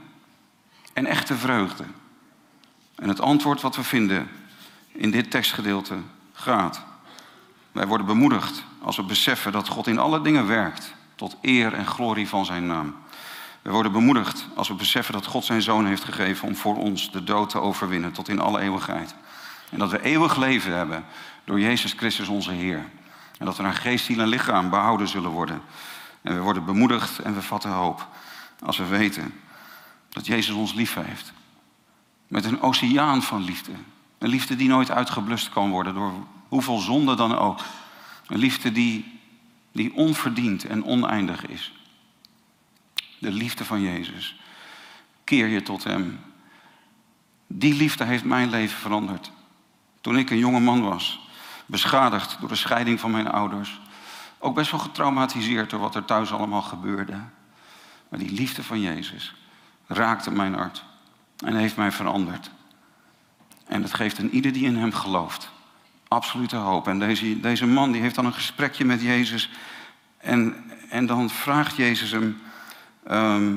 en 0.92 1.06
echte 1.06 1.36
vreugde? 1.36 1.84
En 2.94 3.08
het 3.08 3.20
antwoord 3.20 3.60
wat 3.60 3.76
we 3.76 3.82
vinden 3.82 4.28
in 4.92 5.10
dit 5.10 5.30
tekstgedeelte 5.30 5.96
gaat. 6.32 6.86
Wij 7.78 7.86
worden 7.86 8.06
bemoedigd 8.06 8.64
als 8.82 8.96
we 8.96 9.02
beseffen 9.02 9.52
dat 9.52 9.68
God 9.68 9.86
in 9.86 9.98
alle 9.98 10.20
dingen 10.22 10.46
werkt 10.46 10.94
tot 11.14 11.36
eer 11.42 11.74
en 11.74 11.86
glorie 11.86 12.28
van 12.28 12.44
zijn 12.44 12.66
naam. 12.66 12.96
We 13.62 13.70
worden 13.70 13.92
bemoedigd 13.92 14.46
als 14.54 14.68
we 14.68 14.74
beseffen 14.74 15.12
dat 15.12 15.26
God 15.26 15.44
zijn 15.44 15.62
zoon 15.62 15.86
heeft 15.86 16.04
gegeven 16.04 16.48
om 16.48 16.56
voor 16.56 16.76
ons 16.76 17.12
de 17.12 17.24
dood 17.24 17.50
te 17.50 17.58
overwinnen 17.58 18.12
tot 18.12 18.28
in 18.28 18.40
alle 18.40 18.60
eeuwigheid. 18.60 19.14
En 19.70 19.78
dat 19.78 19.90
we 19.90 20.02
eeuwig 20.02 20.36
leven 20.36 20.72
hebben 20.72 21.04
door 21.44 21.60
Jezus 21.60 21.92
Christus 21.92 22.28
onze 22.28 22.50
Heer. 22.50 22.84
En 23.38 23.46
dat 23.46 23.56
we 23.56 23.62
naar 23.62 23.74
geest, 23.74 24.04
ziel 24.04 24.20
en 24.20 24.28
lichaam 24.28 24.70
behouden 24.70 25.08
zullen 25.08 25.30
worden. 25.30 25.60
En 26.22 26.34
we 26.34 26.40
worden 26.40 26.64
bemoedigd 26.64 27.18
en 27.18 27.34
we 27.34 27.42
vatten 27.42 27.70
hoop 27.70 28.06
als 28.64 28.76
we 28.76 28.86
weten 28.86 29.34
dat 30.08 30.26
Jezus 30.26 30.54
ons 30.54 30.72
lief 30.72 30.94
heeft. 30.94 31.32
Met 32.28 32.44
een 32.44 32.62
oceaan 32.62 33.22
van 33.22 33.42
liefde. 33.42 33.72
Een 34.18 34.28
liefde 34.28 34.56
die 34.56 34.68
nooit 34.68 34.90
uitgeblust 34.90 35.48
kan 35.48 35.70
worden 35.70 35.94
door 35.94 36.12
hoeveel 36.48 36.78
zonde 36.78 37.14
dan 37.14 37.38
ook. 37.38 37.60
Een 38.26 38.38
liefde 38.38 38.72
die, 38.72 39.20
die 39.72 39.94
onverdiend 39.94 40.64
en 40.64 40.84
oneindig 40.84 41.46
is. 41.46 41.72
De 43.18 43.30
liefde 43.30 43.64
van 43.64 43.80
Jezus. 43.80 44.40
Keer 45.24 45.46
je 45.46 45.62
tot 45.62 45.84
Hem. 45.84 46.20
Die 47.46 47.74
liefde 47.74 48.04
heeft 48.04 48.24
mijn 48.24 48.50
leven 48.50 48.78
veranderd. 48.78 49.30
Toen 50.00 50.18
ik 50.18 50.30
een 50.30 50.38
jonge 50.38 50.60
man 50.60 50.82
was, 50.82 51.20
beschadigd 51.66 52.36
door 52.40 52.48
de 52.48 52.54
scheiding 52.54 53.00
van 53.00 53.10
mijn 53.10 53.28
ouders. 53.28 53.80
Ook 54.38 54.54
best 54.54 54.70
wel 54.70 54.80
getraumatiseerd 54.80 55.70
door 55.70 55.80
wat 55.80 55.94
er 55.94 56.04
thuis 56.04 56.32
allemaal 56.32 56.62
gebeurde. 56.62 57.20
Maar 58.08 58.18
die 58.18 58.32
liefde 58.32 58.62
van 58.62 58.80
Jezus 58.80 59.34
raakte 59.86 60.30
mijn 60.30 60.54
hart 60.54 60.84
en 61.44 61.56
heeft 61.56 61.76
mij 61.76 61.92
veranderd. 61.92 62.50
En 63.66 63.82
het 63.82 63.94
geeft 63.94 64.18
een 64.18 64.34
ieder 64.34 64.52
die 64.52 64.64
in 64.64 64.76
hem 64.76 64.92
gelooft 64.92 65.50
absolute 66.08 66.56
hoop. 66.56 66.88
En 66.88 66.98
deze, 66.98 67.40
deze 67.40 67.66
man 67.66 67.92
die 67.92 68.00
heeft 68.00 68.14
dan 68.14 68.26
een 68.26 68.32
gesprekje 68.32 68.84
met 68.84 69.02
Jezus. 69.02 69.50
En, 70.18 70.70
en 70.88 71.06
dan 71.06 71.30
vraagt 71.30 71.76
Jezus 71.76 72.10
hem: 72.10 72.40
ehm, 73.04 73.56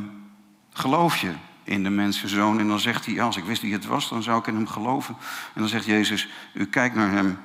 Geloof 0.73 1.17
je 1.17 1.33
in 1.63 1.83
de 1.83 1.89
mensenzoon? 1.89 2.59
En 2.59 2.67
dan 2.67 2.79
zegt 2.79 3.05
hij: 3.05 3.21
Als 3.21 3.37
ik 3.37 3.43
wist 3.43 3.61
wie 3.61 3.73
het 3.73 3.85
was, 3.85 4.09
dan 4.09 4.23
zou 4.23 4.39
ik 4.39 4.47
in 4.47 4.55
hem 4.55 4.67
geloven. 4.67 5.15
En 5.53 5.61
dan 5.61 5.69
zegt 5.69 5.85
Jezus: 5.85 6.27
U 6.53 6.65
kijkt 6.65 6.95
naar 6.95 7.11
hem 7.11 7.39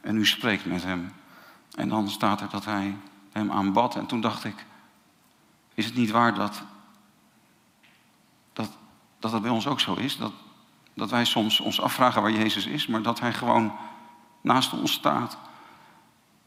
en 0.00 0.16
u 0.16 0.26
spreekt 0.26 0.64
met 0.64 0.82
hem. 0.82 1.12
En 1.74 1.88
dan 1.88 2.08
staat 2.08 2.40
er 2.40 2.48
dat 2.50 2.64
hij 2.64 2.96
hem 3.32 3.50
aanbad. 3.50 3.96
En 3.96 4.06
toen 4.06 4.20
dacht 4.20 4.44
ik: 4.44 4.64
Is 5.74 5.84
het 5.84 5.94
niet 5.94 6.10
waar 6.10 6.34
dat 6.34 6.62
dat, 8.52 8.70
dat 9.18 9.32
het 9.32 9.42
bij 9.42 9.50
ons 9.50 9.66
ook 9.66 9.80
zo 9.80 9.94
is? 9.94 10.16
Dat, 10.16 10.32
dat 10.94 11.10
wij 11.10 11.24
soms 11.24 11.60
ons 11.60 11.80
afvragen 11.80 12.22
waar 12.22 12.32
Jezus 12.32 12.66
is, 12.66 12.86
maar 12.86 13.02
dat 13.02 13.20
hij 13.20 13.32
gewoon 13.32 13.72
naast 14.42 14.72
ons 14.72 14.92
staat. 14.92 15.36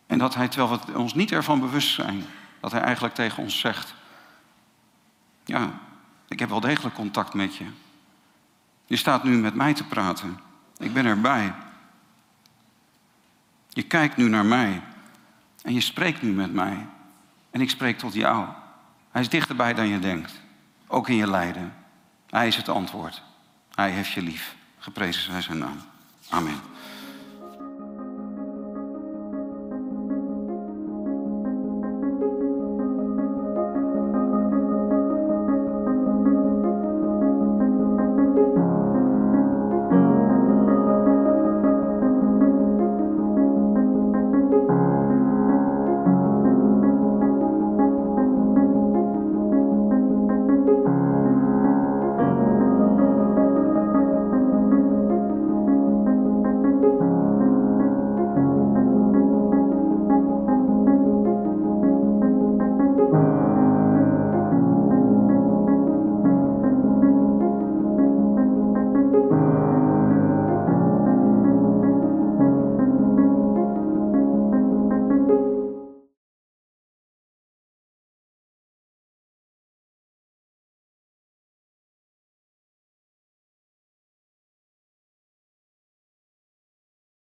En 0.08 0.18
dat 0.18 0.36
hij, 0.36 0.48
terwijl 0.48 0.80
we 0.86 0.98
ons 0.98 1.14
niet 1.14 1.32
ervan 1.32 1.60
bewust 1.60 1.93
zijn, 1.93 2.26
dat 2.60 2.72
hij 2.72 2.82
eigenlijk 2.82 3.16
tegen 3.16 3.43
ons 3.43 3.60
zegt: 3.60 3.93
Ja, 5.46 5.70
ik 6.28 6.39
heb 6.39 6.50
wel 6.50 6.60
degelijk 6.60 6.96
contact 6.96 7.34
met 7.34 7.56
je. 7.56 7.66
Je 8.86 8.96
staat 8.96 9.24
nu 9.24 9.38
met 9.38 9.56
mij 9.56 9.74
te 9.74 9.84
praten. 9.84 10.39
Ik 10.78 10.93
ben 10.93 11.06
erbij. 11.06 11.54
Je 13.70 13.84
kijkt 13.84 14.18
nu 14.18 14.30
naar 14.30 14.46
mij. 14.46 14.82
En 15.62 15.74
je 15.74 15.82
spreekt 15.82 16.22
nu 16.22 16.32
met 16.32 16.54
mij. 16.54 16.88
En 17.52 17.62
ik 17.62 17.70
spreek 17.70 17.98
tot 17.98 18.14
jou. 18.14 18.48
Hij 19.12 19.22
is 19.22 19.30
dichterbij 19.30 19.74
dan 19.74 19.88
je 19.88 20.00
denkt. 20.00 20.43
ook 20.88 21.10
in 21.10 21.16
je 21.16 21.28
lijden. 21.28 21.74
Hij 22.30 22.48
is 22.48 22.56
het 22.56 22.70
antwoord. 22.70 23.24
Hij 23.76 23.91
heeft 23.91 24.12
je 24.12 24.22
lief. 24.22 24.56
Geprezen 24.80 25.24
zij 25.24 25.41
zijn 25.41 25.58
naam. 25.58 25.78
Amen. 26.30 26.60